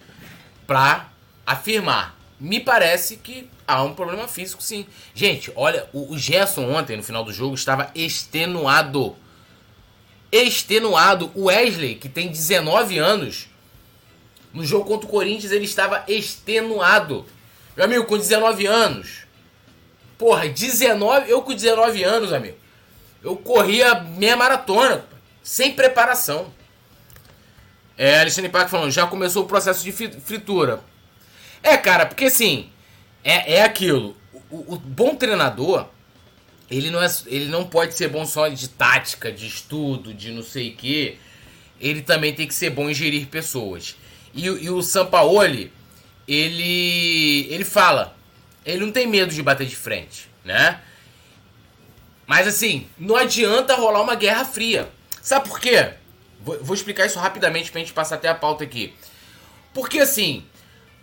para 0.67 1.09
afirmar. 1.45 2.18
Me 2.39 2.59
parece 2.59 3.17
que 3.17 3.49
há 3.67 3.83
um 3.83 3.93
problema 3.93 4.27
físico, 4.27 4.63
sim. 4.63 4.85
Gente, 5.13 5.51
olha, 5.55 5.89
o, 5.91 6.17
Gerson 6.17 6.69
ontem, 6.71 6.95
no 6.95 7.03
final 7.03 7.23
do 7.23 7.33
jogo, 7.33 7.53
estava 7.53 7.91
extenuado. 7.93 9.15
Extenuado. 10.31 11.31
O 11.35 11.45
Wesley, 11.45 11.95
que 11.95 12.07
tem 12.07 12.29
19 12.29 12.97
anos, 12.97 13.49
no 14.53 14.65
jogo 14.65 14.85
contra 14.85 15.05
o 15.05 15.09
Corinthians, 15.09 15.51
ele 15.51 15.65
estava 15.65 16.05
extenuado. 16.07 17.25
Meu 17.75 17.85
amigo, 17.85 18.05
com 18.05 18.17
19 18.17 18.65
anos. 18.65 19.25
Porra, 20.17 20.47
19. 20.47 21.29
Eu 21.29 21.41
com 21.41 21.53
19 21.53 22.03
anos, 22.03 22.31
amigo. 22.31 22.57
Eu 23.21 23.35
corria 23.35 23.95
meia 23.95 24.37
maratona, 24.37 25.03
sem 25.43 25.73
preparação. 25.73 26.53
É, 27.97 28.21
Alexandre 28.21 28.49
Parque 28.49 28.71
falando, 28.71 28.91
já 28.91 29.05
começou 29.05 29.43
o 29.43 29.47
processo 29.47 29.83
de 29.83 29.91
fritura. 29.91 30.79
É, 31.61 31.77
cara, 31.77 32.05
porque 32.05 32.25
assim, 32.25 32.69
é, 33.23 33.55
é 33.55 33.63
aquilo. 33.63 34.15
O, 34.49 34.75
o, 34.75 34.79
bom 34.79 35.15
treinador, 35.15 35.87
ele 36.69 36.89
não, 36.89 37.01
é, 37.01 37.07
ele 37.27 37.45
não 37.45 37.65
pode 37.65 37.95
ser 37.95 38.07
bom 38.07 38.25
só 38.25 38.47
de 38.47 38.69
tática, 38.69 39.31
de 39.31 39.47
estudo, 39.47 40.13
de 40.13 40.31
não 40.31 40.43
sei 40.43 40.69
o 40.69 40.75
quê. 40.75 41.17
Ele 41.79 42.01
também 42.01 42.33
tem 42.33 42.47
que 42.47 42.53
ser 42.53 42.69
bom 42.69 42.89
em 42.89 42.93
gerir 42.93 43.27
pessoas. 43.27 43.95
E, 44.33 44.45
e 44.45 44.69
o 44.69 44.81
Sampaoli, 44.81 45.71
ele, 46.27 47.47
ele 47.49 47.65
fala. 47.65 48.15
Ele 48.65 48.85
não 48.85 48.91
tem 48.91 49.07
medo 49.07 49.33
de 49.33 49.41
bater 49.41 49.65
de 49.65 49.75
frente, 49.75 50.29
né? 50.43 50.81
Mas 52.27 52.47
assim, 52.47 52.87
não 52.97 53.15
adianta 53.15 53.75
rolar 53.75 54.01
uma 54.01 54.15
guerra 54.15 54.45
fria. 54.45 54.89
Sabe 55.21 55.49
por 55.49 55.59
quê? 55.59 55.93
Vou, 56.41 56.63
vou 56.63 56.75
explicar 56.75 57.05
isso 57.05 57.19
rapidamente 57.19 57.71
pra 57.71 57.79
gente 57.79 57.93
passar 57.93 58.15
até 58.15 58.27
a 58.27 58.35
pauta 58.35 58.63
aqui. 58.63 58.93
Porque 59.73 59.99
assim, 59.99 60.45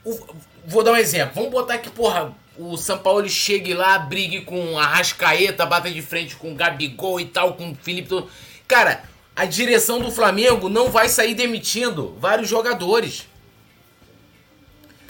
o, 0.07 0.37
vou 0.65 0.85
dar 0.85 0.93
um 0.93 0.97
exemplo. 0.97 1.35
Vamos 1.35 1.51
botar 1.51 1.79
que, 1.79 1.91
porra, 1.91 2.33
o 2.57 2.77
São 2.77 2.97
Paulo 2.97 3.29
chegue 3.29 3.75
lá, 3.75 3.99
brigue 3.99 4.43
com 4.43 4.79
a 4.79 4.87
Rascaeta, 4.87 5.67
bata 5.67 5.91
de 5.91 6.01
frente 6.01 6.37
com 6.37 6.53
o 6.53 6.55
Gabigol 6.55 7.21
e 7.21 7.27
tal, 7.27 7.55
com 7.55 7.73
o 7.73 7.75
Felipe. 7.75 8.25
Cara, 8.69 9.03
a 9.35 9.45
direção 9.45 10.01
do 10.01 10.13
Flamengo 10.13 10.69
não 10.69 10.91
vai 10.91 11.09
sair 11.09 11.35
demitindo 11.35 12.17
vários 12.21 12.49
jogadores. 12.49 13.27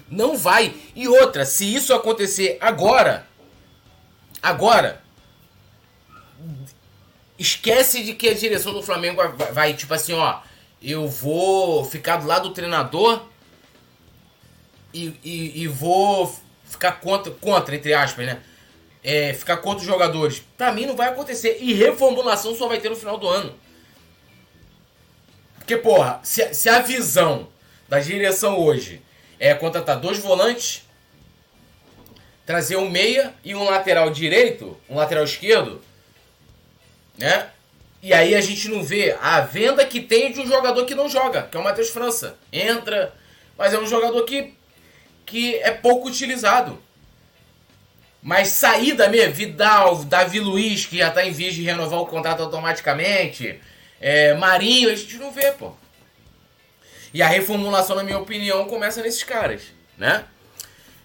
Não 0.08 0.36
vai. 0.36 0.74
E 0.94 1.06
outra, 1.06 1.44
se 1.44 1.72
isso 1.72 1.92
acontecer 1.92 2.56
agora, 2.60 3.26
agora, 4.42 5.02
esquece 7.38 8.02
de 8.02 8.14
que 8.14 8.28
a 8.28 8.34
direção 8.34 8.72
do 8.72 8.82
Flamengo 8.82 9.16
vai, 9.16 9.52
vai 9.52 9.74
tipo 9.74 9.92
assim, 9.92 10.14
ó, 10.14 10.40
eu 10.82 11.06
vou 11.06 11.84
ficar 11.84 12.16
do 12.16 12.26
lado 12.26 12.48
do 12.48 12.54
treinador 12.54 13.26
e, 14.96 15.20
e, 15.22 15.62
e 15.62 15.68
vou 15.68 16.34
ficar 16.64 16.92
contra, 16.92 17.30
contra, 17.32 17.76
entre 17.76 17.92
aspas, 17.92 18.26
né? 18.26 18.40
É, 19.04 19.32
ficar 19.34 19.58
contra 19.58 19.80
os 19.80 19.86
jogadores. 19.86 20.42
Pra 20.56 20.72
mim 20.72 20.86
não 20.86 20.96
vai 20.96 21.08
acontecer. 21.08 21.58
E 21.60 21.74
reformulação 21.74 22.54
só 22.56 22.66
vai 22.66 22.80
ter 22.80 22.88
no 22.88 22.96
final 22.96 23.18
do 23.18 23.28
ano. 23.28 23.54
Porque, 25.58 25.76
porra, 25.76 26.20
se, 26.22 26.54
se 26.54 26.68
a 26.68 26.80
visão 26.80 27.48
da 27.88 28.00
direção 28.00 28.58
hoje 28.58 29.02
é 29.38 29.54
contratar 29.54 30.00
dois 30.00 30.18
volantes, 30.18 30.84
trazer 32.44 32.76
um 32.76 32.88
meia 32.88 33.34
e 33.44 33.54
um 33.54 33.64
lateral 33.64 34.10
direito, 34.10 34.76
um 34.88 34.96
lateral 34.96 35.24
esquerdo, 35.24 35.80
né? 37.18 37.50
E 38.02 38.12
aí 38.12 38.34
a 38.34 38.40
gente 38.40 38.68
não 38.68 38.82
vê 38.82 39.16
a 39.20 39.40
venda 39.40 39.84
que 39.84 40.00
tem 40.00 40.32
de 40.32 40.40
um 40.40 40.46
jogador 40.46 40.84
que 40.84 40.94
não 40.94 41.08
joga, 41.08 41.42
que 41.42 41.56
é 41.56 41.60
o 41.60 41.64
Matheus 41.64 41.90
França. 41.90 42.36
Entra, 42.52 43.12
mas 43.58 43.74
é 43.74 43.78
um 43.78 43.86
jogador 43.86 44.22
que 44.24 44.54
que 45.26 45.56
é 45.56 45.72
pouco 45.72 46.08
utilizado. 46.08 46.80
Mas 48.22 48.48
saída 48.48 49.08
mesmo, 49.08 49.34
Vidal, 49.34 50.04
Davi 50.04 50.40
Luiz, 50.40 50.86
que 50.86 50.98
já 50.98 51.08
está 51.08 51.24
em 51.24 51.32
vias 51.32 51.54
de 51.54 51.62
renovar 51.62 52.00
o 52.00 52.06
contrato 52.06 52.42
automaticamente, 52.42 53.60
é, 54.00 54.34
Marinho, 54.34 54.90
a 54.90 54.94
gente 54.94 55.16
não 55.18 55.30
vê, 55.30 55.52
pô. 55.52 55.72
E 57.12 57.22
a 57.22 57.28
reformulação, 57.28 57.96
na 57.96 58.02
minha 58.02 58.18
opinião, 58.18 58.66
começa 58.66 59.02
nesses 59.02 59.22
caras, 59.22 59.62
né? 59.96 60.24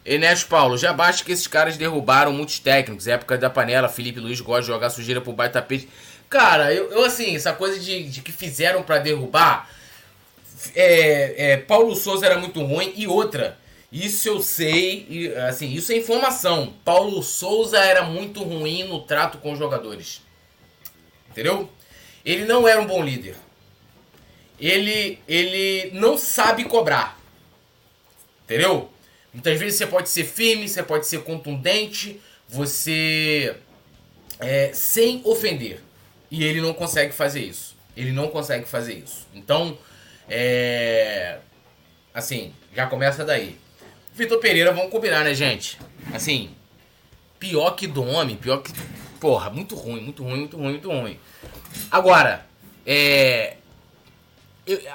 Enéas 0.04 0.44
Paulo, 0.44 0.78
já 0.78 0.92
basta 0.92 1.24
que 1.24 1.32
esses 1.32 1.46
caras 1.48 1.78
derrubaram 1.78 2.34
muitos 2.34 2.60
técnicos. 2.60 3.08
Época 3.08 3.38
da 3.38 3.50
panela, 3.50 3.88
Felipe 3.88 4.20
Luiz 4.20 4.42
gosta 4.42 4.62
de 4.62 4.68
jogar 4.68 4.90
sujeira 4.90 5.22
pro 5.22 5.32
baita 5.32 5.62
tapete. 5.62 5.88
Cara, 6.28 6.74
eu, 6.74 6.92
eu, 6.92 7.06
assim, 7.06 7.36
essa 7.36 7.54
coisa 7.54 7.80
de, 7.80 8.04
de 8.04 8.22
que 8.22 8.32
fizeram 8.32 8.82
para 8.82 8.98
derrubar. 8.98 9.70
É, 10.76 11.52
é, 11.52 11.58
Paulo 11.58 11.96
Souza 11.96 12.26
era 12.26 12.38
muito 12.40 12.64
ruim. 12.64 12.94
E 12.96 13.06
outra, 13.08 13.60
isso 13.92 14.30
eu 14.30 14.42
sei, 14.42 15.06
e, 15.10 15.34
assim, 15.36 15.70
isso 15.74 15.92
é 15.92 15.98
informação. 15.98 16.74
Paulo 16.86 17.22
Souza 17.22 17.78
era 17.78 18.04
muito 18.04 18.42
ruim 18.42 18.86
no 18.86 19.02
trato 19.02 19.40
com 19.40 19.52
os 19.52 19.60
jogadores. 19.60 20.22
Entendeu? 21.30 21.70
Ele 22.24 22.46
não 22.46 22.66
era 22.68 22.80
um 22.80 22.86
bom 22.86 23.04
líder. 23.04 23.36
Ele, 24.58 25.20
ele 25.28 25.92
não 25.92 26.18
sabe 26.18 26.64
cobrar. 26.66 27.20
Entendeu? 28.46 28.90
Muitas 29.34 29.60
vezes 29.60 29.78
você 29.78 29.88
pode 29.88 30.10
ser 30.10 30.24
firme, 30.24 30.70
você 30.70 30.84
pode 30.84 31.08
ser 31.08 31.24
contundente, 31.24 32.22
você. 32.48 33.56
É, 34.40 34.72
sem 34.74 35.22
ofender. 35.26 35.82
E 36.30 36.44
ele 36.44 36.62
não 36.62 36.74
consegue 36.74 37.14
fazer 37.14 37.42
isso. 37.42 37.76
Ele 37.96 38.12
não 38.12 38.30
consegue 38.30 38.66
fazer 38.66 38.94
isso. 38.94 39.28
Então, 39.34 39.78
é. 40.30 41.40
Assim, 42.14 42.54
já 42.76 42.88
começa 42.88 43.26
daí. 43.26 43.58
Vitor 44.14 44.40
Pereira, 44.40 44.74
vamos 44.74 44.92
combinar, 44.92 45.24
né, 45.24 45.34
gente? 45.34 45.80
Assim, 46.14 46.54
pior 47.40 47.72
que 47.72 47.88
do 47.88 48.04
homem, 48.04 48.36
pior 48.36 48.58
que. 48.58 48.72
Porra, 49.20 49.50
muito 49.50 49.76
ruim, 49.76 50.02
muito 50.02 50.24
ruim, 50.24 50.40
muito 50.40 50.58
ruim, 50.58 50.72
muito 50.72 50.90
ruim. 50.90 51.20
Agora, 51.90 52.46
é. 52.86 53.58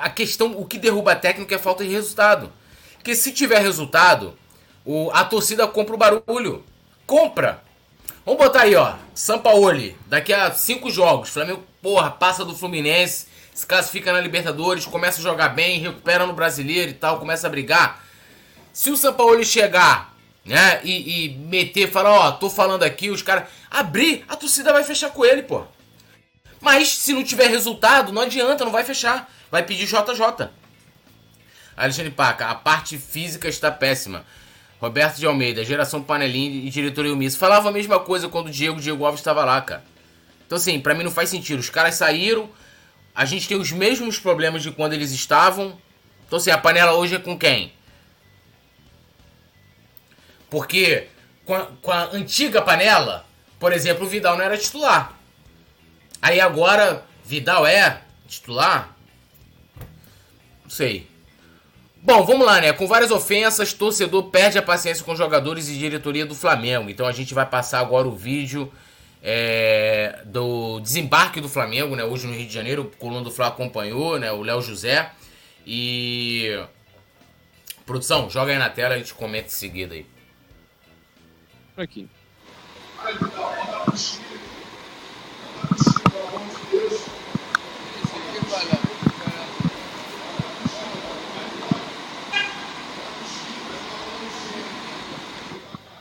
A 0.00 0.10
questão, 0.10 0.56
o 0.58 0.64
que 0.64 0.78
derruba 0.78 1.12
a 1.12 1.16
técnica 1.16 1.54
é 1.54 1.58
a 1.58 1.60
falta 1.60 1.84
de 1.84 1.90
resultado. 1.90 2.52
Porque 2.94 3.14
se 3.14 3.32
tiver 3.32 3.60
resultado, 3.60 4.36
o, 4.84 5.10
a 5.12 5.24
torcida 5.24 5.66
compra 5.66 5.94
o 5.94 5.98
barulho. 5.98 6.64
Compra! 7.06 7.62
Vamos 8.24 8.40
botar 8.42 8.62
aí, 8.62 8.74
ó. 8.74 8.94
Sampaoli, 9.14 9.96
daqui 10.06 10.32
a 10.32 10.50
cinco 10.52 10.90
jogos, 10.90 11.28
Flamengo, 11.28 11.62
porra, 11.80 12.10
passa 12.10 12.44
do 12.44 12.56
Fluminense, 12.56 13.28
se 13.54 13.64
classifica 13.64 14.12
na 14.12 14.20
Libertadores, 14.20 14.84
começa 14.84 15.20
a 15.20 15.22
jogar 15.22 15.50
bem, 15.50 15.78
recupera 15.78 16.26
no 16.26 16.32
brasileiro 16.32 16.90
e 16.90 16.94
tal, 16.94 17.18
começa 17.18 17.46
a 17.46 17.50
brigar. 17.50 18.04
Se 18.76 18.90
o 18.90 18.96
São 18.96 19.14
Paulo 19.14 19.42
chegar, 19.42 20.14
né, 20.44 20.82
e, 20.84 21.24
e 21.24 21.28
meter, 21.38 21.90
falar, 21.90 22.10
ó, 22.10 22.32
tô 22.32 22.50
falando 22.50 22.82
aqui, 22.82 23.08
os 23.08 23.22
caras 23.22 23.48
abrir, 23.70 24.22
a 24.28 24.36
torcida 24.36 24.70
vai 24.70 24.84
fechar 24.84 25.08
com 25.08 25.24
ele, 25.24 25.42
pô. 25.42 25.64
Mas 26.60 26.90
se 26.90 27.14
não 27.14 27.24
tiver 27.24 27.46
resultado, 27.46 28.12
não 28.12 28.20
adianta, 28.20 28.66
não 28.66 28.70
vai 28.70 28.84
fechar. 28.84 29.32
Vai 29.50 29.62
pedir 29.62 29.86
JJ. 29.86 30.50
Alexandre 31.74 32.10
Paca, 32.10 32.50
a 32.50 32.54
parte 32.54 32.98
física 32.98 33.48
está 33.48 33.70
péssima. 33.70 34.26
Roberto 34.78 35.16
de 35.16 35.24
Almeida, 35.24 35.64
geração 35.64 36.02
panelinha 36.02 36.66
e 36.66 36.68
diretoria 36.68 37.14
omissa. 37.14 37.38
Falava 37.38 37.70
a 37.70 37.72
mesma 37.72 37.98
coisa 37.98 38.28
quando 38.28 38.48
o 38.48 38.50
Diego, 38.50 38.78
Diego 38.78 39.06
Alves 39.06 39.20
estava 39.20 39.42
lá, 39.42 39.58
cara. 39.62 39.84
Então, 40.46 40.56
assim, 40.56 40.78
pra 40.78 40.94
mim 40.94 41.02
não 41.02 41.10
faz 41.10 41.30
sentido. 41.30 41.60
Os 41.60 41.70
caras 41.70 41.94
saíram, 41.94 42.50
a 43.14 43.24
gente 43.24 43.48
tem 43.48 43.56
os 43.56 43.72
mesmos 43.72 44.18
problemas 44.18 44.62
de 44.62 44.70
quando 44.70 44.92
eles 44.92 45.12
estavam. 45.12 45.78
Então, 46.26 46.36
assim, 46.36 46.50
a 46.50 46.58
panela 46.58 46.92
hoje 46.92 47.14
é 47.14 47.18
com 47.18 47.38
quem? 47.38 47.72
Porque 50.50 51.08
com 51.44 51.54
a, 51.54 51.66
com 51.80 51.90
a 51.90 52.04
antiga 52.12 52.62
panela, 52.62 53.24
por 53.58 53.72
exemplo, 53.72 54.04
o 54.04 54.08
Vidal 54.08 54.36
não 54.36 54.44
era 54.44 54.58
titular. 54.58 55.18
Aí 56.20 56.40
agora, 56.40 57.04
Vidal 57.24 57.66
é 57.66 58.02
titular? 58.26 58.96
Não 60.64 60.70
sei. 60.70 61.08
Bom, 62.02 62.24
vamos 62.24 62.46
lá, 62.46 62.60
né? 62.60 62.72
Com 62.72 62.86
várias 62.86 63.10
ofensas, 63.10 63.72
torcedor 63.72 64.30
perde 64.30 64.58
a 64.58 64.62
paciência 64.62 65.04
com 65.04 65.16
jogadores 65.16 65.68
e 65.68 65.76
diretoria 65.76 66.24
do 66.24 66.34
Flamengo. 66.34 66.88
Então 66.88 67.06
a 67.06 67.12
gente 67.12 67.34
vai 67.34 67.46
passar 67.46 67.80
agora 67.80 68.06
o 68.06 68.14
vídeo 68.14 68.72
é, 69.22 70.20
do 70.24 70.78
desembarque 70.80 71.40
do 71.40 71.48
Flamengo, 71.48 71.96
né? 71.96 72.04
Hoje 72.04 72.26
no 72.26 72.32
Rio 72.32 72.46
de 72.46 72.54
Janeiro, 72.54 72.82
o 72.82 72.96
Coluna 72.96 73.24
do 73.24 73.30
Fla 73.30 73.48
acompanhou, 73.48 74.18
né? 74.18 74.30
O 74.30 74.42
Léo 74.42 74.62
José. 74.62 75.10
E. 75.66 76.64
Produção, 77.84 78.30
joga 78.30 78.52
aí 78.52 78.58
na 78.58 78.70
tela 78.70 78.94
a 78.94 78.98
gente 78.98 79.14
comenta 79.14 79.46
em 79.46 79.50
seguida 79.50 79.94
aí. 79.94 80.06
Aqui. 81.76 82.08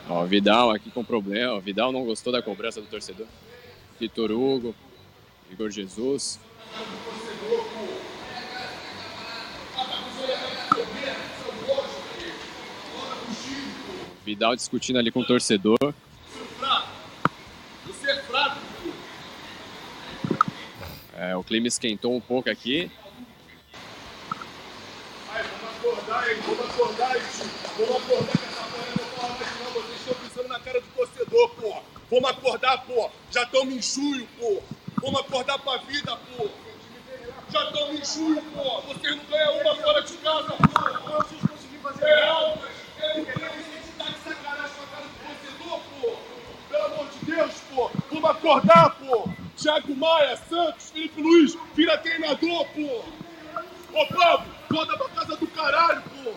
Ó, 0.08 0.24
Vidal 0.24 0.70
aqui 0.70 0.90
com 0.90 1.04
problema. 1.04 1.54
O 1.54 1.60
Vidal 1.60 1.92
não 1.92 2.06
gostou 2.06 2.32
da 2.32 2.40
cobrança 2.40 2.80
do 2.80 2.86
torcedor. 2.86 3.26
Vitor 4.00 4.30
Hugo, 4.30 4.74
Igor 5.50 5.70
Jesus. 5.70 6.40
Vidal 14.26 14.56
discutindo 14.56 14.98
ali 14.98 15.12
com 15.12 15.20
o 15.20 15.24
torcedor. 15.24 15.78
É, 21.14 21.36
o 21.36 21.44
clima 21.44 21.68
esquentou 21.68 22.14
um 22.14 22.20
pouco 22.20 22.50
aqui. 22.50 22.90
vamos 25.32 25.76
acordar, 25.78 26.28
hein? 26.28 26.36
Vamos 26.44 26.70
acordar, 26.70 27.16
Vamos 27.78 27.96
acordar 27.96 28.46
cara 30.66 30.80
do 30.80 30.86
torcedor, 30.88 31.50
pô. 31.50 31.82
Vamos 32.10 32.30
acordar, 32.30 32.78
pô. 32.84 33.10
Já 33.30 33.44
estamos 33.44 33.74
em 33.74 33.80
junho, 33.80 34.28
pô. 34.38 34.60
Vamos 35.00 35.20
acordar 35.20 35.58
pra 35.60 35.76
vida, 35.78 36.16
pô. 36.16 36.48
Já 37.52 37.64
estamos 37.64 38.00
em 38.00 38.04
junho, 38.04 38.42
pô. 38.52 38.80
Vocês 38.82 39.16
não 39.16 39.24
ganham 39.26 39.60
uma 39.60 39.76
fora 39.76 40.02
de 40.02 40.16
casa, 40.16 40.52
pô. 40.52 41.22
Vocês 41.22 41.40
conseguiram 41.42 41.82
fazer 41.82 42.06
é, 42.06 42.28
altas. 42.28 42.75
Vamos 48.26 48.38
acordar, 48.38 48.90
pô. 48.96 49.28
Thiago 49.56 49.94
Maia, 49.94 50.36
Santos, 50.48 50.90
Felipe 50.90 51.22
Luiz, 51.22 51.56
vira 51.74 51.96
treinador, 51.98 52.66
pô. 52.74 53.04
Ô, 53.92 54.06
Pablo, 54.06 54.52
volta 54.68 54.98
pra 54.98 55.08
casa 55.10 55.36
do 55.36 55.46
caralho, 55.46 56.02
pô. 56.02 56.32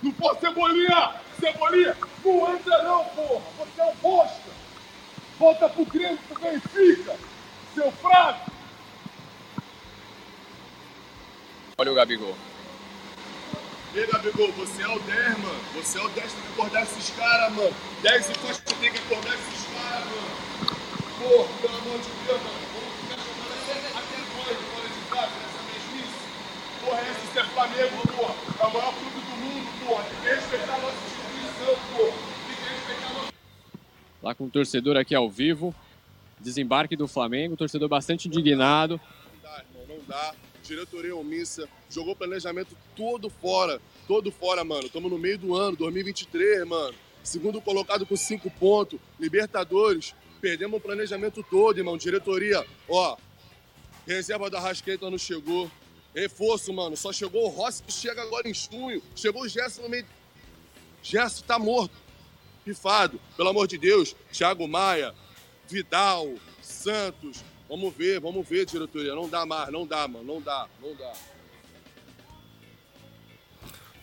Não 0.00 0.12
pode 0.12 0.38
Cebolinha! 0.38 1.14
Cebolinha! 1.40 1.96
Não 2.24 2.54
entra 2.54 2.82
não, 2.84 3.04
porra! 3.04 3.42
Você 3.58 3.80
é 3.80 3.84
um 3.84 3.94
bosta! 3.96 4.50
Volta 5.38 5.68
pro 5.68 5.84
Grêmio, 5.86 6.18
pro 6.28 6.40
Benfica! 6.40 7.16
Seu 7.74 7.90
fraco! 7.90 8.52
Olha 11.76 11.90
o 11.90 11.94
Gabigol. 11.96 12.36
Ei, 13.92 14.06
Gabigol, 14.06 14.52
você 14.52 14.82
é 14.82 14.88
o 14.88 15.00
10, 15.00 15.38
mano. 15.38 15.60
Você 15.74 15.98
é 15.98 16.02
o 16.02 16.08
10, 16.10 16.32
tem 16.32 16.42
que 16.42 16.52
acordar 16.52 16.82
esses 16.84 17.10
caras, 17.10 17.52
mano. 17.52 17.74
10 18.02 18.30
e 18.30 18.38
Costa 18.38 18.74
tem 18.80 18.92
que 18.92 18.98
acordar 18.98 19.34
esses 19.34 19.66
caras, 19.74 20.04
mano. 20.04 20.13
Lá 34.22 34.34
com 34.34 34.44
o 34.44 34.50
torcedor 34.50 34.96
aqui 34.96 35.14
ao 35.14 35.28
vivo. 35.28 35.74
Desembarque 36.40 36.96
do 36.96 37.06
Flamengo, 37.06 37.56
torcedor 37.56 37.88
bastante 37.88 38.26
indignado. 38.26 38.98
Não 39.32 39.42
dá, 39.42 39.62
irmão, 39.62 39.96
não 39.96 40.04
dá. 40.06 40.34
Diretoria 40.62 41.14
omissa, 41.14 41.68
jogou 41.90 42.16
planejamento 42.16 42.74
todo 42.96 43.28
fora, 43.28 43.80
todo 44.08 44.32
fora, 44.32 44.64
mano. 44.64 44.86
Estamos 44.86 45.10
no 45.10 45.18
meio 45.18 45.38
do 45.38 45.54
ano, 45.54 45.76
2023, 45.76 46.66
mano. 46.66 46.94
Segundo 47.22 47.60
colocado 47.60 48.06
com 48.06 48.16
cinco 48.16 48.50
pontos, 48.50 48.98
Libertadores, 49.20 50.14
perdemos 50.44 50.76
o 50.76 50.80
planejamento 50.80 51.42
todo, 51.42 51.78
irmão. 51.78 51.96
Diretoria, 51.96 52.62
ó, 52.86 53.16
reserva 54.06 54.50
da 54.50 54.60
Rasqueta 54.60 55.08
não 55.08 55.16
chegou, 55.16 55.70
Reforço, 56.14 56.70
mano. 56.72 56.96
Só 56.96 57.12
chegou 57.12 57.46
o 57.46 57.48
Rossi 57.48 57.82
que 57.82 57.90
chega 57.90 58.22
agora 58.22 58.48
em 58.48 58.54
junho. 58.54 59.02
Chegou 59.16 59.42
o 59.42 59.48
Gerson 59.48 59.82
no 59.82 59.88
meio. 59.88 60.06
Gerson 61.02 61.42
tá 61.44 61.58
morto. 61.58 61.94
Pifado. 62.64 63.20
Pelo 63.36 63.48
amor 63.48 63.66
de 63.66 63.76
Deus. 63.76 64.14
Thiago 64.30 64.68
Maia, 64.68 65.14
Vidal, 65.68 66.34
Santos. 66.62 67.42
Vamos 67.68 67.92
ver, 67.96 68.20
vamos 68.20 68.46
ver, 68.46 68.64
diretoria. 68.64 69.14
Não 69.14 69.28
dá 69.28 69.44
mais, 69.44 69.72
não 69.72 69.86
dá, 69.86 70.06
mano. 70.06 70.24
Não 70.24 70.40
dá, 70.40 70.68
não 70.80 70.94
dá. 70.94 71.12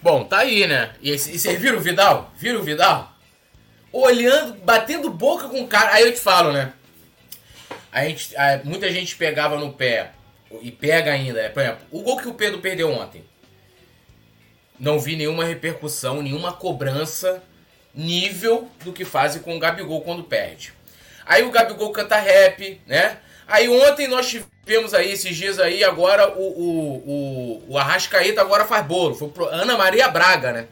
Bom, 0.01 0.25
tá 0.25 0.39
aí, 0.39 0.67
né? 0.67 0.95
E, 1.01 1.11
e 1.11 1.17
vocês 1.17 1.61
viram 1.61 1.77
o 1.77 1.81
Vidal? 1.81 2.33
Viram 2.35 2.59
o 2.59 2.63
Vidal? 2.63 3.10
Olhando, 3.91 4.53
batendo 4.63 5.09
boca 5.09 5.49
com 5.49 5.61
o 5.61 5.67
cara. 5.67 5.93
Aí 5.93 6.03
eu 6.03 6.13
te 6.13 6.19
falo, 6.19 6.51
né? 6.51 6.73
A 7.91 8.05
gente, 8.05 8.35
a, 8.37 8.61
muita 8.63 8.89
gente 8.91 9.15
pegava 9.15 9.57
no 9.57 9.73
pé 9.73 10.11
e 10.61 10.71
pega 10.71 11.11
ainda, 11.11 11.49
por 11.49 11.61
exemplo, 11.61 11.85
o 11.91 12.01
gol 12.01 12.17
que 12.17 12.27
o 12.27 12.33
Pedro 12.33 12.59
perdeu 12.59 12.89
ontem. 12.89 13.23
Não 14.79 14.99
vi 14.99 15.15
nenhuma 15.15 15.45
repercussão, 15.45 16.21
nenhuma 16.21 16.53
cobrança 16.53 17.43
nível 17.93 18.69
do 18.83 18.93
que 18.93 19.05
fazem 19.05 19.41
com 19.41 19.55
o 19.55 19.59
Gabigol 19.59 20.01
quando 20.01 20.23
perde. 20.23 20.73
Aí 21.25 21.43
o 21.43 21.51
Gabigol 21.51 21.91
canta 21.91 22.17
rap, 22.17 22.81
né? 22.87 23.17
Aí 23.47 23.67
ontem 23.67 24.07
nós 24.07 24.27
tivemos 24.27 24.93
aí, 24.93 25.11
esses 25.11 25.35
dias 25.35 25.59
aí, 25.59 25.83
agora 25.83 26.29
o, 26.29 26.41
o, 26.41 26.95
o, 27.05 27.73
o 27.73 27.77
Arrascaeta 27.77 28.41
agora 28.41 28.65
faz 28.65 28.85
bolo. 28.85 29.13
Foi 29.13 29.29
pro 29.29 29.45
Ana 29.47 29.77
Maria 29.77 30.07
Braga, 30.07 30.51
né? 30.53 30.67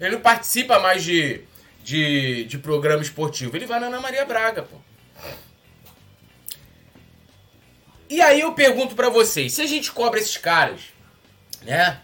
Ele 0.00 0.16
não 0.16 0.20
participa 0.20 0.80
mais 0.80 1.04
de, 1.04 1.42
de, 1.82 2.44
de 2.44 2.58
programa 2.58 3.02
esportivo. 3.02 3.56
Ele 3.56 3.66
vai 3.66 3.80
na 3.80 3.86
Ana 3.86 4.00
Maria 4.00 4.24
Braga, 4.24 4.62
pô. 4.62 4.76
E 8.08 8.20
aí 8.20 8.40
eu 8.40 8.52
pergunto 8.52 8.94
para 8.94 9.08
vocês, 9.08 9.54
se 9.54 9.62
a 9.62 9.66
gente 9.66 9.90
cobra 9.90 10.20
esses 10.20 10.36
caras, 10.36 10.80
né? 11.62 12.00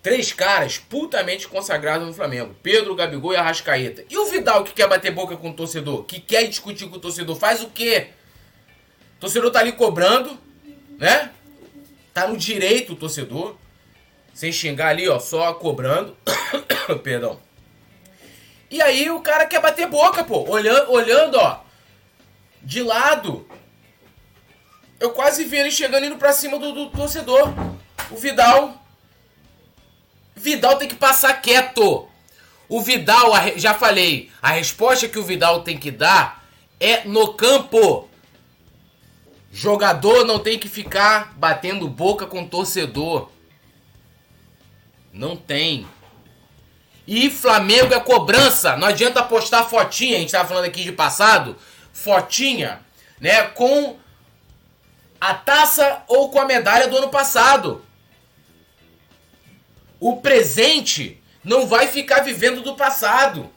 Três 0.00 0.32
caras 0.32 0.78
putamente 0.78 1.48
consagrados 1.48 2.06
no 2.06 2.12
Flamengo. 2.12 2.54
Pedro, 2.62 2.94
Gabigol 2.94 3.32
e 3.32 3.36
Arrascaeta. 3.36 4.04
E 4.08 4.18
o 4.18 4.26
Vidal 4.26 4.62
que 4.62 4.72
quer 4.72 4.86
bater 4.86 5.10
boca 5.10 5.36
com 5.36 5.50
o 5.50 5.54
torcedor? 5.54 6.04
Que 6.04 6.20
quer 6.20 6.46
discutir 6.46 6.86
com 6.88 6.96
o 6.96 7.00
torcedor? 7.00 7.34
Faz 7.36 7.62
o 7.62 7.70
quê? 7.70 8.08
O 9.16 9.20
torcedor 9.20 9.50
tá 9.50 9.60
ali 9.60 9.72
cobrando, 9.72 10.38
né? 10.98 11.30
Tá 12.12 12.28
no 12.28 12.36
direito 12.36 12.92
o 12.92 12.96
torcedor. 12.96 13.56
Sem 14.34 14.52
xingar 14.52 14.88
ali, 14.88 15.08
ó, 15.08 15.18
só 15.18 15.54
cobrando. 15.54 16.16
Perdão. 17.02 17.40
E 18.74 18.82
aí 18.82 19.08
o 19.08 19.20
cara 19.20 19.46
quer 19.46 19.60
bater 19.60 19.86
boca, 19.86 20.24
pô. 20.24 20.50
Olhando, 20.50 20.90
olhando 20.90 21.36
ó. 21.36 21.60
De 22.60 22.82
lado. 22.82 23.48
Eu 24.98 25.12
quase 25.12 25.44
vi 25.44 25.58
ele 25.58 25.70
chegando 25.70 26.06
indo 26.06 26.16
pra 26.16 26.32
cima 26.32 26.58
do, 26.58 26.72
do 26.72 26.90
torcedor. 26.90 27.54
O 28.10 28.16
Vidal. 28.16 28.84
Vidal 30.34 30.76
tem 30.76 30.88
que 30.88 30.96
passar 30.96 31.40
quieto. 31.40 32.08
O 32.68 32.80
Vidal, 32.80 33.30
já 33.54 33.74
falei, 33.74 34.32
a 34.42 34.50
resposta 34.50 35.08
que 35.08 35.20
o 35.20 35.24
Vidal 35.24 35.62
tem 35.62 35.78
que 35.78 35.92
dar 35.92 36.44
é 36.80 37.04
no 37.04 37.32
campo. 37.34 38.08
Jogador 39.52 40.24
não 40.24 40.40
tem 40.40 40.58
que 40.58 40.68
ficar 40.68 41.32
batendo 41.36 41.86
boca 41.86 42.26
com 42.26 42.44
torcedor. 42.44 43.30
Não 45.12 45.36
tem. 45.36 45.86
E 47.06 47.28
Flamengo 47.30 47.92
é 47.92 48.00
cobrança. 48.00 48.76
Não 48.76 48.88
adianta 48.88 49.22
postar 49.22 49.64
fotinha, 49.64 50.16
a 50.16 50.20
gente 50.20 50.32
tava 50.32 50.48
falando 50.48 50.64
aqui 50.64 50.82
de 50.82 50.92
passado, 50.92 51.56
fotinha, 51.92 52.80
né, 53.20 53.42
com 53.42 53.96
a 55.20 55.34
taça 55.34 56.02
ou 56.06 56.30
com 56.30 56.40
a 56.40 56.46
medalha 56.46 56.88
do 56.88 56.96
ano 56.96 57.08
passado. 57.08 57.84
O 60.00 60.16
presente 60.16 61.22
não 61.42 61.66
vai 61.66 61.86
ficar 61.86 62.20
vivendo 62.20 62.62
do 62.62 62.74
passado. 62.74 63.50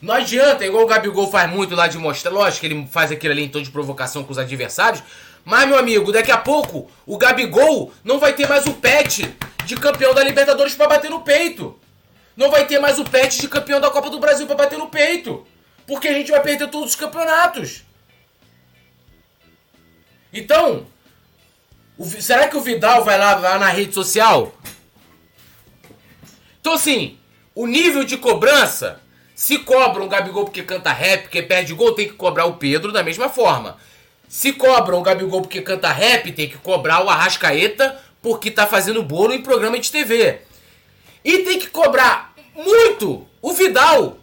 Não 0.00 0.14
adianta, 0.14 0.64
igual 0.64 0.84
o 0.84 0.86
Gabigol 0.86 1.30
faz 1.30 1.50
muito 1.50 1.74
lá 1.74 1.86
de 1.86 1.98
mostrar, 1.98 2.30
lógico 2.30 2.60
que 2.60 2.66
ele 2.66 2.88
faz 2.90 3.12
aquilo 3.12 3.32
ali 3.32 3.48
tom 3.48 3.60
de 3.60 3.70
provocação 3.70 4.24
com 4.24 4.32
os 4.32 4.38
adversários, 4.38 5.02
mas 5.44 5.68
meu 5.68 5.78
amigo, 5.78 6.10
daqui 6.10 6.30
a 6.30 6.38
pouco 6.38 6.90
o 7.04 7.18
Gabigol 7.18 7.92
não 8.02 8.18
vai 8.18 8.32
ter 8.32 8.48
mais 8.48 8.64
o 8.66 8.72
pet 8.72 9.36
de 9.66 9.76
campeão 9.76 10.14
da 10.14 10.24
Libertadores 10.24 10.74
para 10.74 10.88
bater 10.88 11.10
no 11.10 11.20
peito. 11.20 11.78
Não 12.36 12.50
vai 12.50 12.66
ter 12.66 12.78
mais 12.78 12.98
o 12.98 13.04
pet 13.04 13.40
de 13.40 13.48
campeão 13.48 13.80
da 13.80 13.90
Copa 13.90 14.10
do 14.10 14.18
Brasil 14.18 14.46
para 14.46 14.56
bater 14.56 14.78
no 14.78 14.88
peito. 14.88 15.46
Porque 15.86 16.08
a 16.08 16.12
gente 16.12 16.30
vai 16.30 16.40
perder 16.40 16.68
todos 16.68 16.90
os 16.90 16.96
campeonatos. 16.96 17.84
Então, 20.32 20.86
o, 21.98 22.04
será 22.06 22.48
que 22.48 22.56
o 22.56 22.60
Vidal 22.60 23.04
vai 23.04 23.18
lá, 23.18 23.34
lá 23.34 23.58
na 23.58 23.68
rede 23.68 23.92
social? 23.92 24.54
Então, 26.60 26.74
assim, 26.74 27.18
o 27.54 27.66
nível 27.66 28.04
de 28.04 28.16
cobrança 28.16 29.00
Se 29.34 29.58
cobram 29.58 30.06
o 30.06 30.08
Gabigol 30.08 30.44
porque 30.44 30.62
canta 30.62 30.92
rap, 30.92 31.22
porque 31.22 31.42
perde 31.42 31.74
gol, 31.74 31.94
tem 31.94 32.06
que 32.06 32.14
cobrar 32.14 32.44
o 32.44 32.56
Pedro 32.56 32.92
da 32.92 33.02
mesma 33.02 33.28
forma. 33.28 33.76
Se 34.28 34.52
cobram 34.52 35.00
o 35.00 35.02
Gabigol 35.02 35.42
porque 35.42 35.60
canta 35.60 35.90
rap, 35.90 36.30
tem 36.32 36.48
que 36.48 36.56
cobrar 36.58 37.04
o 37.04 37.10
Arrascaeta 37.10 38.00
porque 38.22 38.50
tá 38.50 38.66
fazendo 38.66 39.02
bolo 39.02 39.34
em 39.34 39.42
programa 39.42 39.78
de 39.78 39.90
TV. 39.90 40.40
E 41.24 41.38
tem 41.38 41.58
que 41.58 41.68
cobrar 41.68 42.34
muito 42.54 43.26
o 43.40 43.52
Vidal, 43.52 44.18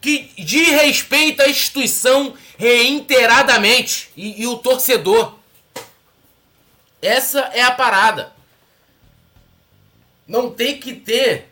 que 0.00 0.30
desrespeita 0.38 1.44
a 1.44 1.48
instituição 1.48 2.34
reiteradamente 2.58 4.10
e, 4.16 4.42
e 4.42 4.46
o 4.46 4.56
torcedor. 4.58 5.34
Essa 7.02 7.40
é 7.54 7.62
a 7.62 7.70
parada. 7.70 8.32
Não 10.26 10.50
tem 10.50 10.78
que 10.78 10.94
ter 10.94 11.48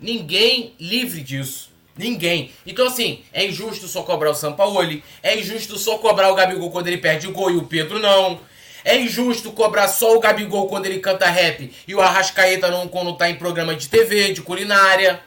ninguém 0.00 0.74
livre 0.78 1.20
disso. 1.20 1.70
Ninguém. 1.96 2.50
Então, 2.66 2.86
assim, 2.86 3.22
é 3.32 3.46
injusto 3.46 3.86
só 3.86 4.02
cobrar 4.02 4.30
o 4.30 4.34
Sampaoli. 4.34 5.04
É 5.22 5.38
injusto 5.38 5.76
só 5.78 5.98
cobrar 5.98 6.30
o 6.32 6.34
Gabigol 6.34 6.70
quando 6.70 6.88
ele 6.88 6.98
perde 6.98 7.26
o 7.26 7.32
gol 7.32 7.50
e 7.50 7.56
o 7.56 7.66
Pedro 7.66 7.98
não. 7.98 8.40
É 8.84 8.96
injusto 8.96 9.52
cobrar 9.52 9.88
só 9.88 10.16
o 10.16 10.20
Gabigol 10.20 10.68
quando 10.68 10.86
ele 10.86 10.98
canta 10.98 11.26
rap 11.26 11.72
e 11.86 11.94
o 11.94 12.00
Arrascaeta 12.00 12.68
não 12.68 12.88
quando 12.88 13.16
tá 13.16 13.30
em 13.30 13.36
programa 13.36 13.74
de 13.74 13.88
TV, 13.88 14.32
de 14.32 14.42
culinária. 14.42 15.20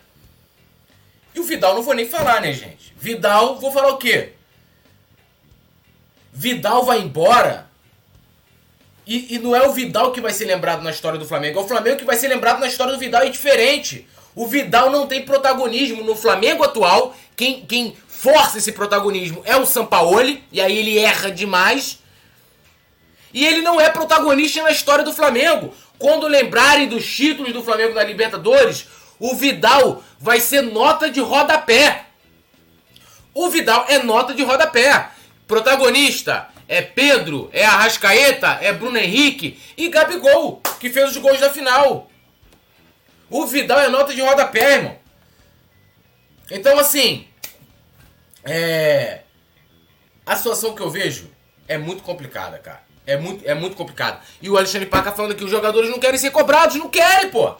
E 1.34 1.39
o 1.39 1.43
Vidal 1.43 1.76
não 1.76 1.84
vou 1.84 1.93
nem 1.93 2.08
falar, 2.08 2.41
né, 2.41 2.53
gente? 2.53 2.93
Vidal, 2.97 3.60
vou 3.60 3.72
falar 3.72 3.89
o 3.89 3.97
quê? 3.97 4.34
Vidal 6.32 6.84
vai 6.84 6.99
embora. 6.99 7.68
E, 9.08 9.36
e 9.36 9.39
não 9.39 9.56
é 9.56 9.68
o 9.68 9.72
Vidal 9.72 10.12
que 10.12 10.20
vai 10.20 10.34
ser 10.34 10.45
lembrado 10.45 10.82
na 10.82 10.89
história 10.89 11.20
do 11.20 11.26
Flamengo, 11.26 11.60
é 11.60 11.64
o 11.64 11.68
Flamengo 11.68 11.97
que 11.97 12.06
vai 12.06 12.16
ser 12.16 12.28
lembrado 12.28 12.60
na 12.60 12.68
história 12.68 12.93
do 12.93 12.99
Vidal. 12.99 13.22
É 13.22 13.30
diferente. 13.30 14.08
O 14.34 14.47
Vidal 14.47 14.89
não 14.89 15.08
tem 15.08 15.24
protagonismo 15.24 16.03
no 16.03 16.16
Flamengo 16.16 16.64
atual. 16.64 17.16
Quem, 17.36 17.66
quem 17.66 17.95
força 18.08 18.58
esse 18.58 18.72
protagonismo 18.72 19.41
é 19.45 19.56
o 19.56 19.66
Sampaoli, 19.66 20.43
e 20.51 20.60
aí 20.60 20.78
ele 20.78 20.97
erra 20.97 21.30
demais. 21.32 21.99
E 23.36 23.46
ele 23.46 23.62
não 23.62 23.82
é 23.82 23.90
protagonista 23.90 24.64
na 24.64 24.72
história 24.72 25.04
do 25.04 25.12
Flamengo. 25.12 25.76
Quando 26.00 26.26
lembrarem 26.26 26.88
dos 26.88 27.06
títulos 27.06 27.52
do 27.52 27.62
Flamengo 27.62 27.94
na 27.94 28.02
Libertadores, 28.02 28.88
o 29.20 29.36
Vidal 29.36 30.02
vai 30.18 30.40
ser 30.40 30.62
nota 30.62 31.12
de 31.12 31.20
rodapé. 31.20 32.06
O 33.34 33.50
Vidal 33.50 33.88
é 33.90 34.02
nota 34.02 34.34
de 34.34 34.42
rodapé. 34.42 35.10
Protagonista 35.46 36.48
é 36.66 36.82
Pedro, 36.82 37.50
é 37.52 37.66
Arrascaeta, 37.66 38.58
é 38.62 38.72
Bruno 38.72 38.98
Henrique 38.98 39.60
e 39.76 39.90
Gabigol, 39.90 40.62
que 40.80 40.90
fez 40.90 41.12
os 41.12 41.18
gols 41.18 41.42
da 41.42 41.50
final. 41.50 42.10
O 43.30 43.46
Vidal 43.46 43.82
é 43.82 43.90
nota 43.90 44.14
de 44.14 44.22
rodapé, 44.22 44.76
irmão. 44.76 44.98
Então, 46.50 46.80
assim, 46.80 47.28
é... 48.46 49.24
a 50.26 50.38
situação 50.38 50.74
que 50.74 50.82
eu 50.82 50.90
vejo 50.90 51.30
é 51.68 51.78
muito 51.78 52.02
complicada, 52.02 52.58
cara. 52.60 52.85
É 53.08 53.18
muito, 53.18 53.47
é 53.47 53.53
muito 53.53 53.76
complicado. 53.76 54.22
E 54.41 54.49
o 54.49 54.58
Alexandre 54.58 54.88
Paca 54.88 55.12
falando 55.12 55.36
que 55.36 55.43
os 55.43 55.51
jogadores 55.51 55.89
não 55.89 55.99
querem 55.99 56.18
ser 56.18 56.32
cobrados. 56.32 56.76
Não 56.76 56.89
querem, 56.89 57.30
pô. 57.30 57.56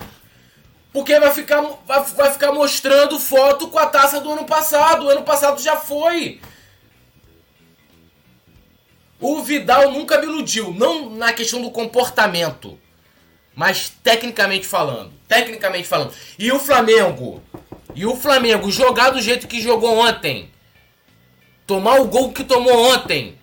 Porque 0.91 1.20
vai 1.20 1.32
ficar, 1.32 1.62
vai, 1.86 2.04
vai 2.04 2.32
ficar 2.32 2.52
mostrando 2.52 3.20
foto 3.20 3.68
com 3.68 3.78
a 3.78 3.86
taça 3.86 4.20
do 4.20 4.32
ano 4.32 4.46
passado. 4.46 5.06
O 5.06 5.10
ano 5.10 5.24
passado 5.24 5.62
já 5.62 5.78
foi. 5.78 6.41
O 9.20 9.43
Vidal 9.43 9.91
nunca 9.91 10.20
me 10.20 10.26
iludiu. 10.26 10.74
Não 10.74 11.10
na 11.10 11.32
questão 11.32 11.62
do 11.62 11.70
comportamento. 11.70 12.80
Mas 13.54 13.89
tecnicamente 14.04 14.66
falando. 14.66 15.14
Tecnicamente 15.28 15.88
falando. 15.88 16.14
E 16.39 16.52
o 16.52 16.60
Flamengo. 16.60 17.43
E 17.93 18.06
o 18.06 18.16
Flamengo 18.16 18.72
jogar 18.72 19.12
do 19.12 19.22
jeito 19.22 19.48
que 19.48 19.62
jogou 19.62 19.98
ontem. 19.98 20.50
Tomar 21.68 22.00
o 22.00 22.06
gol 22.06 22.34
que 22.34 22.43
tomou 22.43 22.93
ontem 22.93 23.38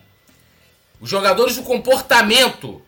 os 1.03 1.11
jogadores 1.11 1.57
do 1.57 1.65
comportamento 1.65 2.81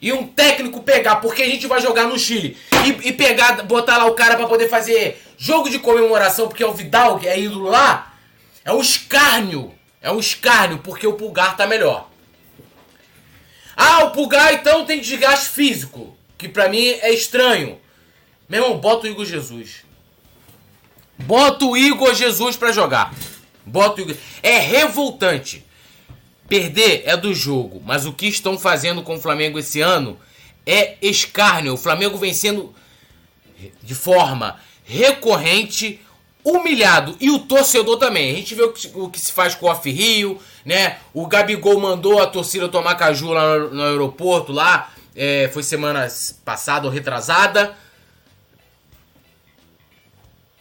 e 0.00 0.12
um 0.12 0.28
técnico 0.28 0.80
pegar, 0.80 1.16
porque 1.16 1.42
a 1.42 1.46
gente 1.46 1.66
vai 1.66 1.82
jogar 1.82 2.04
no 2.04 2.16
Chile, 2.16 2.56
e, 2.86 3.08
e 3.08 3.12
pegar, 3.12 3.64
botar 3.64 3.98
lá 3.98 4.06
o 4.06 4.14
cara 4.14 4.36
para 4.36 4.46
poder 4.46 4.68
fazer 4.68 5.20
jogo 5.36 5.68
de 5.68 5.80
comemoração, 5.80 6.46
porque 6.46 6.62
é 6.62 6.66
o 6.66 6.72
Vidal, 6.72 7.18
que 7.18 7.26
é 7.26 7.38
ídolo 7.38 7.68
lá, 7.68 8.14
é 8.64 8.72
um 8.72 8.80
escárnio. 8.80 9.74
É 10.00 10.12
um 10.12 10.20
escárnio, 10.20 10.78
porque 10.78 11.04
o 11.04 11.14
Pulgar 11.14 11.56
tá 11.56 11.66
melhor. 11.66 12.08
Ah, 13.76 14.04
o 14.04 14.12
Pulgar 14.12 14.54
então 14.54 14.84
tem 14.84 15.00
desgaste 15.00 15.48
físico, 15.48 16.16
que 16.38 16.48
pra 16.48 16.68
mim 16.68 16.86
é 16.86 17.12
estranho. 17.12 17.80
Meu 18.48 18.62
irmão, 18.62 18.78
bota 18.78 19.06
o 19.06 19.10
Igor 19.10 19.24
Jesus. 19.24 19.84
Bota 21.18 21.64
o 21.64 21.76
Igor 21.76 22.14
Jesus 22.14 22.56
pra 22.56 22.70
jogar. 22.70 23.12
Bota 23.66 24.00
o 24.00 24.04
Igor. 24.04 24.16
É 24.42 24.58
revoltante. 24.58 25.66
Perder 26.48 27.02
é 27.04 27.16
do 27.16 27.34
jogo, 27.34 27.82
mas 27.84 28.06
o 28.06 28.12
que 28.12 28.26
estão 28.26 28.58
fazendo 28.58 29.02
com 29.02 29.16
o 29.16 29.20
Flamengo 29.20 29.58
esse 29.58 29.80
ano 29.80 30.18
é 30.66 30.96
escárnio. 31.02 31.74
O 31.74 31.76
Flamengo 31.76 32.16
vencendo 32.16 32.74
de 33.82 33.94
forma 33.94 34.58
recorrente, 34.84 36.00
humilhado. 36.42 37.16
E 37.20 37.30
o 37.30 37.40
torcedor 37.40 37.98
também. 37.98 38.32
A 38.32 38.36
gente 38.36 38.54
vê 38.54 38.62
o 38.62 38.72
que, 38.72 38.90
o 38.94 39.10
que 39.10 39.20
se 39.20 39.32
faz 39.32 39.54
com 39.54 39.66
o 39.66 39.70
Off 39.70 39.88
Rio, 39.90 40.40
né? 40.64 40.98
O 41.12 41.26
Gabigol 41.26 41.78
mandou 41.78 42.22
a 42.22 42.26
torcida 42.26 42.68
tomar 42.68 42.94
caju 42.94 43.32
lá 43.32 43.58
no, 43.58 43.74
no 43.74 43.82
aeroporto, 43.82 44.52
lá. 44.52 44.90
É, 45.14 45.50
foi 45.52 45.62
semana 45.62 46.08
passada 46.44 46.86
ou 46.86 46.92
retrasada. 46.92 47.76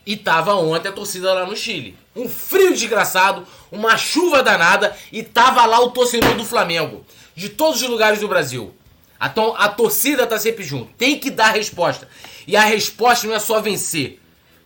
E 0.06 0.16
tava 0.16 0.56
ontem 0.56 0.90
a 0.90 0.94
torcida 0.94 1.34
lá 1.34 1.46
no 1.46 1.56
Chile. 1.56 1.98
Um 2.16 2.28
frio 2.28 2.74
desgraçado 2.74 3.46
uma 3.72 3.98
chuva 3.98 4.42
danada 4.42 4.96
e 5.12 5.24
tava 5.24 5.66
lá 5.66 5.80
o 5.80 5.92
torcedor 5.92 6.36
do 6.36 6.46
Flamengo, 6.46 7.06
de 7.36 7.50
todos 7.50 7.82
os 7.82 7.90
lugares 7.90 8.20
do 8.20 8.28
Brasil. 8.28 8.74
Então 9.22 9.56
a 9.58 9.68
torcida 9.68 10.28
tá 10.28 10.38
sempre 10.38 10.64
junto, 10.64 10.94
tem 10.94 11.20
que 11.20 11.30
dar 11.30 11.52
resposta. 11.52 12.08
E 12.46 12.56
a 12.56 12.64
resposta 12.64 13.28
não 13.28 13.36
é 13.36 13.40
só 13.40 13.60
vencer, 13.60 14.20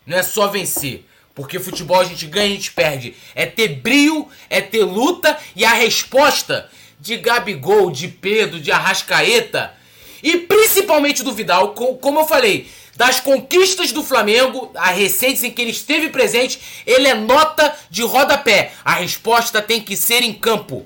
não 0.06 0.18
é 0.18 0.24
só 0.24 0.48
vencer. 0.48 1.06
Porque 1.34 1.60
futebol 1.60 2.00
a 2.00 2.04
gente 2.04 2.26
ganha 2.28 2.48
e 2.48 2.52
a 2.52 2.56
gente 2.56 2.72
perde. 2.74 3.16
É 3.34 3.46
ter 3.46 3.70
brilho, 3.70 4.28
é 4.50 4.60
ter 4.60 4.84
luta 4.84 5.38
e 5.56 5.64
a 5.64 5.74
resposta 5.74 6.70
de 7.00 7.16
Gabigol, 7.18 7.90
de 7.90 8.10
Pedro, 8.10 8.60
de 8.60 8.72
Arrascaeta 8.72 9.74
e 10.22 10.38
principalmente 10.38 11.24
do 11.24 11.34
Vidal, 11.34 11.74
como 11.74 12.20
eu 12.20 12.28
falei, 12.28 12.70
das 12.96 13.20
conquistas 13.20 13.92
do 13.92 14.04
Flamengo, 14.04 14.72
a 14.76 14.92
recentes 14.92 15.44
em 15.44 15.52
que 15.52 15.62
ele 15.62 15.72
esteve 15.72 16.10
presente, 16.10 16.60
ele 16.86 17.08
é 17.08 17.14
nota 17.14 17.74
de 17.90 18.04
rodapé. 18.04 18.74
A 18.84 18.96
resposta 18.96 19.62
tem 19.62 19.82
que 19.82 19.96
ser 19.96 20.24
em 20.24 20.34
campo. 20.34 20.86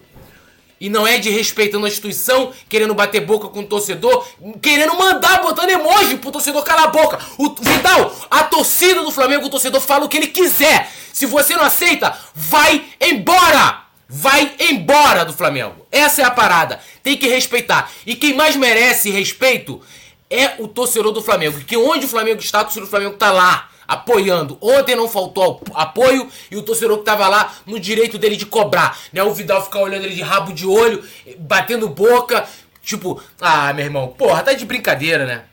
E 0.80 0.89
não 0.89 1.08
é 1.08 1.18
de 1.18 1.30
respeitando 1.30 1.86
a 1.86 1.89
instituição, 1.89 2.51
querendo 2.68 2.93
bater 2.93 3.22
boca 3.22 3.47
com 3.47 3.62
o 3.62 3.66
torcedor, 3.66 4.28
querendo 4.62 4.93
mandar, 4.95 5.41
botando 5.41 5.70
emoji 5.70 6.18
pro 6.18 6.32
torcedor 6.32 6.64
calar 6.64 6.86
a 6.86 6.88
boca. 6.88 7.18
O 7.38 7.56
Vidal, 7.56 8.14
a 8.30 8.43
torcida 8.43 9.01
do 9.01 9.12
Flamengo, 9.12 9.45
o 9.45 9.49
torcedor 9.49 9.80
fala 9.80 10.06
o 10.06 10.10
que 10.10 10.18
ele 10.18 10.28
quiser. 10.28 10.91
Se 11.14 11.26
você 11.26 11.56
não 11.56 11.64
aceita, 11.64 12.16
vai 12.34 12.84
embora! 12.99 13.86
Vai 14.08 14.53
embora 14.60 15.26
do 15.26 15.34
Flamengo. 15.34 15.88
Essa 15.91 16.22
é 16.22 16.26
a 16.26 16.30
parada. 16.30 16.80
Tem 17.01 17.18
que 17.18 17.28
respeitar. 17.28 17.91
E 18.06 18.16
quem 18.16 18.36
mais 18.36 18.56
merece 18.56 19.10
respeito 19.10 19.82
é 20.30 20.62
o 20.62 20.68
torcedor 20.68 21.12
do 21.12 21.22
Flamengo. 21.22 21.60
Que 21.60 21.78
onde 21.78 22.06
o 22.06 22.10
Flamengo 22.10 22.40
está, 22.40 22.62
o 22.62 22.64
torcedor 22.64 22.88
do 22.88 22.90
Flamengo 22.90 23.14
está 23.14 23.32
lá, 23.32 23.70
apoiando. 23.88 24.58
Ontem 24.62 24.96
não 24.96 25.08
faltou 25.08 25.62
apoio 25.74 26.28
e 26.50 26.58
o 26.58 26.64
torcedor 26.64 26.98
que 26.98 27.02
estava 27.04 27.28
lá 27.28 27.54
no 27.66 27.80
direito 27.80 28.18
dele 28.18 28.36
de 28.36 28.46
cobrar. 28.46 28.98
Né? 29.14 29.24
O 29.24 29.34
Vidal 29.34 29.64
ficar 29.64 29.80
olhando 29.80 30.06
ele 30.06 30.16
de 30.16 30.22
rabo 30.22 30.54
de 30.54 30.66
olho, 30.66 31.04
batendo 31.40 31.88
boca. 31.90 32.48
Tipo, 32.82 33.22
ah, 33.42 33.74
meu 33.74 33.86
irmão, 33.86 34.10
porra, 34.10 34.44
tá 34.44 34.54
de 34.54 34.66
brincadeira, 34.66 35.26
né? 35.26 35.44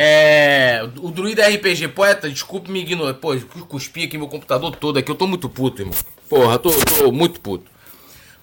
É. 0.00 0.88
O 1.00 1.10
druida 1.10 1.48
RPG 1.48 1.88
poeta, 1.88 2.30
desculpe 2.30 2.70
me 2.70 2.80
ignorar. 2.80 3.14
Pô, 3.14 3.36
cuspi 3.68 4.04
aqui 4.04 4.16
meu 4.16 4.28
computador 4.28 4.74
todo 4.76 4.96
aqui. 4.96 5.10
Eu 5.10 5.16
tô 5.16 5.26
muito 5.26 5.48
puto, 5.48 5.82
irmão. 5.82 5.94
Porra, 6.28 6.56
tô, 6.56 6.70
tô 6.70 7.10
muito 7.10 7.40
puto. 7.40 7.68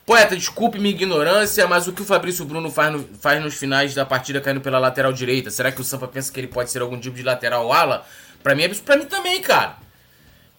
Poeta, 0.06 0.36
desculpe 0.36 0.78
minha 0.78 0.94
ignorância, 0.94 1.68
mas 1.68 1.88
o 1.88 1.94
que 1.94 2.04
o 2.04 2.06
Fabrício 2.06 2.46
Bruno 2.46 2.70
faz, 2.70 2.92
no, 2.92 3.10
faz 3.20 3.44
nos 3.44 3.56
finais 3.56 3.96
da 3.96 4.06
partida 4.06 4.40
caindo 4.40 4.62
pela 4.62 4.78
lateral 4.78 5.12
direita? 5.12 5.50
Será 5.50 5.72
que 5.72 5.82
o 5.82 5.84
Sampa 5.84 6.08
pensa 6.08 6.32
que 6.32 6.40
ele 6.40 6.48
pode 6.48 6.70
ser 6.70 6.84
algum 6.84 7.00
tipo 7.00 7.16
de 7.16 7.24
lateral 7.24 7.74
ala? 7.74 8.06
Pra 8.44 8.54
mim, 8.54 8.64
é, 8.64 8.70
pra 8.70 8.98
mim 8.98 9.06
também, 9.06 9.42
cara. 9.42 9.78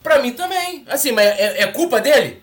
Pra 0.03 0.21
mim 0.21 0.33
também. 0.33 0.85
Assim, 0.89 1.13
mas 1.13 1.27
é, 1.27 1.63
é 1.63 1.67
culpa 1.69 2.01
dele? 2.01 2.43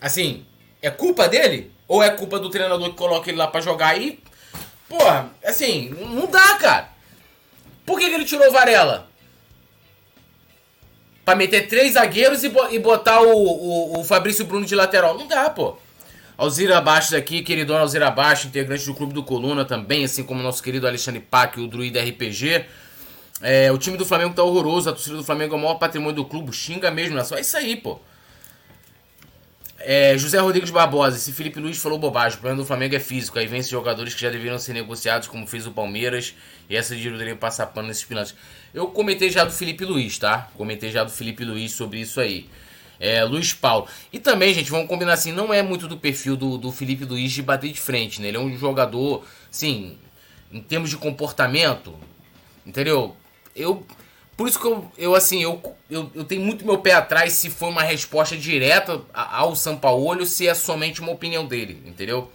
Assim, 0.00 0.44
é 0.82 0.90
culpa 0.90 1.28
dele? 1.28 1.72
Ou 1.86 2.02
é 2.02 2.10
culpa 2.10 2.40
do 2.40 2.50
treinador 2.50 2.90
que 2.90 2.96
coloca 2.96 3.30
ele 3.30 3.38
lá 3.38 3.46
pra 3.46 3.60
jogar 3.60 3.90
aí? 3.90 4.20
Porra, 4.88 5.30
assim, 5.44 5.90
não 5.90 6.26
dá, 6.26 6.56
cara. 6.56 6.88
Por 7.86 8.00
que, 8.00 8.08
que 8.08 8.14
ele 8.14 8.24
tirou 8.24 8.48
o 8.48 8.52
Varela? 8.52 9.08
Pra 11.24 11.36
meter 11.36 11.68
três 11.68 11.92
zagueiros 11.92 12.42
e, 12.42 12.48
botar 12.80 13.20
o, 13.20 13.32
o, 13.32 14.00
o 14.00 14.04
Fabrício 14.04 14.44
Bruno 14.44 14.66
de 14.66 14.74
lateral? 14.74 15.16
Não 15.16 15.28
dá, 15.28 15.48
pô. 15.48 15.76
Alzira 16.40 16.80
Baixos 16.80 17.12
aqui, 17.12 17.42
querido 17.42 17.76
Alzira 17.76 18.10
Baixo, 18.10 18.46
integrante 18.46 18.86
do 18.86 18.94
Clube 18.94 19.12
do 19.12 19.22
Coluna 19.22 19.62
também, 19.62 20.04
assim 20.06 20.24
como 20.24 20.42
nosso 20.42 20.62
querido 20.62 20.86
Alexandre 20.86 21.20
Pac, 21.20 21.60
o 21.60 21.66
Druida 21.66 22.02
RPG. 22.02 22.64
É, 23.42 23.70
o 23.70 23.76
time 23.76 23.98
do 23.98 24.06
Flamengo 24.06 24.32
tá 24.32 24.42
horroroso, 24.42 24.88
a 24.88 24.92
torcida 24.94 25.18
do 25.18 25.22
Flamengo 25.22 25.54
é 25.54 25.58
o 25.58 25.60
maior 25.60 25.74
patrimônio 25.74 26.16
do 26.16 26.24
clube, 26.24 26.50
xinga 26.50 26.90
mesmo, 26.90 27.18
é 27.18 27.24
só 27.24 27.38
isso 27.38 27.54
aí, 27.58 27.76
pô. 27.76 28.00
É, 29.80 30.16
José 30.16 30.38
Rodrigues 30.38 30.70
Barbosa, 30.70 31.18
esse 31.18 31.30
Felipe 31.30 31.60
Luiz 31.60 31.76
falou 31.76 31.98
bobagem. 31.98 32.38
O 32.38 32.40
problema 32.40 32.62
do 32.62 32.66
Flamengo 32.66 32.96
é 32.96 33.00
físico. 33.00 33.38
Aí 33.38 33.44
esses 33.44 33.70
jogadores 33.70 34.14
que 34.14 34.20
já 34.20 34.30
deveriam 34.30 34.58
ser 34.58 34.72
negociados, 34.72 35.28
como 35.28 35.46
fez 35.46 35.66
o 35.66 35.72
Palmeiras. 35.72 36.34
E 36.68 36.76
essa 36.76 36.94
diretoria 36.94 37.34
passar 37.34 37.66
pano 37.66 37.88
nesses 37.88 38.04
pilantes. 38.04 38.34
Eu 38.74 38.88
comentei 38.88 39.30
já 39.30 39.42
do 39.42 39.50
Felipe 39.50 39.86
Luiz, 39.86 40.18
tá? 40.18 40.50
Comentei 40.54 40.90
já 40.90 41.02
do 41.02 41.10
Felipe 41.10 41.46
Luiz 41.46 41.72
sobre 41.72 41.98
isso 41.98 42.20
aí. 42.20 42.46
É, 43.00 43.24
Luiz 43.24 43.54
Paulo. 43.54 43.88
E 44.12 44.18
também, 44.20 44.52
gente, 44.52 44.70
vamos 44.70 44.86
combinar 44.86 45.14
assim, 45.14 45.32
não 45.32 45.52
é 45.52 45.62
muito 45.62 45.88
do 45.88 45.96
perfil 45.96 46.36
do, 46.36 46.58
do 46.58 46.70
Felipe 46.70 47.06
Luiz 47.06 47.32
de 47.32 47.42
bater 47.42 47.72
de 47.72 47.80
frente, 47.80 48.20
né? 48.20 48.28
Ele 48.28 48.36
é 48.36 48.40
um 48.40 48.54
jogador, 48.58 49.24
assim, 49.50 49.96
em 50.52 50.60
termos 50.60 50.90
de 50.90 50.98
comportamento, 50.98 51.94
entendeu? 52.66 53.16
Eu 53.56 53.86
por 54.36 54.48
isso 54.48 54.58
que 54.58 54.66
eu, 54.66 54.90
eu 54.96 55.14
assim, 55.14 55.42
eu, 55.42 55.60
eu, 55.90 56.10
eu, 56.14 56.24
tenho 56.24 56.40
muito 56.40 56.64
meu 56.64 56.78
pé 56.78 56.94
atrás 56.94 57.34
se 57.34 57.50
foi 57.50 57.68
uma 57.68 57.82
resposta 57.82 58.34
direta 58.34 59.02
ao 59.12 59.54
Sampaoli 59.54 60.20
ou 60.20 60.26
se 60.26 60.48
é 60.48 60.54
somente 60.54 61.02
uma 61.02 61.12
opinião 61.12 61.46
dele, 61.46 61.82
entendeu? 61.84 62.32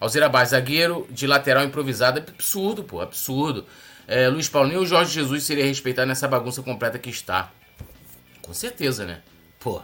Alzira 0.00 0.28
Baz, 0.28 0.48
zagueiro 0.48 1.06
de 1.10 1.28
lateral 1.28 1.64
improvisado, 1.64 2.18
é 2.18 2.22
absurdo, 2.22 2.82
pô, 2.82 3.00
absurdo. 3.00 3.64
É, 4.08 4.28
Luiz 4.28 4.48
Paulo, 4.48 4.68
nem 4.68 4.76
o 4.76 4.84
Jorge 4.84 5.12
Jesus 5.12 5.44
seria 5.44 5.64
respeitado 5.64 6.08
nessa 6.08 6.26
bagunça 6.26 6.60
completa 6.60 6.98
que 6.98 7.08
está. 7.08 7.52
Com 8.42 8.52
certeza, 8.52 9.06
né? 9.06 9.22
Pô. 9.60 9.80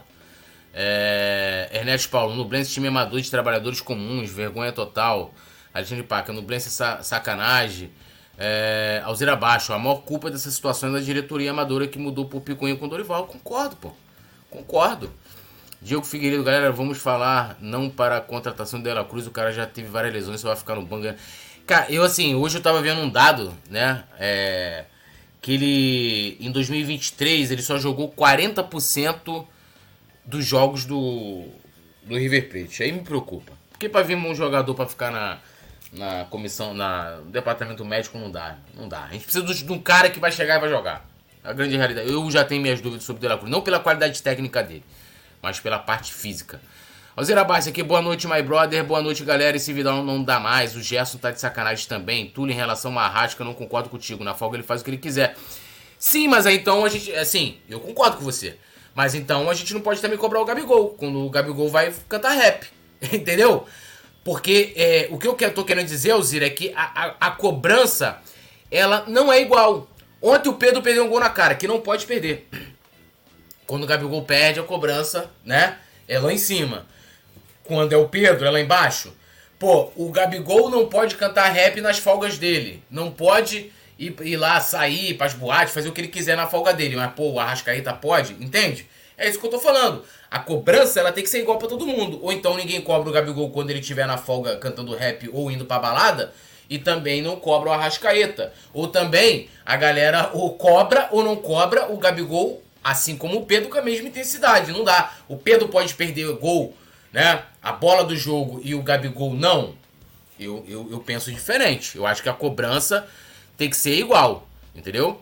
É, 0.73 1.69
Ernesto 1.73 2.09
Paulo, 2.09 2.35
Nublense 2.35 2.71
time 2.71 2.87
amador 2.87 3.19
de 3.19 3.29
trabalhadores 3.29 3.81
comuns, 3.81 4.29
vergonha 4.29 4.71
total. 4.71 5.33
Alexandre 5.73 6.03
Paca, 6.03 6.33
Nublense 6.33 6.69
sa 6.69 7.01
sacanagem. 7.03 7.91
É, 8.37 9.01
Alzira 9.03 9.35
Baixo, 9.35 9.73
a 9.73 9.79
maior 9.79 10.01
culpa 10.01 10.31
dessa 10.31 10.49
situação 10.49 10.89
é 10.89 10.93
da 10.93 10.99
diretoria 10.99 11.51
amadora 11.51 11.87
que 11.87 11.99
mudou 11.99 12.25
pro 12.25 12.41
Picuinha 12.41 12.75
com 12.75 12.87
Dorival. 12.87 13.27
Concordo, 13.27 13.75
pô. 13.75 13.91
Concordo. 14.49 15.11
Diego 15.81 16.03
Figueiredo, 16.03 16.43
galera, 16.43 16.71
vamos 16.71 16.99
falar 16.99 17.57
não 17.59 17.89
para 17.89 18.17
a 18.17 18.21
contratação 18.21 18.79
do 18.79 18.83
Dela 18.83 19.03
Cruz. 19.03 19.25
O 19.27 19.31
cara 19.31 19.51
já 19.51 19.65
teve 19.65 19.89
várias 19.89 20.13
lesões, 20.13 20.39
só 20.39 20.49
vai 20.49 20.57
ficar 20.57 20.75
no 20.75 20.83
banco. 20.83 21.15
Cara, 21.65 21.91
eu 21.91 22.03
assim, 22.03 22.35
hoje 22.35 22.57
eu 22.57 22.61
tava 22.61 22.81
vendo 22.81 23.01
um 23.01 23.09
dado, 23.09 23.53
né? 23.69 24.03
É, 24.19 24.85
que 25.41 25.53
ele, 25.53 26.37
em 26.39 26.51
2023, 26.51 27.51
ele 27.51 27.61
só 27.61 27.79
jogou 27.79 28.11
40% 28.11 29.45
dos 30.31 30.45
jogos 30.45 30.85
do, 30.85 31.45
do 32.03 32.17
River 32.17 32.49
Plate. 32.49 32.83
Aí 32.83 32.91
me 32.91 33.01
preocupa. 33.01 33.51
Porque 33.69 33.89
pra 33.89 34.01
vir 34.01 34.15
um 34.15 34.33
jogador 34.33 34.73
para 34.73 34.87
ficar 34.87 35.11
na, 35.11 35.37
na 35.91 36.25
comissão, 36.25 36.73
na, 36.73 37.17
no 37.17 37.31
departamento 37.31 37.83
médico 37.83 38.17
não 38.17 38.31
dá. 38.31 38.57
Não 38.73 38.87
dá. 38.87 39.03
A 39.03 39.11
gente 39.11 39.25
precisa 39.25 39.45
de 39.45 39.71
um 39.71 39.79
cara 39.79 40.09
que 40.09 40.19
vai 40.19 40.31
chegar 40.31 40.55
e 40.55 40.59
vai 40.59 40.69
jogar. 40.69 41.05
A 41.43 41.51
grande 41.51 41.75
realidade. 41.75 42.09
Eu 42.09 42.31
já 42.31 42.45
tenho 42.45 42.61
minhas 42.61 42.79
dúvidas 42.79 43.03
sobre 43.03 43.19
o 43.19 43.21
De 43.21 43.27
La 43.27 43.37
Cruz. 43.37 43.51
Não 43.51 43.61
pela 43.61 43.79
qualidade 43.79 44.21
técnica 44.23 44.63
dele, 44.63 44.85
mas 45.41 45.59
pela 45.59 45.79
parte 45.79 46.13
física. 46.13 46.61
Alzira 47.13 47.43
Bassi 47.43 47.69
aqui, 47.69 47.83
boa 47.83 48.01
noite, 48.01 48.25
my 48.25 48.41
brother. 48.41 48.85
Boa 48.85 49.01
noite, 49.01 49.25
galera. 49.25 49.57
Esse 49.57 49.73
Vidal 49.73 50.01
não 50.01 50.23
dá 50.23 50.39
mais. 50.39 50.75
O 50.77 50.81
Gerson 50.81 51.17
tá 51.17 51.29
de 51.31 51.41
sacanagem 51.41 51.85
também. 51.87 52.29
Tudo 52.29 52.51
em 52.51 52.55
relação 52.55 52.97
a 52.97 53.03
Arrasca, 53.03 53.41
eu 53.41 53.45
não 53.45 53.53
concordo 53.53 53.89
contigo. 53.89 54.23
Na 54.23 54.33
folga 54.33 54.55
ele 54.55 54.63
faz 54.63 54.79
o 54.79 54.83
que 54.85 54.91
ele 54.91 54.97
quiser. 54.97 55.35
Sim, 55.99 56.29
mas 56.29 56.45
aí 56.45 56.55
então 56.55 56.85
a 56.85 56.89
gente. 56.89 57.11
Assim, 57.15 57.57
eu 57.67 57.81
concordo 57.81 58.17
com 58.17 58.23
você. 58.23 58.57
Mas 58.93 59.15
então 59.15 59.49
a 59.49 59.53
gente 59.53 59.73
não 59.73 59.81
pode 59.81 60.01
também 60.01 60.17
cobrar 60.17 60.41
o 60.41 60.45
Gabigol. 60.45 60.89
Quando 60.89 61.25
o 61.25 61.29
Gabigol 61.29 61.69
vai 61.69 61.93
cantar 62.07 62.33
rap. 62.33 62.67
Entendeu? 63.11 63.65
Porque 64.23 64.73
é, 64.75 65.07
o 65.09 65.17
que 65.17 65.27
eu 65.27 65.53
tô 65.53 65.63
querendo 65.63 65.87
dizer, 65.87 66.11
Alzira, 66.11 66.45
é 66.45 66.49
que 66.49 66.71
a, 66.75 66.83
a, 66.83 67.27
a, 67.27 67.31
cobrança, 67.31 68.21
ela 68.69 69.05
não 69.07 69.33
é 69.33 69.41
igual. 69.41 69.89
Ontem 70.21 70.49
o 70.49 70.53
Pedro 70.53 70.81
perdeu 70.81 71.05
um 71.05 71.09
gol 71.09 71.19
na 71.19 71.29
cara, 71.29 71.55
que 71.55 71.67
não 71.67 71.81
pode 71.81 72.05
perder. 72.05 72.47
Quando 73.65 73.83
o 73.83 73.87
Gabigol 73.87 74.23
perde, 74.23 74.59
a 74.59 74.63
cobrança, 74.63 75.31
né, 75.43 75.79
é 76.07 76.19
lá 76.19 76.31
em 76.31 76.37
cima. 76.37 76.85
Quando 77.63 77.93
é 77.93 77.97
o 77.97 78.09
Pedro, 78.09 78.45
é 78.45 78.51
lá 78.51 78.59
embaixo. 78.59 79.15
Pô, 79.57 79.91
o 79.95 80.11
Gabigol 80.11 80.69
não 80.69 80.87
pode 80.87 81.15
cantar 81.15 81.49
rap 81.49 81.81
nas 81.81 81.97
folgas 81.97 82.37
dele. 82.37 82.83
Não 82.91 83.09
pode 83.09 83.71
ir, 84.01 84.15
ir 84.23 84.37
lá, 84.37 84.59
sair 84.59 85.13
pras 85.13 85.33
boates, 85.35 85.73
fazer 85.73 85.87
o 85.87 85.91
que 85.91 86.01
ele 86.01 86.07
quiser 86.07 86.35
na 86.35 86.47
folga 86.47 86.73
dele. 86.73 86.95
Mas, 86.95 87.13
pô, 87.13 87.31
o 87.33 87.39
Arrascaeta 87.39 87.93
pode, 87.93 88.33
entende? 88.33 88.87
É 89.15 89.29
isso 89.29 89.39
que 89.39 89.45
eu 89.45 89.51
tô 89.51 89.59
falando. 89.59 90.03
A 90.31 90.39
cobrança 90.39 90.99
ela 90.99 91.11
tem 91.11 91.23
que 91.23 91.29
ser 91.29 91.39
igual 91.39 91.59
para 91.59 91.67
todo 91.67 91.85
mundo. 91.85 92.19
Ou 92.23 92.31
então 92.31 92.57
ninguém 92.57 92.81
cobra 92.81 93.07
o 93.07 93.13
Gabigol 93.13 93.51
quando 93.51 93.69
ele 93.69 93.79
estiver 93.79 94.07
na 94.07 94.17
folga 94.17 94.57
cantando 94.57 94.95
rap 94.95 95.29
ou 95.31 95.51
indo 95.51 95.65
pra 95.65 95.77
balada. 95.77 96.33
E 96.67 96.79
também 96.79 97.21
não 97.21 97.35
cobra 97.35 97.69
o 97.69 97.73
Arrascaeta. 97.73 98.51
Ou 98.73 98.87
também 98.87 99.49
a 99.63 99.75
galera 99.75 100.31
ou 100.33 100.55
cobra 100.55 101.07
ou 101.11 101.23
não 101.23 101.35
cobra 101.35 101.91
o 101.91 101.97
Gabigol, 101.97 102.63
assim 102.83 103.15
como 103.15 103.37
o 103.37 103.45
Pedro 103.45 103.69
com 103.69 103.77
a 103.77 103.81
mesma 103.83 104.07
intensidade. 104.07 104.71
Não 104.71 104.83
dá. 104.83 105.13
O 105.27 105.37
Pedro 105.37 105.67
pode 105.67 105.93
perder 105.93 106.25
o 106.25 106.37
gol, 106.37 106.75
né? 107.11 107.43
A 107.61 107.73
bola 107.73 108.03
do 108.03 108.15
jogo 108.15 108.61
e 108.63 108.73
o 108.73 108.81
Gabigol 108.81 109.33
não. 109.33 109.75
Eu, 110.39 110.65
eu, 110.67 110.87
eu 110.89 110.99
penso 110.99 111.31
diferente. 111.31 111.95
Eu 111.95 112.07
acho 112.07 112.23
que 112.23 112.29
a 112.29 112.33
cobrança 112.33 113.05
tem 113.61 113.69
que 113.69 113.77
ser 113.77 113.93
igual. 113.93 114.47
Entendeu? 114.73 115.21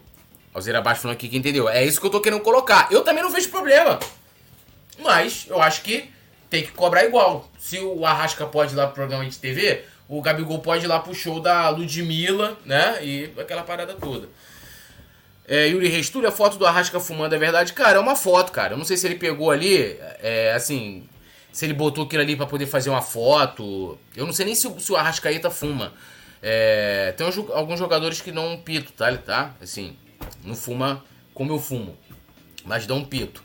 Alzeira 0.53 0.81
Baixo 0.81 1.01
falando 1.01 1.17
aqui 1.17 1.27
que 1.27 1.37
entendeu. 1.37 1.67
É 1.67 1.83
isso 1.83 1.99
que 1.99 2.07
eu 2.07 2.11
tô 2.11 2.21
querendo 2.21 2.41
colocar. 2.41 2.87
Eu 2.89 3.01
também 3.03 3.21
não 3.21 3.29
vejo 3.29 3.49
problema. 3.49 3.99
Mas 4.97 5.45
eu 5.49 5.61
acho 5.61 5.81
que 5.81 6.09
tem 6.49 6.63
que 6.63 6.71
cobrar 6.71 7.03
igual. 7.03 7.51
Se 7.59 7.79
o 7.79 8.05
Arrasca 8.05 8.45
pode 8.45 8.73
ir 8.73 8.77
lá 8.77 8.85
pro 8.85 8.95
programa 8.95 9.25
de 9.25 9.37
TV, 9.37 9.83
o 10.07 10.21
Gabigol 10.21 10.59
pode 10.59 10.85
ir 10.85 10.87
lá 10.87 10.99
pro 10.99 11.13
show 11.13 11.41
da 11.41 11.67
Ludmilla, 11.69 12.57
né? 12.65 13.03
E 13.03 13.29
aquela 13.37 13.63
parada 13.63 13.93
toda. 13.95 14.29
É, 15.45 15.67
Yuri 15.67 15.89
Restulho, 15.89 16.29
a 16.29 16.31
foto 16.31 16.57
do 16.57 16.65
Arrasca 16.65 16.99
fumando 16.99 17.35
é 17.35 17.37
verdade? 17.37 17.73
Cara, 17.73 17.97
é 17.97 17.99
uma 17.99 18.15
foto, 18.15 18.53
cara. 18.53 18.73
Eu 18.73 18.77
não 18.77 18.85
sei 18.85 18.95
se 18.95 19.05
ele 19.05 19.15
pegou 19.15 19.51
ali, 19.51 19.97
é, 20.21 20.53
assim, 20.55 21.03
se 21.51 21.65
ele 21.65 21.73
botou 21.73 22.05
aquilo 22.05 22.21
ali 22.21 22.37
para 22.37 22.45
poder 22.45 22.67
fazer 22.67 22.89
uma 22.89 23.01
foto. 23.01 23.97
Eu 24.15 24.25
não 24.25 24.31
sei 24.31 24.45
nem 24.45 24.55
se, 24.55 24.73
se 24.79 24.91
o 24.93 24.95
Arrascaeta 24.95 25.49
fuma. 25.49 25.91
É, 26.41 27.13
tem 27.17 27.27
uns, 27.27 27.37
alguns 27.37 27.79
jogadores 27.79 28.21
que 28.21 28.31
dão 28.31 28.53
um 28.53 28.61
pito, 28.61 28.91
tá? 28.93 29.09
Ele 29.09 29.17
tá, 29.17 29.53
assim, 29.61 29.95
não 30.43 30.55
fuma 30.55 31.03
como 31.33 31.51
eu 31.51 31.59
fumo, 31.59 31.97
mas 32.65 32.85
dá 32.85 32.93
um 32.93 33.03
pito. 33.03 33.43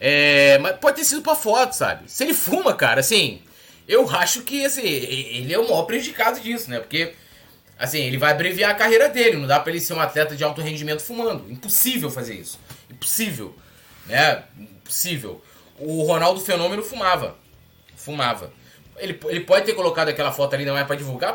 É, 0.00 0.58
mas 0.58 0.76
pode 0.76 0.96
ter 0.96 1.04
sido 1.04 1.22
pra 1.22 1.34
foto, 1.34 1.72
sabe? 1.72 2.10
Se 2.10 2.24
ele 2.24 2.34
fuma, 2.34 2.74
cara, 2.74 3.00
assim, 3.00 3.40
eu 3.86 4.08
acho 4.10 4.42
que 4.42 4.64
assim, 4.64 4.82
ele 4.82 5.52
é 5.52 5.58
o 5.58 5.68
maior 5.68 5.84
prejudicado 5.84 6.40
disso, 6.40 6.70
né? 6.70 6.78
Porque, 6.80 7.14
assim, 7.78 8.00
ele 8.00 8.16
vai 8.16 8.32
abreviar 8.32 8.70
a 8.70 8.74
carreira 8.74 9.08
dele. 9.08 9.36
Não 9.36 9.46
dá 9.46 9.60
pra 9.60 9.70
ele 9.70 9.80
ser 9.80 9.94
um 9.94 10.00
atleta 10.00 10.34
de 10.34 10.42
alto 10.42 10.60
rendimento 10.60 11.02
fumando. 11.02 11.50
Impossível 11.50 12.10
fazer 12.10 12.34
isso. 12.34 12.58
Impossível. 12.90 13.54
Né? 14.06 14.42
Impossível. 14.58 15.42
O 15.78 16.02
Ronaldo 16.04 16.40
Fenômeno 16.40 16.82
fumava. 16.82 17.36
Fumava. 17.96 18.52
Ele, 18.96 19.18
ele 19.26 19.40
pode 19.40 19.66
ter 19.66 19.74
colocado 19.74 20.08
aquela 20.08 20.32
foto 20.32 20.54
ali, 20.54 20.64
não 20.64 20.78
é 20.78 20.84
pra 20.84 20.96
divulgar, 20.96 21.34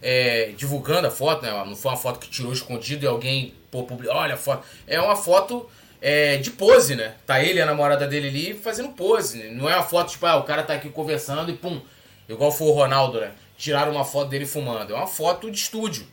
é, 0.00 0.52
divulgando 0.56 1.06
a 1.06 1.10
foto, 1.10 1.42
né? 1.42 1.50
Não 1.64 1.76
foi 1.76 1.90
uma 1.90 1.96
foto 1.96 2.18
que 2.18 2.28
tirou 2.28 2.52
escondido 2.52 3.04
e 3.04 3.08
alguém 3.08 3.54
pô, 3.70 3.82
publicou. 3.84 4.16
Olha 4.16 4.34
a 4.34 4.36
foto. 4.36 4.66
É 4.86 5.00
uma 5.00 5.16
foto 5.16 5.68
é, 6.00 6.36
de 6.36 6.50
pose, 6.50 6.94
né? 6.94 7.14
Tá 7.26 7.42
ele 7.42 7.58
e 7.58 7.62
a 7.62 7.66
namorada 7.66 8.06
dele 8.06 8.28
ali 8.28 8.54
fazendo 8.54 8.90
pose. 8.90 9.38
Né? 9.38 9.50
Não 9.50 9.68
é 9.68 9.74
uma 9.74 9.84
foto 9.84 10.10
tipo, 10.10 10.26
ah, 10.26 10.36
o 10.36 10.44
cara 10.44 10.62
tá 10.62 10.74
aqui 10.74 10.88
conversando 10.88 11.50
e 11.50 11.54
pum. 11.54 11.80
Igual 12.28 12.52
foi 12.52 12.68
o 12.68 12.72
Ronaldo, 12.72 13.20
né? 13.20 13.32
Tiraram 13.56 13.92
uma 13.92 14.04
foto 14.04 14.28
dele 14.28 14.46
fumando. 14.46 14.92
É 14.92 14.96
uma 14.96 15.06
foto 15.06 15.50
de 15.50 15.58
estúdio. 15.58 16.06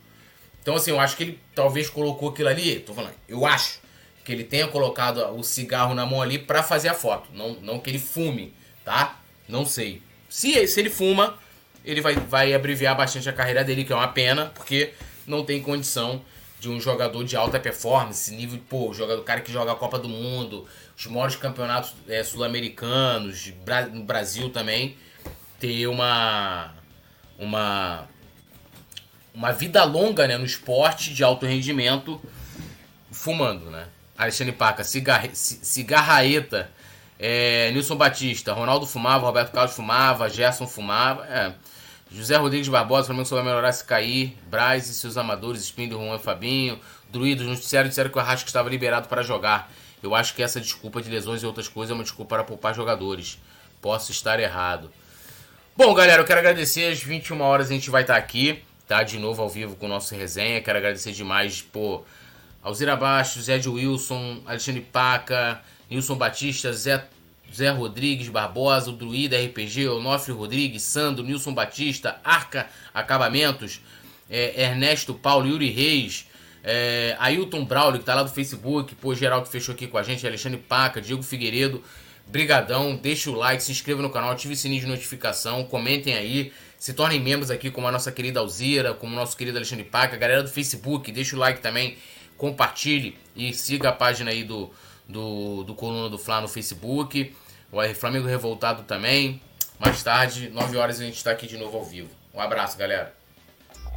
Então, 0.62 0.76
assim, 0.76 0.90
eu 0.90 1.00
acho 1.00 1.16
que 1.16 1.24
ele 1.24 1.40
talvez 1.54 1.90
colocou 1.90 2.30
aquilo 2.30 2.50
ali. 2.50 2.80
Tô 2.80 2.94
falando, 2.94 3.14
eu 3.28 3.46
acho 3.46 3.80
que 4.24 4.32
ele 4.32 4.44
tenha 4.44 4.68
colocado 4.68 5.20
o 5.38 5.44
cigarro 5.44 5.94
na 5.94 6.06
mão 6.06 6.22
ali 6.22 6.40
para 6.40 6.64
fazer 6.64 6.90
a 6.90 6.94
foto. 6.96 7.30
Não, 7.34 7.54
não 7.62 7.80
que 7.80 7.92
ele 7.92 8.00
fume, 8.00 8.52
tá? 8.84 9.20
Não 9.48 9.64
sei. 9.64 10.02
Se, 10.28 10.68
se 10.68 10.80
ele 10.80 10.90
fuma, 10.90 11.38
ele 11.86 12.02
vai, 12.02 12.16
vai 12.16 12.54
abreviar 12.54 12.96
bastante 12.98 13.30
a 13.30 13.34
carreira 13.34 13.64
dele, 13.64 13.84
que 13.86 13.94
é 13.94 13.96
uma 13.96 14.08
pena, 14.08 14.48
porque 14.56 14.94
não 15.26 15.46
tem 15.46 15.62
condição 15.62 16.22
de 16.60 16.70
um 16.70 16.80
jogador 16.82 17.24
de 17.24 17.36
alta 17.36 17.60
performance, 17.60 18.34
nível, 18.34 18.60
pô, 18.68 18.94
jogador, 18.94 19.24
cara 19.24 19.42
que 19.42 19.52
joga 19.52 19.72
a 19.72 19.76
Copa 19.76 20.00
do 20.00 20.10
Mundo, 20.10 20.68
os 20.98 21.06
maiores 21.06 21.36
campeonatos 21.36 21.94
é, 22.08 22.24
sul-americanos, 22.24 23.54
no 23.92 24.04
Brasil 24.04 24.50
também, 24.50 24.98
ter 25.60 25.88
uma 25.88 26.74
uma 27.38 28.08
uma 29.34 29.52
vida 29.52 29.84
longa, 29.84 30.28
né, 30.28 30.38
no 30.38 30.46
esporte 30.46 31.14
de 31.14 31.24
alto 31.24 31.46
rendimento 31.46 32.22
fumando, 33.12 33.70
né? 33.70 33.88
Alexandre 34.18 34.54
Paca, 34.54 34.84
cigarra, 34.84 35.30
cigarraeta, 35.34 36.72
é, 37.20 37.70
Nilson 37.72 37.98
Batista, 37.98 38.54
Ronaldo 38.54 38.86
fumava, 38.86 39.26
Roberto 39.26 39.52
Carlos 39.52 39.76
fumava, 39.76 40.30
Gerson 40.30 40.68
fumava, 40.68 41.26
é. 41.28 41.54
José 42.16 42.38
Rodrigues 42.38 42.70
Barbosa, 42.70 43.04
o 43.04 43.06
Flamengo 43.08 43.28
só 43.28 43.36
vai 43.36 43.44
melhorar 43.44 43.74
se 43.74 43.84
cair. 43.84 44.38
Braz 44.50 44.88
e 44.88 44.94
seus 44.94 45.18
amadores, 45.18 45.64
Spindle, 45.64 46.00
Juan 46.00 46.16
e 46.16 46.20
Fabinho. 46.20 46.80
Druidos 47.10 47.46
nos 47.46 47.60
disseram, 47.60 47.90
disseram 47.90 48.10
que 48.10 48.18
o 48.18 48.22
Arrasca 48.22 48.48
estava 48.48 48.70
liberado 48.70 49.10
para 49.10 49.22
jogar. 49.22 49.70
Eu 50.02 50.16
acho 50.16 50.34
que 50.34 50.42
essa 50.42 50.62
desculpa 50.62 51.02
de 51.02 51.10
lesões 51.10 51.44
e 51.44 51.46
outras 51.46 51.68
coisas 51.68 51.92
é 51.92 51.94
uma 51.94 52.04
desculpa 52.04 52.38
para 52.38 52.44
poupar 52.46 52.74
jogadores. 52.74 53.38
Posso 53.82 54.14
estar 54.14 54.40
errado. 54.40 54.90
Bom, 55.76 55.94
galera, 55.94 56.22
eu 56.22 56.26
quero 56.26 56.40
agradecer. 56.40 56.90
Às 56.90 57.04
21 57.04 57.42
horas 57.42 57.70
a 57.70 57.74
gente 57.74 57.90
vai 57.90 58.04
estar 58.04 58.16
aqui, 58.16 58.64
tá? 58.88 59.04
De 59.04 59.20
novo 59.20 59.42
ao 59.42 59.50
vivo 59.50 59.76
com 59.76 59.86
o 59.86 59.90
nosso 59.90 60.16
resenha. 60.16 60.62
Quero 60.62 60.78
agradecer 60.78 61.12
demais, 61.12 61.62
por 61.62 62.06
Alzira 62.64 62.96
Bastos, 62.96 63.50
Ed 63.50 63.68
Wilson, 63.68 64.42
Alexandre 64.46 64.82
Paca, 64.82 65.62
Nilson 65.90 66.16
Batista, 66.16 66.72
Zé, 66.72 67.06
Zé 67.54 67.70
Rodrigues 67.70 68.30
Barbosa, 68.30 68.90
o 68.90 68.94
Druida 68.94 69.38
RPG, 69.38 69.88
Onofre 69.88 70.32
Rodrigues, 70.32 70.84
Sandro, 70.84 71.24
Nilson 71.24 71.54
Batista, 71.54 72.20
Arca 72.24 72.68
Acabamentos, 72.94 73.82
é, 74.30 74.64
Ernesto 74.64 75.14
Paulo, 75.14 75.48
Yuri 75.48 75.70
Reis, 75.70 76.28
é, 76.64 77.16
Ailton 77.20 77.64
Braulio, 77.64 78.00
que 78.00 78.06
tá 78.06 78.16
lá 78.16 78.24
do 78.24 78.30
Facebook, 78.30 78.96
pô, 78.96 79.14
Geraldo 79.14 79.48
fechou 79.48 79.74
aqui 79.74 79.88
com 79.88 79.98
a 79.98 80.04
gente, 80.04 80.26
Alexandre 80.26 80.60
Paca, 80.60 81.00
Diego 81.00 81.22
Figueiredo, 81.22 81.84
brigadão, 82.28 82.96
deixa 82.96 83.30
o 83.30 83.36
like, 83.36 83.62
se 83.62 83.72
inscreva 83.72 84.02
no 84.02 84.10
canal, 84.10 84.32
ative 84.32 84.54
o 84.54 84.58
sininho 84.58 84.82
de 84.82 84.88
notificação, 84.88 85.64
comentem 85.64 86.16
aí, 86.16 86.52
se 86.78 86.94
tornem 86.94 87.20
membros 87.20 87.52
aqui 87.52 87.70
como 87.70 87.88
a 87.88 87.92
nossa 87.92 88.12
querida 88.12 88.40
Alzira, 88.40 88.94
como 88.94 89.14
o 89.14 89.16
nosso 89.16 89.38
querido 89.38 89.58
Alexandre 89.58 89.86
Paca, 89.86 90.18
galera 90.18 90.42
do 90.42 90.50
Facebook, 90.50 91.12
deixa 91.12 91.36
o 91.36 91.40
like 91.40 91.62
também, 91.62 91.98
compartilhe 92.36 93.16
e 93.36 93.54
siga 93.54 93.90
a 93.90 93.92
página 93.92 94.32
aí 94.32 94.44
do, 94.44 94.72
do, 95.08 95.64
do 95.64 95.74
Coluna 95.76 96.10
do 96.10 96.18
Fla 96.18 96.42
no 96.42 96.48
Facebook, 96.48 97.34
o 97.72 97.96
Flamengo 97.96 98.28
Revoltado 98.28 98.84
também, 98.84 99.42
mais 99.80 100.02
tarde, 100.02 100.50
9 100.50 100.78
horas 100.78 101.00
a 101.00 101.04
gente 101.04 101.18
está 101.18 101.32
aqui 101.32 101.48
de 101.48 101.58
novo 101.58 101.78
ao 101.78 101.84
vivo. 101.84 102.10
Um 102.34 102.40
abraço, 102.40 102.78
galera. 102.78 103.14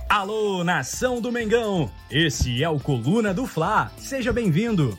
Alô, 0.08 0.64
nação 0.64 1.20
do 1.20 1.30
Mengão! 1.30 1.90
Esse 2.10 2.64
é 2.64 2.68
o 2.68 2.80
Coluna 2.80 3.34
do 3.34 3.46
Fla. 3.46 3.92
Seja 3.98 4.32
bem-vindo. 4.32 4.98